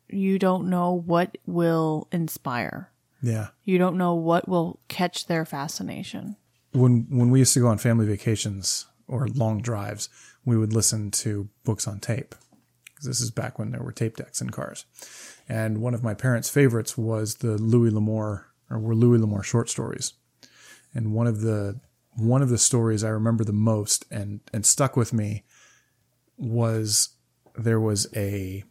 you 0.09 0.37
don't 0.39 0.69
know 0.69 0.91
what 0.93 1.37
will 1.45 2.07
inspire. 2.11 2.91
Yeah. 3.21 3.47
You 3.63 3.77
don't 3.77 3.97
know 3.97 4.15
what 4.15 4.49
will 4.49 4.79
catch 4.89 5.27
their 5.27 5.45
fascination. 5.45 6.35
when 6.73 7.07
when 7.09 7.31
we 7.31 7.39
used 7.39 7.53
to 7.53 7.61
go 7.61 7.67
on 7.67 7.77
family 7.77 8.05
vacations 8.05 8.85
or 9.07 9.27
long 9.27 9.61
drives, 9.61 10.09
we 10.45 10.57
would 10.57 10.73
listen 10.73 11.11
to 11.11 11.49
books 11.63 11.87
on 11.87 11.99
tape. 11.99 12.35
This 13.01 13.19
is 13.19 13.31
back 13.31 13.59
when 13.59 13.71
there 13.71 13.83
were 13.83 13.91
tape 13.91 14.15
decks 14.15 14.39
in 14.41 14.49
cars, 14.49 14.85
and 15.49 15.79
one 15.81 15.93
of 15.93 16.03
my 16.03 16.13
parents' 16.13 16.49
favorites 16.49 16.97
was 16.97 17.35
the 17.35 17.57
Louis 17.57 17.91
L'Amour 17.91 18.47
or 18.69 18.79
were 18.79 18.95
Louis 18.95 19.19
L'Amour 19.19 19.43
short 19.43 19.69
stories. 19.69 20.13
And 20.93 21.13
one 21.13 21.27
of 21.27 21.41
the 21.41 21.79
one 22.15 22.41
of 22.41 22.49
the 22.49 22.57
stories 22.57 23.03
I 23.03 23.09
remember 23.09 23.43
the 23.43 23.53
most 23.53 24.05
and 24.11 24.41
and 24.53 24.65
stuck 24.65 24.95
with 24.95 25.13
me 25.13 25.43
was 26.37 27.09
there 27.55 27.79
was 27.79 28.07
a 28.15 28.63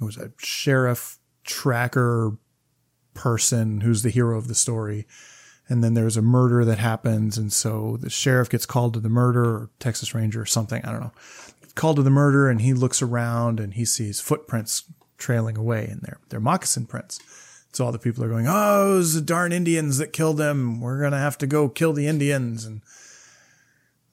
was 0.00 0.16
a 0.16 0.32
sheriff 0.38 1.18
tracker 1.44 2.36
person 3.14 3.80
who's 3.80 4.02
the 4.02 4.10
hero 4.10 4.36
of 4.36 4.48
the 4.48 4.54
story. 4.54 5.06
And 5.68 5.82
then 5.82 5.94
there's 5.94 6.16
a 6.16 6.22
murder 6.22 6.64
that 6.64 6.78
happens. 6.78 7.36
And 7.36 7.52
so 7.52 7.96
the 8.00 8.10
sheriff 8.10 8.48
gets 8.48 8.66
called 8.66 8.94
to 8.94 9.00
the 9.00 9.08
murder 9.08 9.44
or 9.44 9.70
texas 9.80 10.14
ranger 10.14 10.42
or 10.42 10.46
something. 10.46 10.84
I 10.84 10.92
don't 10.92 11.00
know. 11.00 11.12
Called 11.74 11.96
to 11.96 12.02
the 12.02 12.10
murder 12.10 12.48
and 12.48 12.60
he 12.60 12.72
looks 12.72 13.02
around 13.02 13.58
and 13.58 13.74
he 13.74 13.84
sees 13.84 14.20
footprints 14.20 14.84
trailing 15.18 15.56
away 15.56 15.86
and 15.86 16.02
they're, 16.02 16.18
they're 16.28 16.40
moccasin 16.40 16.86
prints 16.86 17.18
so 17.72 17.84
all 17.84 17.92
the 17.92 17.98
people 17.98 18.24
are 18.24 18.28
going 18.28 18.46
oh 18.48 18.94
it 18.94 18.96
was 18.96 19.14
the 19.14 19.20
darn 19.20 19.52
indians 19.52 19.98
that 19.98 20.12
killed 20.12 20.38
them. 20.38 20.80
We're 20.80 21.00
gonna 21.00 21.18
have 21.18 21.38
to 21.38 21.46
go 21.46 21.68
kill 21.68 21.92
the 21.92 22.06
indians. 22.06 22.64
And 22.64 22.82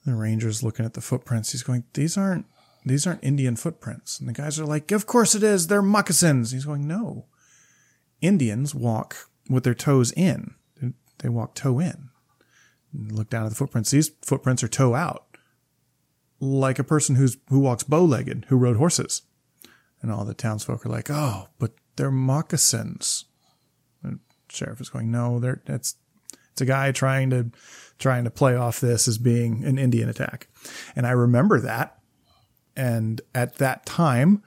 the 0.04 0.14
ranger's 0.14 0.62
looking 0.62 0.84
at 0.84 0.94
the 0.94 1.00
footprints. 1.00 1.52
He's 1.52 1.62
going 1.62 1.84
these 1.94 2.18
aren't 2.18 2.46
these 2.84 3.06
aren't 3.06 3.24
indian 3.24 3.56
footprints. 3.56 4.20
And 4.20 4.28
the 4.28 4.32
guys 4.32 4.60
are 4.60 4.66
like 4.66 4.92
of 4.92 5.06
course 5.06 5.34
it 5.34 5.42
is. 5.42 5.66
They're 5.66 5.82
moccasins. 5.82 6.50
He's 6.50 6.66
going 6.66 6.86
no. 6.86 7.26
Indians 8.20 8.74
walk 8.74 9.28
with 9.48 9.64
their 9.64 9.74
toes 9.74 10.12
in. 10.12 10.54
They 11.18 11.28
walk 11.28 11.54
toe 11.54 11.78
in. 11.78 12.10
And 12.92 13.12
look 13.12 13.30
down 13.30 13.44
at 13.44 13.48
the 13.48 13.54
footprints. 13.56 13.90
These 13.90 14.10
footprints 14.22 14.62
are 14.62 14.68
toe 14.68 14.94
out, 14.94 15.36
like 16.38 16.78
a 16.78 16.84
person 16.84 17.16
who's 17.16 17.36
who 17.48 17.58
walks 17.58 17.82
bow 17.82 18.04
legged, 18.04 18.46
who 18.48 18.56
rode 18.56 18.76
horses. 18.76 19.22
And 20.00 20.12
all 20.12 20.24
the 20.24 20.34
townsfolk 20.34 20.84
are 20.84 20.90
like, 20.90 21.10
"Oh, 21.10 21.48
but 21.58 21.72
they're 21.96 22.10
moccasins." 22.10 23.24
Sheriff 24.54 24.80
is 24.80 24.88
going, 24.88 25.10
"No, 25.10 25.38
they're 25.40 25.62
it's 25.66 25.96
it's 26.52 26.60
a 26.60 26.66
guy 26.66 26.92
trying 26.92 27.30
to 27.30 27.50
trying 27.98 28.24
to 28.24 28.30
play 28.30 28.54
off 28.54 28.80
this 28.80 29.08
as 29.08 29.18
being 29.18 29.64
an 29.64 29.78
Indian 29.78 30.08
attack." 30.08 30.48
And 30.96 31.06
I 31.06 31.10
remember 31.10 31.60
that. 31.60 31.98
And 32.76 33.20
at 33.34 33.56
that 33.56 33.86
time, 33.86 34.42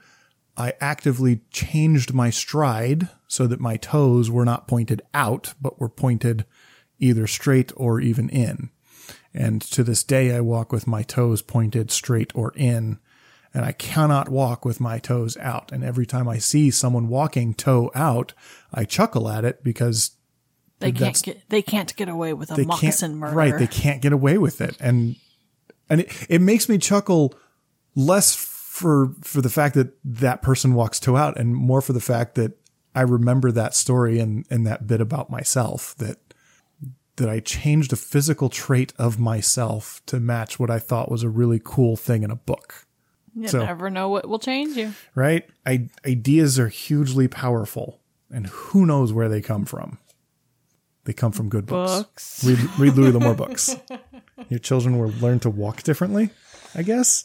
I 0.56 0.74
actively 0.80 1.40
changed 1.50 2.12
my 2.12 2.30
stride 2.30 3.08
so 3.26 3.46
that 3.46 3.60
my 3.60 3.76
toes 3.76 4.30
were 4.30 4.44
not 4.44 4.66
pointed 4.66 5.00
out, 5.14 5.54
but 5.60 5.80
were 5.80 5.88
pointed 5.88 6.44
either 6.98 7.26
straight 7.26 7.72
or 7.76 8.00
even 8.00 8.28
in. 8.28 8.70
And 9.32 9.62
to 9.62 9.84
this 9.84 10.02
day, 10.02 10.34
I 10.34 10.40
walk 10.40 10.72
with 10.72 10.86
my 10.86 11.02
toes 11.02 11.42
pointed 11.42 11.90
straight 11.90 12.32
or 12.34 12.52
in, 12.56 12.98
and 13.54 13.64
I 13.64 13.72
cannot 13.72 14.28
walk 14.28 14.64
with 14.64 14.80
my 14.80 14.98
toes 14.98 15.36
out. 15.38 15.72
And 15.72 15.82
every 15.82 16.06
time 16.06 16.28
I 16.28 16.38
see 16.38 16.70
someone 16.70 17.08
walking 17.08 17.54
toe 17.54 17.90
out, 17.94 18.34
I 18.72 18.84
chuckle 18.84 19.28
at 19.28 19.44
it 19.44 19.64
because 19.64 20.12
They 20.80 20.92
can't 20.92 21.22
get 21.22 21.48
they 21.48 21.62
can't 21.62 21.94
get 21.96 22.08
away 22.08 22.32
with 22.34 22.50
a 22.50 22.64
moccasin 22.64 23.16
murder. 23.16 23.34
right? 23.34 23.58
They 23.58 23.66
can't 23.66 24.02
get 24.02 24.12
away 24.12 24.38
with 24.38 24.60
it, 24.60 24.76
and 24.80 25.16
and 25.90 26.02
it, 26.02 26.26
it 26.28 26.40
makes 26.40 26.68
me 26.68 26.78
chuckle 26.78 27.34
less 27.94 28.34
for 28.34 29.14
for 29.22 29.40
the 29.40 29.50
fact 29.50 29.74
that 29.74 29.92
that 30.04 30.42
person 30.42 30.74
walks 30.74 31.00
toe 31.00 31.16
out, 31.16 31.38
and 31.38 31.54
more 31.56 31.80
for 31.80 31.92
the 31.92 32.00
fact 32.00 32.34
that 32.36 32.52
I 32.94 33.00
remember 33.02 33.50
that 33.52 33.74
story 33.74 34.18
and 34.20 34.46
and 34.50 34.66
that 34.66 34.86
bit 34.86 35.00
about 35.00 35.30
myself 35.30 35.94
that 35.98 36.18
that 37.16 37.28
I 37.28 37.40
changed 37.40 37.92
a 37.92 37.96
physical 37.96 38.48
trait 38.48 38.92
of 38.96 39.18
myself 39.18 40.00
to 40.06 40.20
match 40.20 40.60
what 40.60 40.70
I 40.70 40.78
thought 40.78 41.10
was 41.10 41.24
a 41.24 41.28
really 41.28 41.60
cool 41.62 41.96
thing 41.96 42.22
in 42.22 42.30
a 42.30 42.36
book. 42.36 42.86
You 43.34 43.48
so- 43.48 43.64
never 43.64 43.90
know 43.90 44.08
what 44.08 44.28
will 44.28 44.38
change 44.38 44.76
you. 44.76 44.94
Right? 45.14 45.48
I, 45.66 45.88
ideas 46.06 46.58
are 46.58 46.68
hugely 46.68 47.28
powerful, 47.28 48.00
and 48.30 48.46
who 48.46 48.86
knows 48.86 49.12
where 49.12 49.28
they 49.28 49.40
come 49.40 49.64
from. 49.64 49.98
They 51.04 51.12
come 51.14 51.32
from 51.32 51.48
good 51.48 51.64
books. 51.64 52.42
Books. 52.42 52.44
Read, 52.44 52.78
read 52.78 52.94
Louis 52.94 53.12
L'Amour 53.12 53.34
books. 53.46 53.74
Your 54.50 54.58
children 54.58 54.98
will 54.98 55.12
learn 55.20 55.40
to 55.40 55.48
walk 55.50 55.82
differently, 55.82 56.30
I 56.74 56.82
guess. 56.82 57.24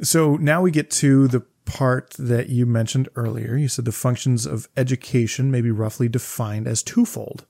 So 0.00 0.36
now 0.36 0.62
we 0.62 0.70
get 0.70 0.90
to 0.92 1.28
the 1.28 1.40
part 1.64 2.14
that 2.18 2.48
you 2.48 2.64
mentioned 2.64 3.08
earlier. 3.14 3.56
You 3.56 3.68
said 3.68 3.84
the 3.84 3.92
functions 3.92 4.46
of 4.46 4.68
education 4.76 5.50
may 5.50 5.60
be 5.60 5.70
roughly 5.70 6.08
defined 6.08 6.66
as 6.66 6.82
twofold 6.82 7.44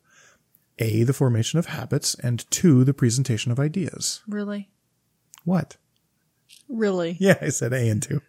A, 0.80 1.04
the 1.04 1.12
formation 1.12 1.58
of 1.60 1.66
habits, 1.66 2.16
and 2.16 2.44
two, 2.50 2.82
the 2.82 2.94
presentation 2.94 3.52
of 3.52 3.60
ideas. 3.60 4.22
Really? 4.26 4.70
What? 5.44 5.76
Really? 6.68 7.16
Yeah, 7.18 7.38
I 7.40 7.48
said 7.48 7.72
A 7.72 7.88
and 7.88 8.02
two. 8.02 8.20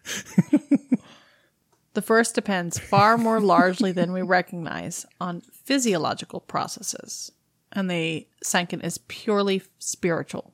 The 1.94 2.02
first 2.02 2.34
depends 2.36 2.78
far 2.78 3.18
more 3.18 3.40
largely 3.40 3.90
than 3.90 4.12
we 4.12 4.22
recognize 4.22 5.04
on 5.20 5.40
physiological 5.40 6.38
processes, 6.40 7.32
and 7.72 7.90
the 7.90 8.28
second 8.42 8.82
is 8.82 8.98
purely 9.08 9.62
spiritual. 9.78 10.52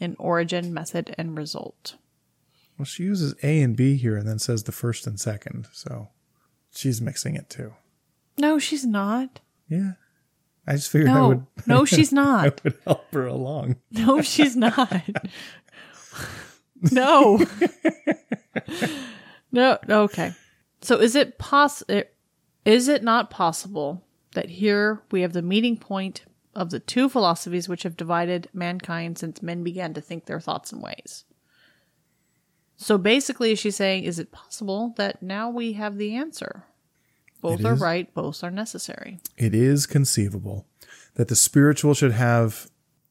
in 0.00 0.16
origin, 0.18 0.74
method, 0.74 1.14
and 1.16 1.38
result. 1.38 1.94
Well, 2.76 2.84
she 2.84 3.04
uses 3.04 3.36
A 3.44 3.62
and 3.62 3.76
B 3.76 3.96
here 3.96 4.16
and 4.16 4.26
then 4.28 4.40
says 4.40 4.64
the 4.64 4.72
first 4.72 5.06
and 5.06 5.18
second. 5.20 5.68
So 5.72 6.08
she's 6.74 7.00
mixing 7.00 7.36
it 7.36 7.48
too. 7.48 7.74
No, 8.36 8.58
she's 8.58 8.84
not. 8.84 9.38
Yeah. 9.68 9.92
I 10.66 10.72
just 10.72 10.90
figured 10.90 11.10
I 11.10 11.14
No, 11.14 11.28
would 11.28 11.46
no, 11.66 11.84
she's 11.94 12.12
not. 12.12 12.44
I 12.46 12.52
would 12.64 12.78
help 12.84 13.12
her 13.14 13.26
along. 13.28 13.76
No, 13.92 14.20
she's 14.22 14.56
not. 14.56 14.90
no. 16.92 17.44
no, 19.52 19.78
okay. 19.88 20.34
So 20.80 20.98
is 21.00 21.14
it 21.14 21.38
poss 21.38 21.82
is 22.64 22.88
it 22.88 23.02
not 23.02 23.30
possible 23.30 24.04
that 24.34 24.50
here 24.50 25.02
we 25.10 25.22
have 25.22 25.32
the 25.32 25.42
meeting 25.42 25.76
point 25.76 26.24
of 26.54 26.70
the 26.70 26.80
two 26.80 27.08
philosophies 27.08 27.68
which 27.68 27.82
have 27.82 27.96
divided 27.96 28.48
mankind 28.52 29.18
since 29.18 29.42
men 29.42 29.62
began 29.64 29.94
to 29.94 30.00
think 30.00 30.26
their 30.26 30.40
thoughts 30.40 30.72
and 30.72 30.82
ways? 30.82 31.24
So 32.76 32.98
basically 32.98 33.54
she's 33.54 33.76
saying 33.76 34.04
is 34.04 34.18
it 34.18 34.32
possible 34.32 34.94
that 34.96 35.22
now 35.22 35.48
we 35.50 35.74
have 35.74 35.96
the 35.96 36.14
answer? 36.14 36.64
Both 37.40 37.60
It 37.60 37.66
are 37.66 37.74
is. 37.74 37.80
right, 37.80 38.14
both 38.14 38.42
are 38.42 38.50
necessary. 38.50 39.20
It 39.36 39.54
is 39.54 39.86
conceivable 39.86 40.66
that 41.14 41.28
the 41.28 41.36
spiritual 41.36 41.94
should 41.94 42.12
have. 42.12 42.68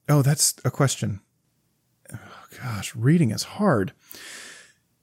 Oh, 0.10 0.22
that's 0.22 0.56
a 0.66 0.72
question. 0.72 1.22
Gosh, 2.62 2.96
reading 2.96 3.32
is 3.32 3.44
hard. 3.44 3.94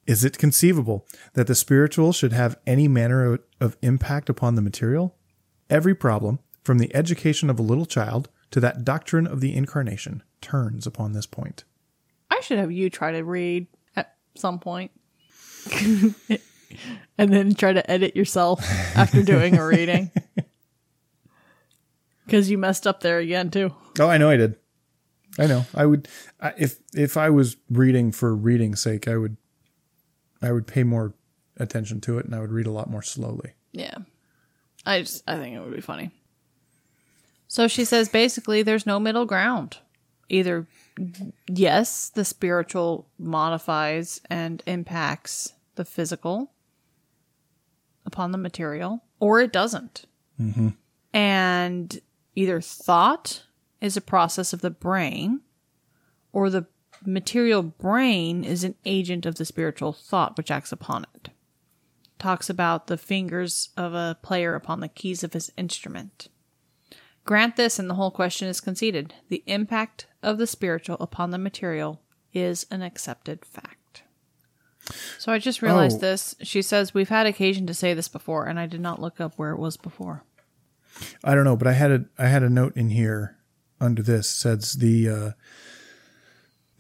Is 0.07 0.25
it 0.25 0.39
conceivable 0.39 1.07
that 1.35 1.47
the 1.47 1.55
spiritual 1.55 2.13
should 2.13 2.33
have 2.33 2.59
any 2.67 2.89
manner 2.89 3.25
of- 3.35 3.41
of 3.61 3.77
impact 3.83 4.29
upon 4.29 4.55
the 4.55 4.63
material? 4.63 5.17
Every 5.69 5.95
problem, 5.95 6.41
from 6.65 6.79
the 6.79 6.95
education 6.95 7.49
of 7.51 7.59
a 7.59 7.63
little 7.63 7.87
child 7.87 8.29
to 8.51 8.61
that 8.61 8.85
doctrine 8.85 9.27
of 9.27 9.41
the 9.41 9.55
incarnation, 9.55 10.23
turns 10.41 10.87
upon 10.87 11.13
this 11.13 11.27
point. 11.27 11.65
I 12.31 12.41
should 12.41 12.59
have 12.59 12.73
you 12.73 12.91
try 12.91 13.13
to 13.13 13.23
read 13.23 13.67
at 13.95 14.17
some 14.35 14.59
point. 14.59 14.91
and 17.19 17.33
then 17.33 17.55
try 17.55 17.73
to 17.73 17.89
edit 17.91 18.17
yourself 18.17 18.65
after 18.97 19.23
doing 19.23 19.57
a 19.57 19.67
reading. 19.67 20.11
Because 22.27 22.49
you 22.49 22.59
messed 22.59 22.87
up 22.87 23.01
there 23.01 23.19
again, 23.19 23.51
too. 23.51 23.75
Oh, 23.99 24.09
I 24.09 24.17
know 24.17 24.31
I 24.31 24.37
did. 24.37 24.55
I 25.39 25.47
know. 25.47 25.67
I 25.75 25.87
would 25.87 26.09
I, 26.41 26.53
if 26.59 26.79
if 26.93 27.17
I 27.17 27.31
was 27.31 27.57
reading 27.71 28.13
for 28.13 28.35
reading's 28.35 28.81
sake, 28.83 29.07
I 29.09 29.17
would 29.17 29.37
I 30.43 30.53
would 30.53 30.67
pay 30.67 30.83
more 30.83 31.15
attention 31.57 32.01
to 32.01 32.19
it 32.19 32.27
and 32.27 32.35
I 32.35 32.41
would 32.41 32.53
read 32.53 32.67
a 32.67 32.73
lot 32.73 32.91
more 32.91 33.03
slowly. 33.03 33.53
Yeah. 33.73 33.99
I 34.87 35.01
just, 35.01 35.23
I 35.29 35.37
think 35.37 35.55
it 35.55 35.61
would 35.61 35.75
be 35.75 35.81
funny. 35.81 36.11
So 37.49 37.69
she 37.69 37.85
says 37.85 38.09
basically 38.09 38.63
there's 38.63 38.87
no 38.87 38.99
middle 38.99 39.27
ground. 39.27 39.79
Either, 40.29 40.67
yes, 41.49 42.09
the 42.09 42.25
spiritual 42.25 43.09
modifies 43.19 44.21
and 44.31 44.63
impacts 44.67 45.53
the 45.75 45.85
physical 45.85 46.53
upon 48.07 48.31
the 48.31 48.39
material, 48.39 49.03
or 49.19 49.41
it 49.41 49.53
doesn't. 49.53 50.07
Mm-hmm. 50.41 50.69
And 51.13 52.01
either 52.37 52.61
thought 52.61 53.43
is 53.81 53.97
a 53.97 54.01
process 54.01 54.53
of 54.53 54.61
the 54.61 54.71
brain, 54.71 55.41
or 56.33 56.51
the 56.51 56.67
material 57.05 57.63
brain 57.63 58.45
is 58.45 58.63
an 58.65 58.75
agent 58.85 59.25
of 59.27 59.37
the 59.37 59.45
spiritual 59.45 59.93
thought 59.93 60.37
which 60.37 60.51
acts 60.51 60.73
upon 60.73 61.07
it. 61.15 61.31
Talks 62.19 62.51
about 62.51 62.87
the 62.87 62.99
fingers 62.99 63.71
of 63.77 63.95
a 63.95 64.19
player 64.23 64.55
upon 64.55 64.81
the 64.81 64.89
keys 64.89 65.25
of 65.25 65.33
his 65.33 65.51
instrument. 65.57 66.29
Grant 67.25 67.57
this, 67.57 67.79
and 67.79 67.89
the 67.89 67.95
whole 67.95 68.11
question 68.11 68.49
is 68.49 68.61
conceded. 68.61 69.15
The 69.29 69.43
impact 69.47 70.07
of 70.23 70.37
the 70.39 70.47
spiritual 70.47 70.97
upon 71.01 71.31
the 71.31 71.39
material 71.39 72.03
is 72.33 72.67
an 72.71 72.83
accepted 72.83 73.45
fact. 73.45 74.03
So 75.19 75.33
I 75.33 75.39
just 75.39 75.63
realized 75.63 75.99
Oh. 75.99 76.01
this. 76.01 76.35
She 76.43 76.63
says, 76.63 76.93
We've 76.95 77.09
had 77.11 77.27
occasion 77.27 77.67
to 77.67 77.75
say 77.75 77.95
this 77.95 78.09
before, 78.09 78.47
and 78.47 78.59
I 78.59 78.67
did 78.67 78.81
not 78.81 79.01
look 79.01 79.21
up 79.21 79.35
where 79.37 79.53
it 79.53 79.59
was 79.59 79.77
before. 79.77 80.25
I 81.23 81.35
don't 81.35 81.45
know, 81.45 81.57
but 81.57 81.69
I 81.69 81.73
had 81.73 81.91
a 81.93 82.05
I 82.19 82.27
had 82.27 82.43
a 82.43 82.51
note 82.51 82.77
in 82.77 82.91
here 82.91 83.37
under 83.81 84.03
this 84.03 84.29
says 84.29 84.75
the 84.75 85.09
uh, 85.09 85.31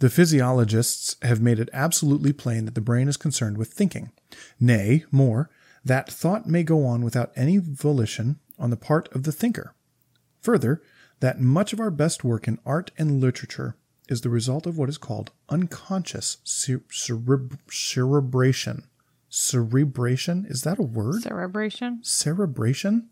the 0.01 0.11
physiologists 0.11 1.16
have 1.22 1.40
made 1.40 1.59
it 1.59 1.68
absolutely 1.72 2.32
plain 2.32 2.64
that 2.64 2.74
the 2.74 2.80
brain 2.80 3.07
is 3.07 3.16
concerned 3.16 3.59
with 3.59 3.72
thinking. 3.72 4.11
Nay, 4.59 5.05
more, 5.11 5.51
that 5.84 6.11
thought 6.11 6.46
may 6.46 6.62
go 6.62 6.86
on 6.86 7.03
without 7.03 7.32
any 7.36 7.59
volition 7.59 8.38
on 8.59 8.70
the 8.70 8.76
part 8.76 9.14
of 9.14 9.24
the 9.24 9.32
thinker. 9.32 9.74
Further, 10.40 10.82
that 11.20 11.40
much 11.40 11.74
of 11.74 11.80
our 11.80 11.90
best 11.90 12.24
work 12.24 12.48
in 12.48 12.59
art 12.64 12.90
and 12.96 13.20
literature 13.20 13.76
is 14.09 14.22
the 14.22 14.30
result 14.30 14.66
of 14.66 14.78
what 14.78 14.88
is 14.88 14.98
called 14.98 15.32
unconscious 15.51 16.38
cer- 16.44 16.82
cereb- 16.90 17.59
cerebration. 17.70 18.84
Cerebration? 19.28 20.46
Is 20.48 20.62
that 20.62 20.78
a 20.78 20.82
word? 20.82 21.22
Cerebration? 21.22 22.01
Cerebration? 22.03 23.11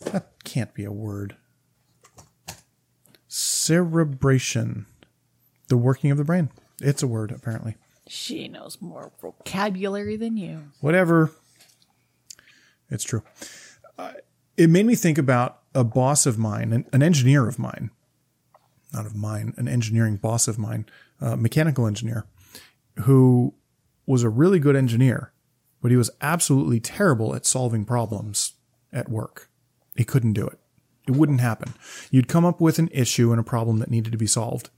That 0.00 0.44
can't 0.44 0.74
be 0.74 0.84
a 0.84 0.92
word. 0.92 1.36
Cerebration. 3.38 4.86
The 5.68 5.76
working 5.76 6.10
of 6.10 6.18
the 6.18 6.24
brain. 6.24 6.50
It's 6.80 7.04
a 7.04 7.06
word, 7.06 7.30
apparently. 7.30 7.76
She 8.08 8.48
knows 8.48 8.78
more 8.80 9.12
vocabulary 9.20 10.16
than 10.16 10.36
you. 10.36 10.72
Whatever. 10.80 11.30
It's 12.90 13.04
true. 13.04 13.22
Uh, 13.96 14.14
it 14.56 14.68
made 14.68 14.86
me 14.86 14.96
think 14.96 15.18
about 15.18 15.60
a 15.72 15.84
boss 15.84 16.26
of 16.26 16.36
mine, 16.36 16.72
an, 16.72 16.86
an 16.92 17.00
engineer 17.00 17.46
of 17.46 17.60
mine, 17.60 17.90
not 18.92 19.06
of 19.06 19.14
mine, 19.14 19.54
an 19.56 19.68
engineering 19.68 20.16
boss 20.16 20.48
of 20.48 20.58
mine, 20.58 20.86
a 21.20 21.36
mechanical 21.36 21.86
engineer, 21.86 22.26
who 23.02 23.54
was 24.04 24.24
a 24.24 24.28
really 24.28 24.58
good 24.58 24.74
engineer, 24.74 25.32
but 25.80 25.92
he 25.92 25.96
was 25.96 26.10
absolutely 26.20 26.80
terrible 26.80 27.36
at 27.36 27.46
solving 27.46 27.84
problems 27.84 28.54
at 28.92 29.08
work. 29.08 29.48
He 29.94 30.04
couldn't 30.04 30.32
do 30.32 30.46
it. 30.48 30.58
It 31.08 31.16
wouldn't 31.16 31.40
happen. 31.40 31.72
You'd 32.10 32.28
come 32.28 32.44
up 32.44 32.60
with 32.60 32.78
an 32.78 32.90
issue 32.92 33.30
and 33.30 33.40
a 33.40 33.44
problem 33.44 33.78
that 33.78 33.90
needed 33.90 34.12
to 34.12 34.18
be 34.18 34.26
solved. 34.26 34.68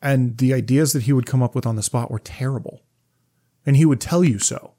And 0.00 0.38
the 0.38 0.54
ideas 0.54 0.94
that 0.94 1.02
he 1.02 1.12
would 1.12 1.26
come 1.26 1.42
up 1.42 1.54
with 1.54 1.66
on 1.66 1.76
the 1.76 1.82
spot 1.82 2.10
were 2.10 2.18
terrible. 2.18 2.80
And 3.66 3.76
he 3.76 3.84
would 3.84 4.00
tell 4.00 4.24
you 4.24 4.38
so. 4.38 4.72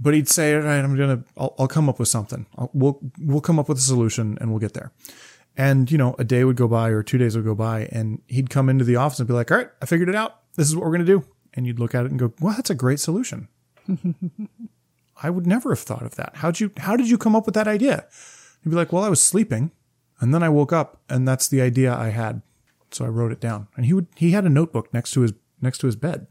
But 0.00 0.14
he'd 0.14 0.28
say, 0.28 0.56
all 0.56 0.62
right, 0.62 0.80
I'm 0.80 0.96
going 0.96 1.22
to, 1.22 1.24
I'll, 1.36 1.68
come 1.68 1.88
up 1.88 2.00
with 2.00 2.08
something. 2.08 2.46
I'll, 2.58 2.68
we'll, 2.74 3.00
we'll 3.20 3.40
come 3.40 3.60
up 3.60 3.68
with 3.68 3.78
a 3.78 3.82
solution 3.82 4.36
and 4.40 4.50
we'll 4.50 4.58
get 4.58 4.74
there. 4.74 4.90
And, 5.56 5.88
you 5.88 5.96
know, 5.96 6.16
a 6.18 6.24
day 6.24 6.42
would 6.42 6.56
go 6.56 6.66
by 6.66 6.88
or 6.88 7.04
two 7.04 7.16
days 7.16 7.36
would 7.36 7.44
go 7.44 7.54
by 7.54 7.88
and 7.92 8.20
he'd 8.26 8.50
come 8.50 8.68
into 8.68 8.84
the 8.84 8.96
office 8.96 9.20
and 9.20 9.28
be 9.28 9.34
like, 9.34 9.52
all 9.52 9.58
right, 9.58 9.70
I 9.80 9.86
figured 9.86 10.08
it 10.08 10.16
out. 10.16 10.40
This 10.56 10.66
is 10.66 10.74
what 10.74 10.84
we're 10.84 10.96
going 10.96 11.06
to 11.06 11.20
do. 11.20 11.24
And 11.52 11.64
you'd 11.64 11.78
look 11.78 11.94
at 11.94 12.06
it 12.06 12.10
and 12.10 12.18
go, 12.18 12.32
well, 12.40 12.54
that's 12.56 12.70
a 12.70 12.74
great 12.74 12.98
solution. 12.98 13.46
I 15.22 15.30
would 15.30 15.46
never 15.46 15.70
have 15.70 15.78
thought 15.78 16.02
of 16.02 16.16
that. 16.16 16.32
How'd 16.36 16.58
you, 16.58 16.72
how 16.78 16.96
did 16.96 17.08
you 17.08 17.16
come 17.16 17.36
up 17.36 17.46
with 17.46 17.54
that 17.54 17.68
idea? 17.68 18.06
He'd 18.64 18.70
be 18.70 18.76
like, 18.76 18.92
well, 18.92 19.04
I 19.04 19.10
was 19.10 19.22
sleeping 19.22 19.70
and 20.20 20.34
then 20.34 20.42
I 20.42 20.48
woke 20.48 20.72
up 20.72 21.02
and 21.08 21.28
that's 21.28 21.46
the 21.46 21.60
idea 21.60 21.94
I 21.94 22.08
had. 22.08 22.42
So 22.90 23.04
I 23.04 23.08
wrote 23.08 23.30
it 23.30 23.40
down 23.40 23.68
and 23.76 23.84
he 23.86 23.92
would, 23.92 24.06
he 24.16 24.30
had 24.30 24.44
a 24.44 24.48
notebook 24.48 24.92
next 24.92 25.12
to 25.12 25.20
his, 25.20 25.34
next 25.60 25.78
to 25.78 25.86
his 25.86 25.96
bed 25.96 26.26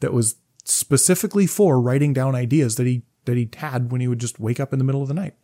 that 0.00 0.12
was 0.12 0.36
specifically 0.64 1.46
for 1.46 1.80
writing 1.80 2.12
down 2.12 2.34
ideas 2.34 2.74
that 2.76 2.86
he, 2.86 3.02
that 3.24 3.36
he 3.36 3.48
had 3.56 3.92
when 3.92 4.00
he 4.00 4.08
would 4.08 4.18
just 4.18 4.40
wake 4.40 4.60
up 4.60 4.72
in 4.72 4.78
the 4.78 4.84
middle 4.84 5.02
of 5.02 5.08
the 5.08 5.14
night. 5.14 5.34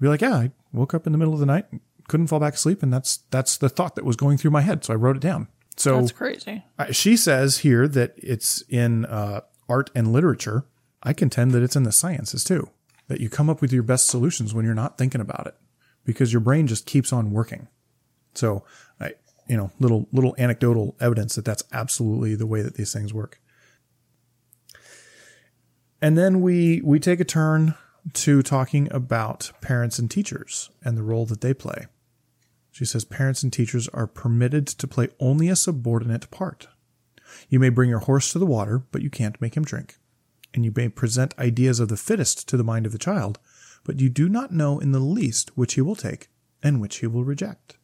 Be 0.00 0.08
like, 0.08 0.20
yeah, 0.20 0.34
I 0.34 0.50
woke 0.72 0.94
up 0.94 1.06
in 1.06 1.12
the 1.12 1.18
middle 1.18 1.34
of 1.34 1.40
the 1.40 1.46
night, 1.46 1.66
couldn't 2.08 2.26
fall 2.26 2.40
back 2.40 2.54
asleep. 2.54 2.82
And 2.82 2.92
that's, 2.92 3.18
that's 3.30 3.56
the 3.56 3.68
thought 3.68 3.94
that 3.94 4.04
was 4.04 4.16
going 4.16 4.36
through 4.36 4.50
my 4.50 4.62
head. 4.62 4.84
So 4.84 4.92
I 4.92 4.96
wrote 4.96 5.16
it 5.16 5.22
down. 5.22 5.48
So 5.76 6.00
That's 6.00 6.12
crazy. 6.12 6.64
she 6.90 7.16
says 7.16 7.58
here 7.58 7.88
that 7.88 8.14
it's 8.16 8.62
in 8.68 9.06
uh, 9.06 9.40
art 9.68 9.90
and 9.94 10.12
literature. 10.12 10.66
I 11.02 11.12
contend 11.12 11.52
that 11.52 11.62
it's 11.62 11.76
in 11.76 11.84
the 11.84 11.92
sciences 11.92 12.44
too. 12.44 12.68
That 13.12 13.20
you 13.20 13.28
come 13.28 13.50
up 13.50 13.60
with 13.60 13.74
your 13.74 13.82
best 13.82 14.06
solutions 14.06 14.54
when 14.54 14.64
you're 14.64 14.72
not 14.72 14.96
thinking 14.96 15.20
about 15.20 15.46
it, 15.46 15.54
because 16.02 16.32
your 16.32 16.40
brain 16.40 16.66
just 16.66 16.86
keeps 16.86 17.12
on 17.12 17.30
working. 17.30 17.68
So, 18.32 18.64
I, 18.98 19.12
you 19.46 19.54
know, 19.54 19.70
little 19.78 20.08
little 20.12 20.34
anecdotal 20.38 20.96
evidence 20.98 21.34
that 21.34 21.44
that's 21.44 21.62
absolutely 21.72 22.36
the 22.36 22.46
way 22.46 22.62
that 22.62 22.76
these 22.76 22.90
things 22.90 23.12
work. 23.12 23.38
And 26.00 26.16
then 26.16 26.40
we 26.40 26.80
we 26.82 26.98
take 26.98 27.20
a 27.20 27.24
turn 27.24 27.74
to 28.14 28.40
talking 28.40 28.90
about 28.90 29.52
parents 29.60 29.98
and 29.98 30.10
teachers 30.10 30.70
and 30.82 30.96
the 30.96 31.02
role 31.02 31.26
that 31.26 31.42
they 31.42 31.52
play. 31.52 31.88
She 32.70 32.86
says 32.86 33.04
parents 33.04 33.42
and 33.42 33.52
teachers 33.52 33.88
are 33.88 34.06
permitted 34.06 34.66
to 34.68 34.88
play 34.88 35.10
only 35.20 35.50
a 35.50 35.56
subordinate 35.56 36.30
part. 36.30 36.66
You 37.50 37.60
may 37.60 37.68
bring 37.68 37.90
your 37.90 37.98
horse 37.98 38.32
to 38.32 38.38
the 38.38 38.46
water, 38.46 38.84
but 38.90 39.02
you 39.02 39.10
can't 39.10 39.38
make 39.38 39.54
him 39.54 39.64
drink. 39.64 39.98
And 40.54 40.64
you 40.64 40.72
may 40.74 40.88
present 40.88 41.38
ideas 41.38 41.80
of 41.80 41.88
the 41.88 41.96
fittest 41.96 42.48
to 42.48 42.56
the 42.56 42.64
mind 42.64 42.86
of 42.86 42.92
the 42.92 42.98
child, 42.98 43.38
but 43.84 44.00
you 44.00 44.08
do 44.08 44.28
not 44.28 44.52
know 44.52 44.78
in 44.78 44.92
the 44.92 45.00
least 45.00 45.56
which 45.56 45.74
he 45.74 45.80
will 45.80 45.96
take 45.96 46.28
and 46.62 46.80
which 46.80 46.96
he 46.98 47.06
will 47.06 47.24
reject. 47.24 47.76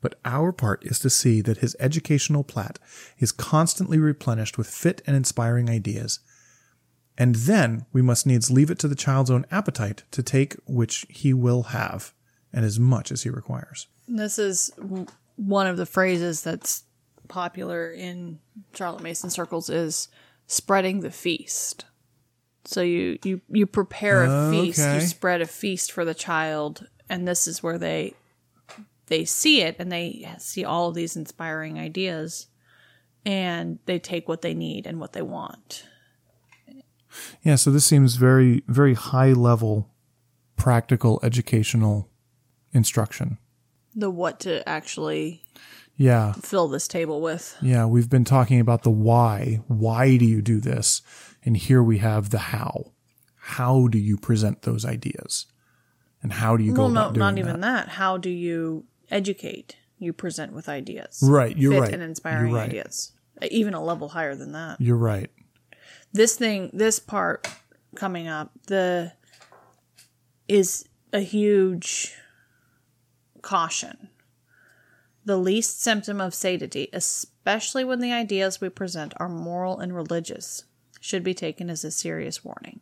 But 0.00 0.18
our 0.24 0.52
part 0.52 0.84
is 0.84 0.98
to 0.98 1.10
see 1.10 1.40
that 1.42 1.58
his 1.58 1.76
educational 1.78 2.42
plat 2.42 2.78
is 3.18 3.30
constantly 3.32 3.98
replenished 3.98 4.58
with 4.58 4.66
fit 4.66 5.00
and 5.06 5.16
inspiring 5.16 5.70
ideas. 5.70 6.18
And 7.16 7.36
then 7.36 7.86
we 7.92 8.02
must 8.02 8.26
needs 8.26 8.50
leave 8.50 8.70
it 8.70 8.78
to 8.80 8.88
the 8.88 8.96
child's 8.96 9.30
own 9.30 9.46
appetite 9.50 10.02
to 10.10 10.22
take 10.22 10.56
which 10.66 11.06
he 11.08 11.32
will 11.32 11.64
have, 11.64 12.12
and 12.52 12.64
as 12.64 12.80
much 12.80 13.12
as 13.12 13.22
he 13.22 13.30
requires. 13.30 13.86
This 14.08 14.38
is 14.38 14.72
one 15.36 15.66
of 15.68 15.76
the 15.76 15.86
phrases 15.86 16.42
that's 16.42 16.84
popular 17.28 17.90
in 17.90 18.40
Charlotte 18.74 19.02
Mason 19.02 19.30
circles 19.30 19.70
is 19.70 20.08
spreading 20.48 21.00
the 21.00 21.10
feast. 21.10 21.84
So 22.64 22.80
you 22.82 23.18
you 23.24 23.40
you 23.48 23.66
prepare 23.66 24.24
a 24.24 24.50
feast, 24.50 24.78
Okay. 24.80 24.94
you 24.94 25.00
spread 25.00 25.40
a 25.40 25.46
feast 25.46 25.90
for 25.92 26.04
the 26.04 26.14
child, 26.14 26.86
and 27.08 27.26
this 27.26 27.46
is 27.48 27.62
where 27.62 27.78
they 27.78 28.14
they 29.06 29.24
see 29.24 29.60
it 29.62 29.76
and 29.78 29.90
they 29.90 30.28
see 30.38 30.64
all 30.64 30.88
of 30.88 30.94
these 30.94 31.16
inspiring 31.16 31.78
ideas 31.78 32.46
and 33.26 33.78
they 33.86 33.98
take 33.98 34.28
what 34.28 34.42
they 34.42 34.54
need 34.54 34.86
and 34.86 35.00
what 35.00 35.12
they 35.12 35.22
want. 35.22 35.84
Yeah, 37.42 37.56
so 37.56 37.70
this 37.70 37.84
seems 37.84 38.14
very, 38.16 38.62
very 38.68 38.94
high 38.94 39.32
level, 39.32 39.90
practical, 40.56 41.20
educational 41.22 42.08
instruction. 42.72 43.38
The 43.94 44.08
what 44.08 44.40
to 44.40 44.66
actually 44.66 45.42
Yeah, 45.96 46.32
fill 46.32 46.68
this 46.68 46.88
table 46.88 47.20
with. 47.20 47.54
yeah, 47.60 47.84
we've 47.84 48.08
been 48.08 48.24
talking 48.24 48.60
about 48.60 48.82
the 48.82 48.90
why. 48.90 49.60
Why 49.68 50.16
do 50.16 50.24
you 50.24 50.40
do 50.40 50.58
this? 50.58 51.02
And 51.44 51.56
here 51.56 51.82
we 51.82 51.98
have 51.98 52.30
the 52.30 52.38
how. 52.38 52.92
How 53.36 53.88
do 53.88 53.98
you 53.98 54.16
present 54.16 54.62
those 54.62 54.84
ideas? 54.84 55.46
And 56.22 56.32
how 56.32 56.56
do 56.56 56.62
you 56.62 56.72
go 56.72 56.82
Well, 56.82 56.90
no, 56.90 57.00
about 57.00 57.14
doing 57.14 57.20
not 57.20 57.38
even 57.38 57.60
that? 57.60 57.86
that. 57.86 57.88
How 57.94 58.16
do 58.16 58.30
you 58.30 58.84
educate? 59.10 59.76
You 59.98 60.12
present 60.12 60.52
with 60.52 60.68
ideas. 60.68 61.20
Right, 61.22 61.56
you're 61.56 61.72
fit 61.72 61.80
right. 61.80 61.94
and 61.94 62.02
inspiring 62.02 62.52
right. 62.52 62.68
ideas. 62.68 63.12
Even 63.50 63.74
a 63.74 63.82
level 63.82 64.08
higher 64.08 64.34
than 64.34 64.52
that. 64.52 64.80
You're 64.80 64.96
right. 64.96 65.30
This 66.12 66.36
thing, 66.36 66.70
this 66.72 66.98
part 66.98 67.48
coming 67.94 68.28
up, 68.28 68.50
the 68.66 69.12
is 70.48 70.86
a 71.12 71.20
huge 71.20 72.14
caution. 73.42 74.08
The 75.24 75.36
least 75.36 75.80
symptom 75.80 76.20
of 76.20 76.34
satiety, 76.34 76.88
especially 76.92 77.84
when 77.84 78.00
the 78.00 78.12
ideas 78.12 78.60
we 78.60 78.68
present 78.68 79.14
are 79.18 79.28
moral 79.28 79.78
and 79.78 79.94
religious, 79.94 80.64
should 81.02 81.24
be 81.24 81.34
taken 81.34 81.68
as 81.68 81.82
a 81.84 81.90
serious 81.90 82.44
warning. 82.44 82.80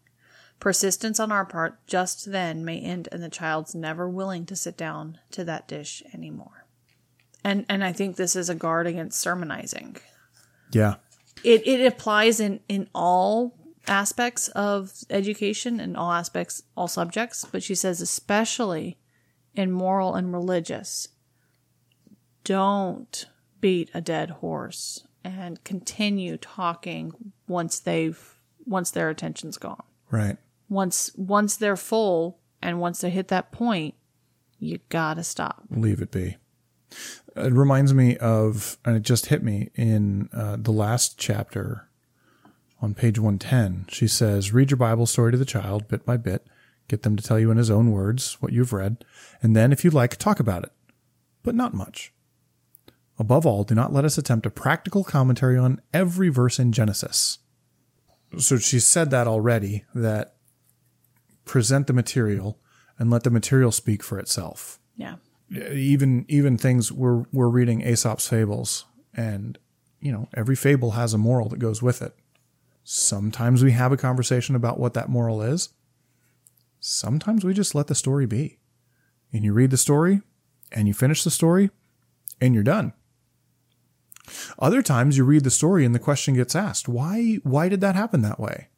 Persistence 0.61 1.18
on 1.18 1.33
our 1.33 1.47
part 1.47 1.85
just 1.87 2.31
then 2.31 2.64
may 2.66 2.79
end 2.79 3.09
in 3.11 3.23
the 3.23 3.31
child's 3.31 3.75
never 3.75 4.07
willing 4.07 4.45
to 4.45 4.55
sit 4.55 4.77
down 4.77 5.18
to 5.31 5.43
that 5.45 5.66
dish 5.66 6.03
anymore. 6.12 6.66
And 7.43 7.64
and 7.71 7.83
I 7.83 7.95
think 7.95 8.16
this 8.16 8.37
is 8.37 8.51
a 8.51 8.55
guard 8.55 8.87
against 8.87 9.18
sermonizing 9.18 9.97
Yeah. 10.71 10.97
it, 11.43 11.66
it 11.66 11.87
applies 11.87 12.39
in, 12.41 12.61
in 12.68 12.91
all 12.95 13.57
aspects 13.89 14.49
of 14.49 14.93
education 15.09 15.81
and 15.81 15.97
all 15.97 16.12
aspects, 16.12 16.62
all 16.77 16.89
subjects, 16.89 17.47
but 17.51 17.62
she 17.62 17.75
says 17.75 18.03
especially 18.03 18.99
in 19.55 19.73
moral 19.73 20.14
and 20.14 20.31
religious, 20.35 21.09
don't 22.45 23.27
beat 23.62 23.91
a 23.95 24.03
dead 24.03 24.29
horse 24.31 25.07
and 25.25 25.62
continue 25.64 26.37
talking 26.37 27.33
once 27.47 27.79
they've 27.79 28.37
once 28.66 28.91
their 28.91 29.11
attention's 29.11 29.59
gone. 29.59 29.83
Right. 30.11 30.37
Once 30.68 31.11
once 31.16 31.57
they're 31.57 31.77
full 31.77 32.39
and 32.62 32.81
once 32.81 33.01
they 33.01 33.11
hit 33.11 33.29
that 33.29 33.53
point, 33.53 33.95
you 34.59 34.79
gotta 34.89 35.25
stop. 35.25 35.64
leave 35.71 36.01
it 36.01 36.11
be. 36.11 36.37
It 37.37 37.53
reminds 37.53 37.95
me 37.95 38.16
of, 38.16 38.77
and 38.85 38.97
it 38.97 39.03
just 39.03 39.27
hit 39.27 39.43
me 39.43 39.71
in 39.75 40.29
uh, 40.33 40.57
the 40.59 40.73
last 40.73 41.18
chapter 41.18 41.89
on 42.83 42.95
page 42.95 43.18
110. 43.18 43.87
She 43.89 44.09
says, 44.09 44.53
Read 44.53 44.71
your 44.71 44.79
Bible 44.79 45.07
story 45.07 45.33
to 45.33 45.39
the 45.39 45.45
child 45.45 45.87
bit 45.87 46.05
by 46.05 46.16
bit, 46.16 46.47
get 46.89 47.03
them 47.03 47.16
to 47.16 47.23
tell 47.23 47.39
you 47.39 47.51
in 47.51 47.57
his 47.59 47.71
own 47.71 47.93
words 47.93 48.37
what 48.41 48.53
you've 48.53 48.73
read, 48.73 49.05
and 49.43 49.55
then, 49.55 49.73
if 49.73 49.85
you 49.85 49.91
like, 49.91 50.16
talk 50.16 50.41
about 50.41 50.64
it, 50.64 50.73
but 51.43 51.55
not 51.55 51.75
much. 51.75 52.12
Above 53.21 53.45
all, 53.45 53.64
do 53.64 53.75
not 53.75 53.93
let 53.93 54.07
us 54.07 54.16
attempt 54.16 54.47
a 54.47 54.51
practical 54.51 55.05
commentary 55.05 55.59
on 55.59 55.79
every 55.93 56.31
verse 56.31 56.59
in 56.59 56.73
Genesis. 56.73 57.39
So 58.39 58.57
she 58.57 58.81
said 58.81 59.11
that 59.11 59.27
already, 59.27 59.85
that 59.95 60.37
present 61.45 61.87
the 61.87 61.93
material 61.93 62.59
and 62.99 63.11
let 63.11 63.25
the 63.25 63.31
material 63.31 63.73
speak 63.73 64.03
for 64.03 64.18
itself 64.18 64.79
Yeah. 64.97 65.16
even 65.51 66.25
even 66.29 66.57
things 66.57 66.91
we're 66.93 67.25
we're 67.33 67.49
reading 67.49 67.83
Aesop's 67.83 68.27
fables, 68.29 68.87
and 69.14 69.59
you 70.01 70.12
know 70.12 70.29
every 70.35 70.57
fable 70.57 70.93
has 70.93 71.12
a 71.12 71.18
moral 71.18 71.49
that 71.51 71.59
goes 71.59 71.83
with 71.83 72.01
it. 72.03 72.14
Sometimes 72.85 73.62
we 73.62 73.73
have 73.73 73.93
a 73.93 73.97
conversation 73.97 74.55
about 74.55 74.79
what 74.79 74.95
that 74.95 75.09
moral 75.11 75.43
is. 75.43 75.71
Sometimes 76.79 77.45
we 77.45 77.53
just 77.53 77.75
let 77.75 77.89
the 77.89 77.95
story 77.95 78.27
be, 78.27 78.59
and 79.33 79.45
you 79.45 79.53
read 79.53 79.71
the 79.71 79.77
story, 79.77 80.23
and 80.73 80.89
you 80.89 80.95
finish 80.95 81.23
the 81.25 81.31
story, 81.31 81.71
and 82.41 82.55
you're 82.55 82.62
done. 82.62 82.93
Other 84.59 84.82
times 84.82 85.16
you 85.16 85.24
read 85.24 85.44
the 85.44 85.51
story 85.51 85.84
and 85.84 85.94
the 85.94 85.98
question 85.98 86.34
gets 86.34 86.55
asked, 86.55 86.88
why 86.88 87.38
why 87.42 87.68
did 87.68 87.80
that 87.80 87.94
happen 87.94 88.22
that 88.22 88.40
way? 88.40 88.68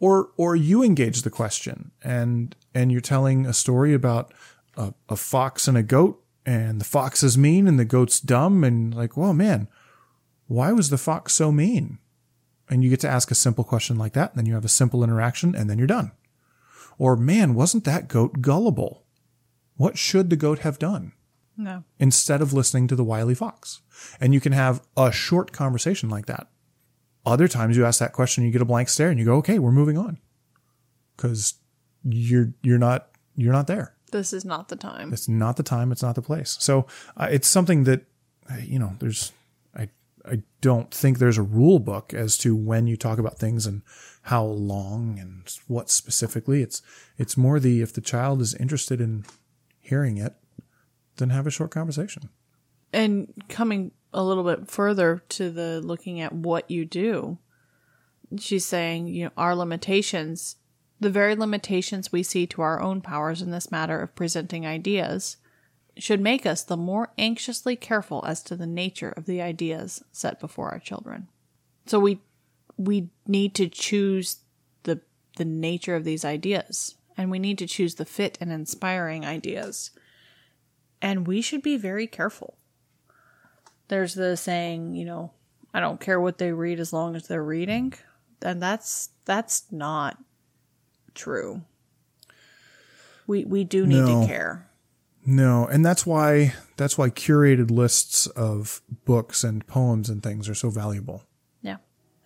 Or 0.00 0.30
or 0.36 0.54
you 0.54 0.82
engage 0.82 1.22
the 1.22 1.30
question 1.30 1.90
and 2.02 2.54
and 2.74 2.90
you're 2.92 3.00
telling 3.00 3.46
a 3.46 3.52
story 3.52 3.94
about 3.94 4.32
a, 4.76 4.94
a 5.08 5.16
fox 5.16 5.68
and 5.68 5.76
a 5.76 5.82
goat, 5.82 6.22
and 6.44 6.80
the 6.80 6.84
fox 6.84 7.22
is 7.22 7.38
mean 7.38 7.68
and 7.68 7.78
the 7.78 7.84
goat's 7.84 8.20
dumb, 8.20 8.64
and 8.64 8.94
like, 8.94 9.16
well, 9.16 9.32
man, 9.32 9.68
why 10.46 10.72
was 10.72 10.90
the 10.90 10.98
fox 10.98 11.32
so 11.32 11.52
mean? 11.52 11.98
And 12.68 12.82
you 12.82 12.90
get 12.90 13.00
to 13.00 13.08
ask 13.08 13.30
a 13.30 13.36
simple 13.36 13.64
question 13.64 13.96
like 13.96 14.14
that, 14.14 14.30
and 14.30 14.38
then 14.38 14.46
you 14.46 14.54
have 14.54 14.64
a 14.64 14.68
simple 14.68 15.04
interaction, 15.04 15.54
and 15.54 15.68
then 15.68 15.78
you're 15.78 15.86
done. 15.86 16.12
Or, 16.98 17.16
man, 17.16 17.54
wasn't 17.54 17.84
that 17.84 18.08
goat 18.08 18.40
gullible? 18.40 19.04
What 19.76 19.98
should 19.98 20.30
the 20.30 20.36
goat 20.36 20.60
have 20.60 20.78
done? 20.78 21.12
No. 21.56 21.84
Instead 21.98 22.42
of 22.42 22.52
listening 22.52 22.88
to 22.88 22.96
the 22.96 23.04
wily 23.04 23.34
fox. 23.34 23.80
And 24.20 24.34
you 24.34 24.40
can 24.40 24.52
have 24.52 24.82
a 24.96 25.12
short 25.12 25.52
conversation 25.52 26.08
like 26.08 26.26
that. 26.26 26.48
Other 27.24 27.48
times 27.48 27.76
you 27.76 27.84
ask 27.84 28.00
that 28.00 28.12
question, 28.12 28.44
you 28.44 28.50
get 28.50 28.60
a 28.60 28.66
blank 28.66 28.88
stare, 28.88 29.08
and 29.08 29.18
you 29.18 29.24
go, 29.24 29.36
okay, 29.36 29.58
we're 29.58 29.72
moving 29.72 29.96
on. 29.96 30.18
Cause 31.16 31.54
you're, 32.02 32.52
you're 32.62 32.78
not, 32.78 33.08
you're 33.36 33.52
not 33.52 33.66
there. 33.66 33.94
This 34.10 34.32
is 34.32 34.44
not 34.44 34.68
the 34.68 34.76
time. 34.76 35.12
It's 35.12 35.28
not 35.28 35.56
the 35.56 35.62
time. 35.62 35.90
It's 35.90 36.02
not 36.02 36.14
the 36.16 36.22
place. 36.22 36.56
So 36.60 36.86
uh, 37.16 37.28
it's 37.30 37.48
something 37.48 37.84
that, 37.84 38.04
uh, 38.50 38.56
you 38.58 38.78
know, 38.78 38.94
there's, 38.98 39.32
I, 39.76 39.88
I 40.24 40.42
don't 40.60 40.92
think 40.92 41.18
there's 41.18 41.38
a 41.38 41.42
rule 41.42 41.78
book 41.78 42.12
as 42.12 42.36
to 42.38 42.54
when 42.54 42.86
you 42.86 42.96
talk 42.96 43.18
about 43.18 43.38
things 43.38 43.66
and 43.66 43.82
how 44.22 44.44
long 44.44 45.18
and 45.18 45.50
what 45.66 45.90
specifically. 45.90 46.62
It's, 46.62 46.82
it's 47.16 47.36
more 47.36 47.58
the, 47.58 47.80
if 47.80 47.92
the 47.92 48.00
child 48.00 48.40
is 48.40 48.54
interested 48.54 49.00
in 49.00 49.24
hearing 49.80 50.18
it, 50.18 50.34
then 51.16 51.30
have 51.30 51.46
a 51.46 51.50
short 51.50 51.70
conversation. 51.70 52.28
and 52.92 53.32
coming 53.48 53.90
a 54.12 54.22
little 54.22 54.44
bit 54.44 54.70
further 54.70 55.22
to 55.28 55.50
the 55.50 55.80
looking 55.80 56.20
at 56.20 56.32
what 56.32 56.70
you 56.70 56.84
do 56.84 57.38
she's 58.38 58.64
saying 58.64 59.06
you 59.08 59.24
know 59.24 59.30
our 59.36 59.54
limitations 59.54 60.56
the 61.00 61.10
very 61.10 61.34
limitations 61.34 62.12
we 62.12 62.22
see 62.22 62.46
to 62.46 62.62
our 62.62 62.80
own 62.80 63.00
powers 63.00 63.42
in 63.42 63.50
this 63.50 63.70
matter 63.70 64.00
of 64.00 64.14
presenting 64.14 64.64
ideas 64.64 65.36
should 65.96 66.20
make 66.20 66.46
us 66.46 66.62
the 66.62 66.76
more 66.76 67.12
anxiously 67.18 67.76
careful 67.76 68.24
as 68.26 68.42
to 68.42 68.56
the 68.56 68.66
nature 68.66 69.10
of 69.10 69.26
the 69.26 69.42
ideas 69.42 70.02
set 70.12 70.40
before 70.40 70.70
our 70.70 70.78
children 70.78 71.28
so 71.86 71.98
we 71.98 72.20
we 72.76 73.08
need 73.26 73.54
to 73.54 73.68
choose 73.68 74.38
the 74.84 75.00
the 75.36 75.44
nature 75.44 75.96
of 75.96 76.04
these 76.04 76.24
ideas 76.24 76.94
and 77.16 77.30
we 77.30 77.38
need 77.38 77.58
to 77.58 77.66
choose 77.66 77.96
the 77.96 78.04
fit 78.04 78.38
and 78.40 78.50
inspiring 78.52 79.24
ideas 79.24 79.90
and 81.04 81.26
we 81.26 81.40
should 81.40 81.62
be 81.62 81.76
very 81.76 82.06
careful 82.08 82.56
there's 83.88 84.14
the 84.14 84.34
saying, 84.36 84.94
you 84.94 85.04
know, 85.04 85.30
I 85.74 85.78
don't 85.80 86.00
care 86.00 86.18
what 86.18 86.38
they 86.38 86.52
read 86.52 86.80
as 86.80 86.90
long 86.92 87.14
as 87.16 87.28
they're 87.28 87.44
reading. 87.44 87.92
And 88.40 88.60
that's 88.62 89.10
that's 89.26 89.70
not 89.70 90.16
true. 91.14 91.60
We 93.26 93.44
we 93.44 93.62
do 93.64 93.86
need 93.86 94.00
No. 94.06 94.22
to 94.22 94.26
care. 94.26 94.70
No, 95.26 95.66
and 95.66 95.84
that's 95.84 96.06
why 96.06 96.54
that's 96.78 96.96
why 96.96 97.10
curated 97.10 97.70
lists 97.70 98.26
of 98.28 98.80
books 99.04 99.44
and 99.44 99.66
poems 99.66 100.08
and 100.08 100.22
things 100.22 100.48
are 100.48 100.54
so 100.54 100.70
valuable. 100.70 101.22
Yeah. 101.60 101.76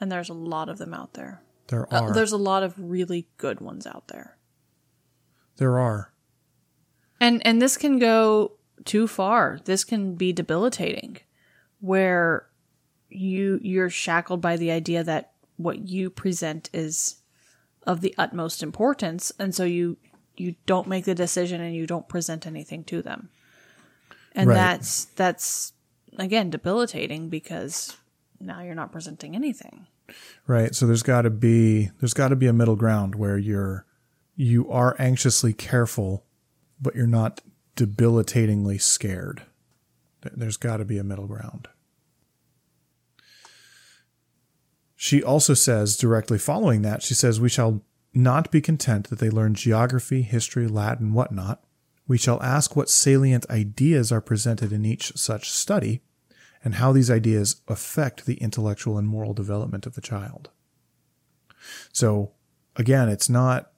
And 0.00 0.10
there's 0.12 0.28
a 0.30 0.34
lot 0.34 0.68
of 0.68 0.78
them 0.78 0.94
out 0.94 1.14
there. 1.14 1.42
There 1.66 1.92
Uh, 1.92 2.02
are. 2.02 2.12
there's 2.14 2.32
a 2.32 2.36
lot 2.38 2.62
of 2.62 2.74
really 2.78 3.28
good 3.36 3.60
ones 3.60 3.84
out 3.86 4.06
there. 4.08 4.38
there 5.56 5.76
are. 5.80 6.12
And 7.20 7.44
and 7.44 7.60
this 7.60 7.76
can 7.76 7.98
go 7.98 8.57
too 8.84 9.06
far. 9.06 9.60
This 9.64 9.84
can 9.84 10.14
be 10.14 10.32
debilitating 10.32 11.18
where 11.80 12.46
you 13.08 13.58
you're 13.62 13.90
shackled 13.90 14.40
by 14.40 14.56
the 14.56 14.70
idea 14.70 15.02
that 15.04 15.32
what 15.56 15.88
you 15.88 16.10
present 16.10 16.68
is 16.72 17.16
of 17.86 18.00
the 18.00 18.14
utmost 18.18 18.62
importance 18.62 19.32
and 19.38 19.54
so 19.54 19.64
you 19.64 19.96
you 20.36 20.54
don't 20.66 20.86
make 20.86 21.04
the 21.04 21.14
decision 21.14 21.60
and 21.60 21.74
you 21.74 21.86
don't 21.86 22.08
present 22.08 22.46
anything 22.46 22.84
to 22.84 23.02
them. 23.02 23.28
And 24.34 24.48
Right. 24.48 24.54
that's 24.54 25.06
that's 25.16 25.72
again 26.18 26.50
debilitating 26.50 27.28
because 27.28 27.96
now 28.40 28.60
you're 28.62 28.74
not 28.74 28.92
presenting 28.92 29.34
anything. 29.34 29.86
Right. 30.46 30.74
So 30.74 30.86
there's 30.86 31.02
got 31.02 31.22
to 31.22 31.30
be 31.30 31.90
there's 32.00 32.14
got 32.14 32.28
to 32.28 32.36
be 32.36 32.46
a 32.46 32.52
middle 32.52 32.76
ground 32.76 33.14
where 33.14 33.38
you're 33.38 33.84
you 34.36 34.70
are 34.70 34.94
anxiously 35.00 35.52
careful, 35.52 36.24
but 36.80 36.94
you're 36.94 37.06
not 37.08 37.40
debilitatingly 37.78 38.76
scared. 38.76 39.42
There's 40.20 40.56
got 40.56 40.78
to 40.78 40.84
be 40.84 40.98
a 40.98 41.04
middle 41.04 41.28
ground. 41.28 41.68
She 44.96 45.22
also 45.22 45.54
says, 45.54 45.96
directly 45.96 46.38
following 46.38 46.82
that, 46.82 47.04
she 47.04 47.14
says, 47.14 47.40
We 47.40 47.48
shall 47.48 47.84
not 48.12 48.50
be 48.50 48.60
content 48.60 49.10
that 49.10 49.20
they 49.20 49.30
learn 49.30 49.54
geography, 49.54 50.22
history, 50.22 50.66
Latin, 50.66 51.12
whatnot. 51.12 51.62
We 52.08 52.18
shall 52.18 52.42
ask 52.42 52.74
what 52.74 52.90
salient 52.90 53.48
ideas 53.48 54.10
are 54.10 54.20
presented 54.20 54.72
in 54.72 54.84
each 54.84 55.16
such 55.16 55.48
study 55.48 56.02
and 56.64 56.74
how 56.74 56.90
these 56.90 57.12
ideas 57.12 57.62
affect 57.68 58.26
the 58.26 58.38
intellectual 58.38 58.98
and 58.98 59.06
moral 59.06 59.34
development 59.34 59.86
of 59.86 59.94
the 59.94 60.00
child. 60.00 60.50
So 61.92 62.32
again, 62.74 63.08
it's 63.08 63.28
not 63.28 63.70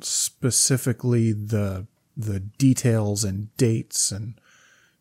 specifically 0.00 1.32
the 1.32 1.86
the 2.16 2.40
details 2.40 3.24
and 3.24 3.54
dates 3.56 4.10
and 4.10 4.40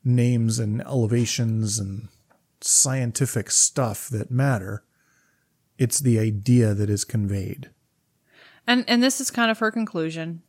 names 0.03 0.59
and 0.59 0.82
elevations 0.82 1.80
and 1.80 2.09
scientific 2.61 3.49
stuff 3.51 4.07
that 4.09 4.32
matter. 4.32 4.84
It's 5.78 5.99
the 5.99 6.20
idea 6.20 6.74
that 6.74 6.89
is 6.89 7.03
conveyed. 7.03 7.70
And 8.68 8.84
and 8.88 9.03
this 9.03 9.22
is 9.22 9.32
kind 9.32 9.51
of 9.51 9.59
her 9.59 9.72
conclusion. 9.72 10.41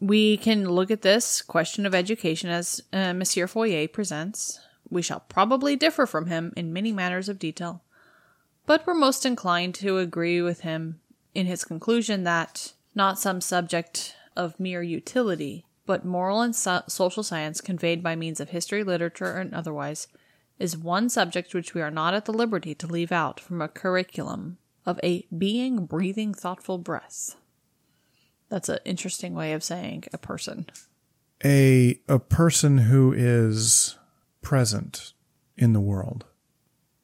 We 0.00 0.36
can 0.36 0.68
look 0.68 0.90
at 0.90 1.02
this 1.02 1.40
question 1.40 1.86
of 1.86 1.94
education 1.94 2.50
as 2.50 2.82
uh, 2.92 3.12
Monsieur 3.14 3.46
Fouillée 3.46 3.92
presents. 3.92 4.60
We 4.90 5.02
shall 5.02 5.20
probably 5.20 5.76
differ 5.76 6.06
from 6.06 6.26
him 6.26 6.52
in 6.56 6.72
many 6.72 6.92
matters 6.92 7.28
of 7.28 7.38
detail, 7.38 7.82
but 8.66 8.86
we're 8.86 8.94
most 8.94 9.24
inclined 9.24 9.74
to 9.76 9.98
agree 9.98 10.42
with 10.42 10.60
him 10.60 11.00
in 11.34 11.46
his 11.46 11.64
conclusion 11.64 12.24
that 12.24 12.74
not 12.94 13.18
some 13.18 13.40
subject 13.40 14.14
of 14.36 14.58
mere 14.60 14.82
utility, 14.82 15.64
but 15.86 16.04
moral 16.04 16.40
and 16.40 16.54
so- 16.54 16.82
social 16.88 17.22
science 17.22 17.60
conveyed 17.60 18.02
by 18.02 18.16
means 18.16 18.40
of 18.40 18.50
history, 18.50 18.82
literature, 18.82 19.36
and 19.36 19.54
otherwise, 19.54 20.08
is 20.58 20.76
one 20.76 21.08
subject 21.08 21.54
which 21.54 21.74
we 21.74 21.82
are 21.82 21.90
not 21.90 22.14
at 22.14 22.24
the 22.24 22.32
liberty 22.32 22.74
to 22.74 22.86
leave 22.86 23.12
out 23.12 23.40
from 23.40 23.60
a 23.60 23.68
curriculum 23.68 24.58
of 24.86 25.00
a 25.02 25.26
being 25.36 25.86
breathing 25.86 26.32
thoughtful 26.32 26.78
breath. 26.78 27.36
That's 28.48 28.68
an 28.68 28.78
interesting 28.84 29.34
way 29.34 29.52
of 29.52 29.64
saying 29.64 30.04
a 30.12 30.18
person. 30.18 30.66
A 31.44 32.00
a 32.08 32.18
person 32.18 32.78
who 32.78 33.12
is 33.12 33.98
present 34.42 35.12
in 35.56 35.72
the 35.72 35.80
world, 35.80 36.24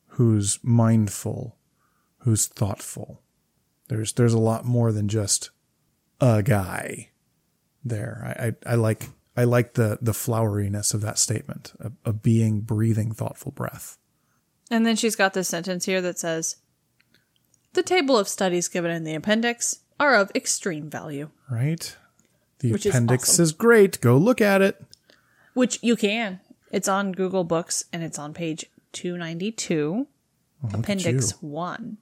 who's 0.09 0.59
mindful, 0.63 1.57
who's 2.19 2.47
thoughtful. 2.47 3.23
There's 3.89 4.13
there's 4.13 4.35
a 4.35 4.39
lot 4.39 4.65
more 4.65 4.93
than 4.93 5.09
just 5.09 5.51
a 6.21 6.43
guy 6.43 7.10
there. 7.85 8.35
I, 8.39 8.47
I, 8.47 8.73
I 8.73 8.75
like 8.77 9.09
I 9.37 9.45
like 9.45 9.75
the 9.75 9.99
the 10.01 10.13
floweriness 10.13 10.95
of 10.95 11.01
that 11.03 11.19
statement. 11.19 11.73
A, 11.81 11.93
a 12.07 12.13
being 12.13 12.61
breathing 12.61 13.13
thoughtful 13.13 13.53
breath. 13.53 13.99
And 14.71 14.87
then 14.87 14.97
she's 14.97 15.17
got 15.17 15.35
this 15.35 15.49
sentence 15.49 15.85
here 15.85 16.01
that 16.01 16.19
says 16.19 16.57
The 17.73 17.83
table 17.83 18.17
of 18.19 18.29
studies 18.29 18.69
given 18.69 18.91
in 18.91 19.05
the 19.05 19.15
appendix 19.15 19.81
are 19.99 20.15
of 20.15 20.31
extreme 20.35 20.89
value. 20.89 21.31
Right? 21.51 21.97
The 22.61 22.73
Which 22.73 22.87
is 22.87 22.95
appendix 22.95 23.31
awesome. 23.31 23.43
is 23.43 23.53
great. 23.53 24.01
Go 24.01 24.17
look 24.17 24.41
at 24.41 24.63
it. 24.63 24.83
Which 25.55 25.79
you 25.83 25.97
can. 25.97 26.41
It's 26.71 26.89
on 26.89 27.13
Google 27.13 27.45
Books 27.45 27.85
and 27.93 28.03
it's 28.03 28.19
on 28.19 28.33
page 28.33 28.67
292, 28.93 30.07
Appendix 30.73 31.33
1. 31.43 31.97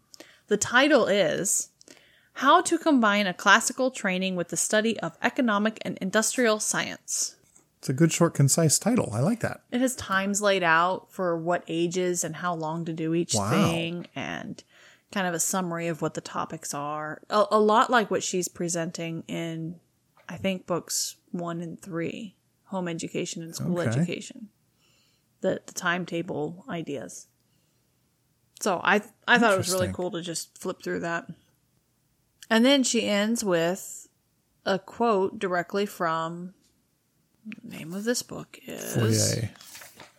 The 0.49 0.57
title 0.57 1.07
is 1.07 1.71
How 2.39 2.61
to 2.61 2.79
Combine 2.79 3.27
a 3.27 3.35
Classical 3.35 3.91
Training 3.91 4.37
with 4.37 4.51
the 4.51 4.57
Study 4.57 4.97
of 5.01 5.19
Economic 5.21 5.81
and 5.83 5.99
Industrial 5.99 6.61
Science. 6.61 7.35
It's 7.79 7.89
a 7.89 7.93
good, 7.93 8.13
short, 8.13 8.33
concise 8.33 8.79
title. 8.79 9.11
I 9.13 9.19
like 9.19 9.41
that. 9.41 9.63
It 9.73 9.81
has 9.81 9.97
times 9.97 10.41
laid 10.41 10.63
out 10.63 11.11
for 11.11 11.37
what 11.37 11.65
ages 11.67 12.23
and 12.23 12.37
how 12.37 12.55
long 12.55 12.85
to 12.85 12.93
do 12.93 13.13
each 13.13 13.35
Wow. 13.35 13.51
thing 13.51 14.07
and 14.15 14.63
kind 15.11 15.27
of 15.27 15.35
a 15.35 15.41
summary 15.41 15.89
of 15.89 16.01
what 16.01 16.15
the 16.15 16.21
topics 16.21 16.73
are. 16.73 17.23
A, 17.29 17.45
a 17.51 17.59
lot 17.59 17.91
like 17.91 18.09
what 18.09 18.23
she's 18.23 18.47
presenting 18.47 19.25
in, 19.27 19.81
I 20.29 20.37
think, 20.37 20.65
books 20.65 21.17
one 21.33 21.61
and 21.61 21.83
three 21.83 22.37
home 22.67 22.87
education 22.87 23.43
and 23.43 23.53
school 23.53 23.81
Okay. 23.81 23.89
education. 23.91 24.51
The, 25.41 25.61
the 25.67 25.75
timetable 25.75 26.65
ideas. 26.69 27.27
So 28.61 28.81
I 28.85 29.03
I 29.27 29.41
thought 29.41 29.55
it 29.55 29.59
was 29.59 29.73
really 29.73 29.93
cool 29.93 30.13
to 30.13 30.23
just 30.23 30.57
flip 30.57 30.85
through 30.85 31.01
that. 31.01 31.27
And 32.51 32.65
then 32.65 32.83
she 32.83 33.07
ends 33.07 33.45
with 33.45 34.09
a 34.65 34.79
quote 34.79 35.39
directly 35.39 35.87
from 35.87 36.55
the 37.63 37.77
name 37.77 37.93
of 37.93 38.05
this 38.05 38.23
book 38.23 38.59
is 38.67 38.97
Fouillée. 38.97 39.49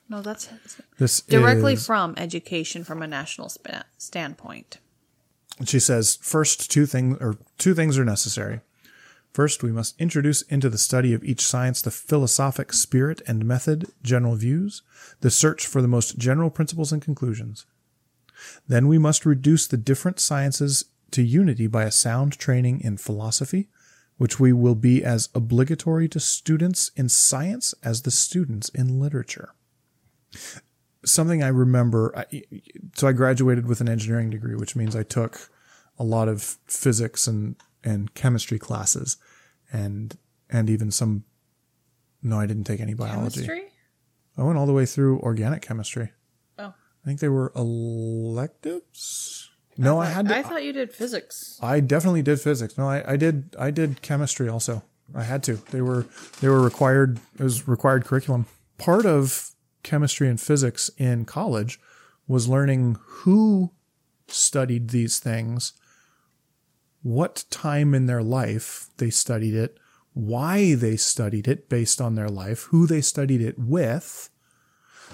no, 0.09 0.21
that's 0.21 0.49
This 0.97 1.21
directly 1.21 1.73
is, 1.73 1.85
from 1.85 2.15
education 2.17 2.83
from 2.83 3.01
a 3.01 3.07
national 3.07 3.51
standpoint. 3.97 4.79
she 5.65 5.79
says 5.79 6.17
first 6.21 6.71
two 6.71 6.85
things 6.85 7.17
or 7.19 7.37
two 7.57 7.73
things 7.75 7.97
are 7.97 8.05
necessary. 8.05 8.61
First, 9.31 9.61
we 9.61 9.71
must 9.71 9.99
introduce 10.01 10.41
into 10.43 10.69
the 10.69 10.79
study 10.79 11.13
of 11.13 11.23
each 11.23 11.45
science 11.45 11.83
the 11.83 11.91
philosophic 11.91 12.73
spirit 12.73 13.21
and 13.27 13.45
method, 13.45 13.91
general 14.01 14.35
views, 14.35 14.81
the 15.21 15.29
search 15.29 15.67
for 15.67 15.83
the 15.83 15.87
most 15.87 16.17
general 16.17 16.49
principles 16.49 16.91
and 16.91 16.99
conclusions. 16.99 17.67
Then 18.67 18.87
we 18.87 18.97
must 18.97 19.27
reduce 19.27 19.67
the 19.67 19.77
different 19.77 20.19
sciences 20.19 20.85
to 21.11 21.21
unity 21.23 21.67
by 21.67 21.83
a 21.83 21.91
sound 21.91 22.33
training 22.33 22.81
in 22.81 22.97
philosophy, 22.97 23.69
which 24.17 24.39
we 24.39 24.51
will 24.51 24.75
be 24.75 25.03
as 25.03 25.29
obligatory 25.33 26.07
to 26.09 26.19
students 26.19 26.91
in 26.95 27.09
science 27.09 27.73
as 27.83 28.01
the 28.01 28.11
students 28.11 28.69
in 28.69 28.99
literature. 28.99 29.53
Something 31.05 31.41
I 31.41 31.47
remember, 31.47 32.13
I, 32.17 32.43
so 32.95 33.07
I 33.07 33.13
graduated 33.13 33.65
with 33.65 33.79
an 33.79 33.87
engineering 33.87 34.29
degree, 34.29 34.55
which 34.55 34.75
means 34.75 34.95
I 34.95 35.03
took 35.03 35.49
a 35.97 36.03
lot 36.03 36.27
of 36.27 36.57
physics 36.65 37.27
and, 37.27 37.55
and 37.83 38.13
chemistry 38.13 38.59
classes 38.59 39.17
and, 39.71 40.17
and 40.49 40.69
even 40.69 40.91
some, 40.91 41.23
no, 42.21 42.39
I 42.39 42.45
didn't 42.45 42.65
take 42.65 42.81
any 42.81 42.93
biology. 42.93 43.45
Chemistry? 43.45 43.69
I 44.37 44.43
went 44.43 44.57
all 44.57 44.65
the 44.65 44.73
way 44.73 44.85
through 44.85 45.19
organic 45.19 45.61
chemistry. 45.61 46.11
Oh, 46.57 46.73
I 46.73 47.05
think 47.05 47.19
they 47.19 47.29
were 47.29 47.51
electives. 47.55 49.48
No, 49.79 50.01
I, 50.01 50.07
had 50.07 50.27
to. 50.27 50.35
I 50.35 50.43
thought 50.43 50.63
you 50.63 50.73
did 50.73 50.91
physics. 50.91 51.57
I 51.61 51.79
definitely 51.79 52.21
did 52.21 52.41
physics. 52.41 52.77
No, 52.77 52.89
I, 52.89 53.13
I 53.13 53.15
did. 53.15 53.55
I 53.57 53.71
did 53.71 54.01
chemistry 54.01 54.49
also. 54.49 54.83
I 55.15 55.23
had 55.23 55.41
to. 55.43 55.53
They 55.71 55.79
were 55.79 56.05
they 56.41 56.49
were 56.49 56.61
required. 56.61 57.19
It 57.39 57.43
was 57.43 57.65
required 57.65 58.03
curriculum. 58.03 58.45
Part 58.77 59.05
of 59.05 59.51
chemistry 59.83 60.27
and 60.27 60.39
physics 60.39 60.91
in 60.97 61.23
college 61.23 61.79
was 62.27 62.49
learning 62.49 62.97
who 63.01 63.71
studied 64.27 64.89
these 64.89 65.17
things, 65.17 65.71
what 67.01 67.45
time 67.49 67.93
in 67.95 68.05
their 68.05 68.21
life 68.21 68.87
they 68.97 69.09
studied 69.09 69.55
it, 69.55 69.79
why 70.11 70.75
they 70.75 70.97
studied 70.97 71.47
it 71.47 71.69
based 71.69 72.01
on 72.01 72.15
their 72.15 72.29
life, 72.29 72.63
who 72.63 72.85
they 72.85 72.99
studied 72.99 73.41
it 73.41 73.57
with. 73.57 74.29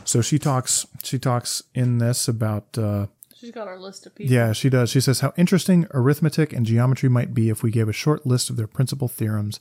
So 0.05 0.23
she 0.23 0.39
talks. 0.39 0.87
She 1.03 1.19
talks 1.19 1.61
in 1.75 1.99
this 1.99 2.27
about. 2.27 2.75
Uh, 2.79 3.07
She's 3.45 3.53
got 3.53 3.67
our 3.67 3.79
list 3.79 4.05
of 4.05 4.15
people. 4.15 4.33
yeah, 4.33 4.51
she 4.53 4.69
does. 4.69 4.89
She 4.89 4.99
says 5.01 5.19
how 5.19 5.33
interesting 5.37 5.87
arithmetic 5.93 6.51
and 6.53 6.65
geometry 6.65 7.09
might 7.09 7.33
be 7.33 7.49
if 7.49 7.61
we 7.63 7.71
gave 7.71 7.87
a 7.87 7.93
short 7.93 8.25
list 8.25 8.49
of 8.49 8.57
their 8.57 8.67
principal 8.67 9.07
theorems. 9.07 9.59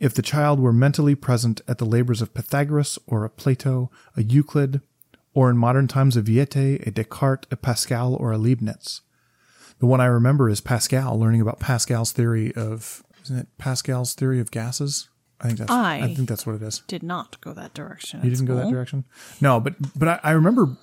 If 0.00 0.14
the 0.14 0.22
child 0.22 0.58
were 0.58 0.72
mentally 0.72 1.14
present 1.14 1.60
at 1.68 1.78
the 1.78 1.84
labors 1.84 2.20
of 2.20 2.34
Pythagoras 2.34 2.98
or 3.06 3.24
a 3.24 3.30
Plato, 3.30 3.90
a 4.16 4.22
Euclid, 4.22 4.80
or 5.34 5.48
in 5.48 5.56
modern 5.56 5.86
times 5.88 6.16
a 6.16 6.22
Viete, 6.22 6.80
a 6.86 6.90
Descartes, 6.90 7.46
a 7.50 7.56
Pascal, 7.56 8.14
or 8.14 8.32
a 8.32 8.38
Leibniz. 8.38 9.00
The 9.78 9.86
one 9.86 10.00
I 10.00 10.06
remember 10.06 10.48
is 10.48 10.60
Pascal, 10.60 11.18
learning 11.18 11.40
about 11.40 11.58
Pascal's 11.60 12.12
theory 12.12 12.52
of, 12.54 13.02
isn't 13.24 13.38
it 13.38 13.46
Pascal's 13.58 14.14
theory 14.14 14.40
of 14.40 14.50
gases? 14.50 15.08
I 15.40 15.46
think 15.46 15.58
that's, 15.60 15.70
I, 15.72 15.96
I- 16.00 16.14
think 16.14 16.28
that's 16.28 16.46
what 16.46 16.56
it 16.56 16.62
is. 16.62 16.80
Did 16.86 17.02
not 17.02 17.40
go 17.40 17.52
that 17.54 17.72
direction. 17.74 18.20
You 18.22 18.30
didn't 18.30 18.46
go 18.46 18.54
that 18.56 18.70
direction? 18.70 19.04
No, 19.40 19.58
but 19.58 19.74
but 19.98 20.06
I, 20.08 20.20
I 20.22 20.30
remember 20.32 20.76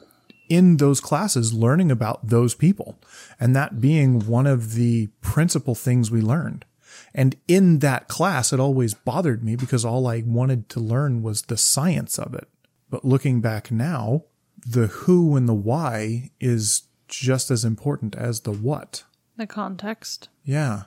in 0.50 0.78
those 0.78 1.00
classes 1.00 1.54
learning 1.54 1.92
about 1.92 2.28
those 2.28 2.56
people 2.56 3.00
and 3.40 3.56
that 3.56 3.80
being 3.80 4.28
one 4.28 4.48
of 4.48 4.74
the 4.74 5.08
principal 5.22 5.76
things 5.76 6.12
we 6.12 6.22
learned. 6.22 6.66
And 7.14 7.36
in 7.48 7.80
that 7.80 8.08
class, 8.08 8.52
it 8.52 8.60
always 8.60 8.94
bothered 8.94 9.44
me 9.44 9.56
because 9.56 9.86
all 9.86 10.08
I 10.08 10.24
wanted 10.26 10.70
to 10.70 10.80
learn 10.80 11.22
was 11.22 11.44
the 11.44 11.58
science 11.58 12.20
of 12.20 12.34
it. 12.34 12.48
But 12.90 13.06
looking 13.06 13.42
back 13.42 13.72
now, 13.72 14.26
the 14.66 14.88
who 14.88 15.36
and 15.36 15.48
the 15.48 15.54
why 15.54 16.32
is 16.40 16.84
just 17.08 17.50
as 17.52 17.66
important 17.66 18.16
as 18.16 18.42
the 18.42 18.52
what. 18.52 19.04
The 19.38 19.48
context. 19.48 20.30
Yeah. 20.44 20.84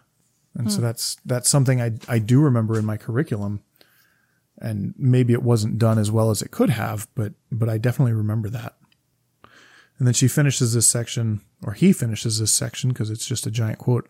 And 0.55 0.71
so 0.71 0.79
hmm. 0.79 0.85
that's 0.85 1.17
that's 1.25 1.49
something 1.49 1.81
I 1.81 1.93
I 2.09 2.19
do 2.19 2.41
remember 2.41 2.79
in 2.79 2.85
my 2.85 2.97
curriculum. 2.97 3.63
And 4.59 4.95
maybe 4.97 5.33
it 5.33 5.43
wasn't 5.43 5.79
done 5.79 5.99
as 5.99 6.11
well 6.11 6.31
as 6.31 6.43
it 6.43 6.51
could 6.51 6.71
have, 6.71 7.09
but 7.15 7.33
but 7.51 7.69
I 7.69 7.79
definitely 7.79 8.13
remember 8.13 8.49
that. 8.51 8.77
And 10.03 10.07
then 10.09 10.15
she 10.15 10.27
finishes 10.27 10.75
this 10.75 10.91
section, 10.91 11.43
or 11.65 11.75
he 11.75 11.93
finishes 11.93 12.41
this 12.41 12.53
section 12.53 12.89
because 12.89 13.09
it's 13.09 13.25
just 13.25 13.47
a 13.47 13.53
giant 13.53 13.79
quote, 13.79 14.09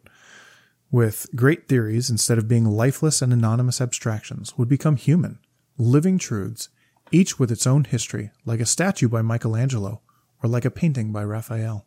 with 0.91 1.27
great 1.37 1.69
theories, 1.69 2.09
instead 2.09 2.39
of 2.39 2.49
being 2.49 2.65
lifeless 2.65 3.21
and 3.21 3.31
anonymous 3.31 3.79
abstractions, 3.79 4.57
would 4.57 4.71
become 4.71 4.97
human, 4.97 5.39
living 5.77 6.17
truths, 6.17 6.71
each 7.11 7.39
with 7.39 7.53
its 7.53 7.67
own 7.67 7.85
history, 7.85 8.31
like 8.47 8.59
a 8.59 8.65
statue 8.65 9.07
by 9.07 9.21
Michelangelo 9.21 10.01
or 10.43 10.49
like 10.49 10.65
a 10.65 10.71
painting 10.71 11.13
by 11.13 11.25
Raphael. 11.25 11.85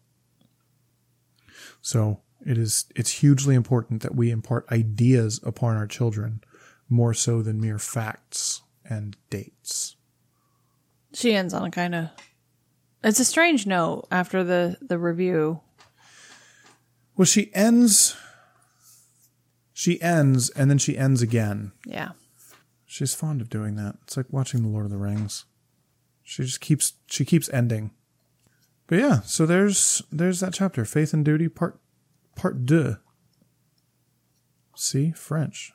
So 1.81 2.21
it 2.45 2.59
is 2.59 2.85
it's 2.95 3.09
hugely 3.09 3.55
important 3.55 4.03
that 4.03 4.13
we 4.13 4.29
impart 4.29 4.71
ideas 4.71 5.39
upon 5.41 5.77
our 5.77 5.87
children 5.87 6.43
more 6.87 7.15
so 7.15 7.41
than 7.41 7.59
mere 7.59 7.79
facts 7.79 8.61
and 8.87 9.17
dates. 9.31 9.95
She 11.11 11.33
ends 11.33 11.55
on 11.55 11.65
a 11.65 11.71
kind 11.71 11.95
of. 11.95 12.09
It's 13.05 13.19
a 13.19 13.25
strange 13.25 13.67
note 13.67 14.07
after 14.09 14.43
the 14.43 14.77
the 14.81 14.97
review. 14.97 15.61
Well, 17.15 17.25
she 17.25 17.51
ends 17.53 18.17
she 19.73 20.01
ends 20.01 20.49
and 20.49 20.71
then 20.71 20.79
she 20.79 20.97
ends 20.97 21.21
again. 21.21 21.71
Yeah. 21.85 22.13
She's 22.87 23.13
fond 23.13 23.41
of 23.41 23.49
doing 23.49 23.75
that. 23.75 23.97
It's 24.03 24.17
like 24.17 24.25
watching 24.31 24.63
The 24.63 24.69
Lord 24.69 24.85
of 24.85 24.91
the 24.91 24.97
Rings. 24.97 25.45
She 26.23 26.43
just 26.43 26.61
keeps 26.61 26.93
she 27.05 27.25
keeps 27.25 27.47
ending. 27.49 27.91
But 28.87 28.97
yeah, 28.97 29.21
so 29.21 29.45
there's 29.45 30.01
there's 30.11 30.39
that 30.39 30.53
chapter, 30.53 30.83
Faith 30.83 31.13
and 31.13 31.23
Duty, 31.23 31.47
part 31.47 31.79
part 32.35 32.65
deux. 32.65 32.97
See 34.75 35.11
French. 35.11 35.73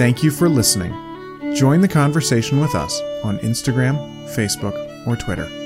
Thank 0.00 0.22
you 0.22 0.30
for 0.30 0.48
listening. 0.48 0.94
Join 1.54 1.82
the 1.82 1.86
conversation 1.86 2.58
with 2.58 2.74
us 2.74 3.02
on 3.22 3.38
Instagram, 3.40 3.98
Facebook, 4.34 5.06
or 5.06 5.14
Twitter. 5.14 5.59